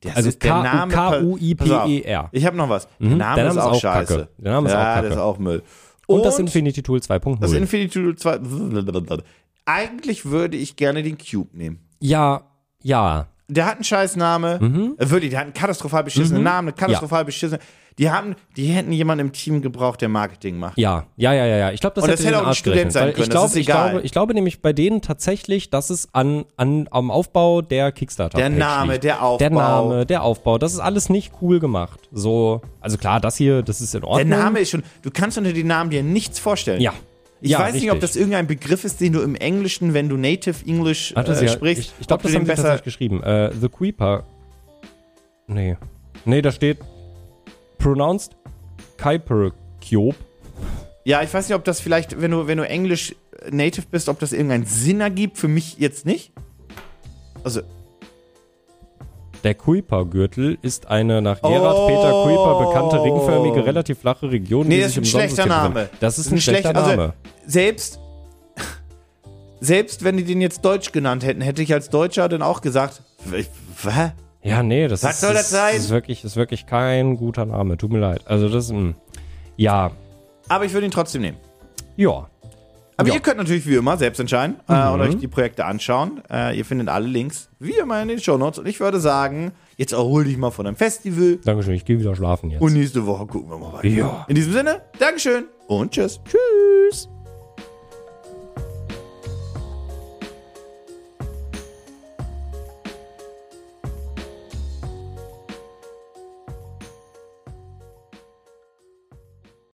Das 0.01 0.17
Also 0.17 0.29
ist 0.29 0.43
der 0.43 0.61
Name- 0.61 0.93
K-U-I-P-E-R. 0.93 2.23
Auf, 2.25 2.29
Ich 2.33 2.45
habe 2.45 2.57
noch 2.57 2.67
was. 2.69 2.87
Der 2.99 3.09
Mhm. 3.09 3.17
Name, 3.17 3.35
Der 3.37 3.47
ist 3.47 3.55
Name 3.55 3.59
ist 3.59 3.65
auch 3.71 3.77
auch 3.77 3.81
scheiße. 3.81 4.13
Kacke. 4.17 4.29
Der 4.37 4.51
Name 4.51 4.67
ist 4.67 4.73
ja, 4.73 4.79
auch 4.81 4.95
Kacke. 4.95 5.07
das 5.07 5.15
ist 5.15 5.21
auch 5.21 5.39
Müll. 5.39 5.63
Und, 6.05 6.25
das 6.25 6.37
Infinity 6.39 6.83
Tool 6.83 6.99
2.0. 6.99 7.39
das 7.39 7.53
Infinity 7.53 7.99
Tool 8.01 8.15
2. 8.17 8.39
Eigentlich 9.65 10.25
würde 10.25 10.57
ich 10.57 10.75
gerne 10.75 11.03
den 11.03 11.17
Cube 11.17 11.55
nehmen. 11.57 11.79
ja, 11.99 12.41
ja. 12.81 13.27
Der 13.49 13.65
hat 13.65 13.75
einen 13.75 13.83
scheiß 13.83 14.15
Name. 14.15 14.57
Mhm. 14.61 14.95
Äh, 14.97 15.09
wirklich, 15.09 15.29
der 15.31 15.39
hat 15.39 15.45
einen 15.45 15.53
katastrophal 15.53 16.03
beschissenen 16.03 16.43
Namen, 16.43 16.69
eine 16.69 16.75
katastrophal 16.75 17.25
beschissene. 17.25 17.59
Die 17.99 18.09
haben, 18.09 18.35
die 18.55 18.67
hätten 18.67 18.91
jemanden 18.93 19.27
im 19.27 19.33
Team 19.33 19.61
gebraucht, 19.61 20.01
der 20.01 20.09
Marketing 20.09 20.57
macht. 20.57 20.77
Ja, 20.77 21.05
ja, 21.17 21.33
ja, 21.33 21.45
ja, 21.45 21.57
ja. 21.57 21.71
Ich 21.71 21.81
glaube, 21.81 21.93
das 21.95 22.05
Und 22.05 22.09
hätte 22.09 22.23
das 22.23 22.31
hätte 22.31 22.41
auch 22.41 22.47
ein 22.47 22.55
Student 22.55 22.91
sein 22.93 23.13
können, 23.13 23.29
Ich 23.29 23.35
ist 23.35 23.55
ich 23.55 23.65
glaube, 23.67 24.01
ich 24.01 24.11
glaube 24.11 24.33
nämlich 24.33 24.61
bei 24.61 24.73
denen 24.73 25.01
tatsächlich, 25.01 25.69
dass 25.69 25.89
es 25.91 26.07
an, 26.13 26.45
an 26.55 26.87
am 26.89 27.11
Aufbau 27.11 27.61
der 27.61 27.91
Kickstarter 27.91 28.37
Der 28.37 28.49
Name, 28.49 28.93
liegt. 28.93 29.03
der 29.03 29.21
Aufbau. 29.21 29.37
der 29.37 29.49
Name, 29.51 30.05
der 30.05 30.23
Aufbau, 30.23 30.57
das 30.57 30.73
ist 30.73 30.79
alles 30.79 31.09
nicht 31.09 31.33
cool 31.41 31.59
gemacht. 31.59 31.99
So, 32.11 32.61
also 32.79 32.97
klar, 32.97 33.19
das 33.19 33.35
hier, 33.35 33.61
das 33.61 33.81
ist 33.81 33.93
in 33.93 34.01
Der 34.01 34.09
Ordnung. 34.09 34.29
Name 34.29 34.59
ist 34.61 34.71
schon, 34.71 34.83
du 35.03 35.11
kannst 35.11 35.37
unter 35.37 35.53
den 35.53 35.67
Namen 35.67 35.89
dir 35.91 36.01
nichts 36.01 36.39
vorstellen. 36.39 36.81
ja. 36.81 36.93
Ich 37.43 37.51
ja, 37.51 37.59
weiß 37.59 37.73
nicht, 37.73 37.91
ob 37.91 37.95
richtig. 37.95 38.11
das 38.11 38.15
irgendein 38.15 38.47
Begriff 38.47 38.85
ist, 38.85 39.01
den 39.01 39.11
du 39.11 39.19
im 39.19 39.35
Englischen, 39.35 39.93
wenn 39.93 40.07
du 40.07 40.15
Native 40.15 40.65
English 40.65 41.11
Ach, 41.17 41.25
das 41.25 41.41
äh, 41.41 41.47
ja, 41.47 41.51
sprichst, 41.51 41.83
Ich, 41.83 41.93
ich 41.99 42.07
glaube, 42.07 42.23
das 42.23 42.33
haben 42.33 42.45
besser. 42.45 42.63
tatsächlich 42.63 42.85
geschrieben. 42.85 43.21
Äh, 43.21 43.51
The 43.59 43.67
Creeper. 43.67 44.23
Nee. 45.47 45.75
Nee, 46.23 46.41
da 46.41 46.53
steht 46.53 46.77
pronounced 47.79 48.37
Kuiper 48.97 49.51
Cube. 49.85 50.15
Ja, 51.03 51.21
ich 51.21 51.33
weiß 51.33 51.49
nicht, 51.49 51.55
ob 51.57 51.65
das 51.65 51.81
vielleicht, 51.81 52.21
wenn 52.21 52.31
du, 52.31 52.47
wenn 52.47 52.59
du 52.59 52.65
Englisch 52.65 53.13
Native 53.51 53.87
bist, 53.91 54.07
ob 54.07 54.19
das 54.19 54.31
irgendeinen 54.31 54.65
Sinn 54.65 55.01
ergibt. 55.01 55.37
Für 55.37 55.49
mich 55.49 55.77
jetzt 55.79 56.05
nicht. 56.05 56.31
Also, 57.43 57.59
Der 59.43 59.55
Kuiper-Gürtel 59.55 60.57
ist 60.61 60.87
eine 60.87 61.21
nach 61.21 61.41
Gerhard 61.41 61.75
Oh. 61.77 61.87
Peter 61.87 62.11
Kuiper 62.23 62.65
bekannte 62.67 63.03
ringförmige, 63.03 63.65
relativ 63.65 63.99
flache 63.99 64.31
Region, 64.31 64.67
Nee, 64.67 64.79
das 64.81 64.91
ist 64.91 64.97
ein 64.99 65.05
schlechter 65.05 65.45
Name. 65.45 65.89
Das 65.99 66.17
ist 66.17 66.31
ein, 66.31 66.39
schlechter 66.39 66.69
schlecht- 66.71 66.77
also, 66.85 66.89
Name. 66.95 67.13
selbst, 67.45 67.99
selbst 69.59 70.03
wenn 70.03 70.17
die 70.17 70.23
den 70.23 70.39
jetzt 70.41 70.63
Deutsch 70.63 70.91
genannt 70.93 71.25
hätten, 71.25 71.41
hätte 71.41 71.61
ich 71.61 71.73
als 71.73 71.89
Deutscher 71.89 72.29
dann 72.29 72.41
auch 72.41 72.61
gesagt, 72.61 73.01
was? 73.83 74.11
Ja, 74.41 74.61
nee, 74.63 74.87
das 74.87 75.03
Was 75.03 75.15
ist, 75.15 75.21
soll 75.21 75.33
das 75.33 75.49
sein? 75.49 75.75
ist 75.75 75.89
wirklich, 75.89 76.23
ist 76.23 76.35
wirklich 76.35 76.65
kein 76.65 77.15
guter 77.15 77.45
Name. 77.45 77.77
Tut 77.77 77.91
mir 77.91 77.99
leid. 77.99 78.21
Also 78.25 78.49
das, 78.49 78.71
mh. 78.71 78.93
ja, 79.55 79.91
Aber 80.49 80.65
ich 80.65 80.73
würde 80.73 80.85
ihn 80.87 80.91
trotzdem 80.91 81.21
nehmen. 81.21 81.37
ja. 81.97 82.27
Aber 82.97 83.09
Ja. 83.09 83.15
ihr 83.15 83.21
könnt 83.21 83.37
natürlich 83.37 83.65
wie 83.67 83.75
immer 83.75 83.97
selbst 83.97 84.19
entscheiden 84.19 84.57
äh, 84.69 84.73
Mhm. 84.87 84.93
und 84.93 85.01
euch 85.01 85.17
die 85.17 85.27
Projekte 85.27 85.65
anschauen. 85.65 86.21
Äh, 86.29 86.57
ihr 86.57 86.65
findet 86.65 86.89
alle 86.89 87.07
Links 87.07 87.49
wie 87.59 87.71
immer 87.73 88.01
in 88.01 88.07
den 88.07 88.19
Shownotes. 88.19 88.59
Und 88.59 88.67
ich 88.67 88.79
würde 88.79 88.99
sagen, 88.99 89.51
jetzt 89.77 89.93
erhol 89.93 90.25
dich 90.25 90.37
mal 90.37 90.51
von 90.51 90.67
einem 90.67 90.75
Festival 90.75 91.37
Dankeschön, 91.43 91.73
ich 91.73 91.85
gehe 91.85 91.99
wieder 91.99 92.15
schlafen 92.15 92.49
jetzt. 92.51 92.61
und 92.61 92.73
nächste 92.73 93.05
Woche 93.05 93.25
gucken 93.25 93.49
wir 93.49 93.57
mal 93.57 93.73
weiter. 93.73 93.87
Ja. 93.87 94.25
In 94.27 94.35
diesem 94.35 94.53
Sinne, 94.53 94.81
Dankeschön 94.99 95.45
und 95.67 95.91
tschüss. 95.91 96.19
Tschüss. 96.25 97.09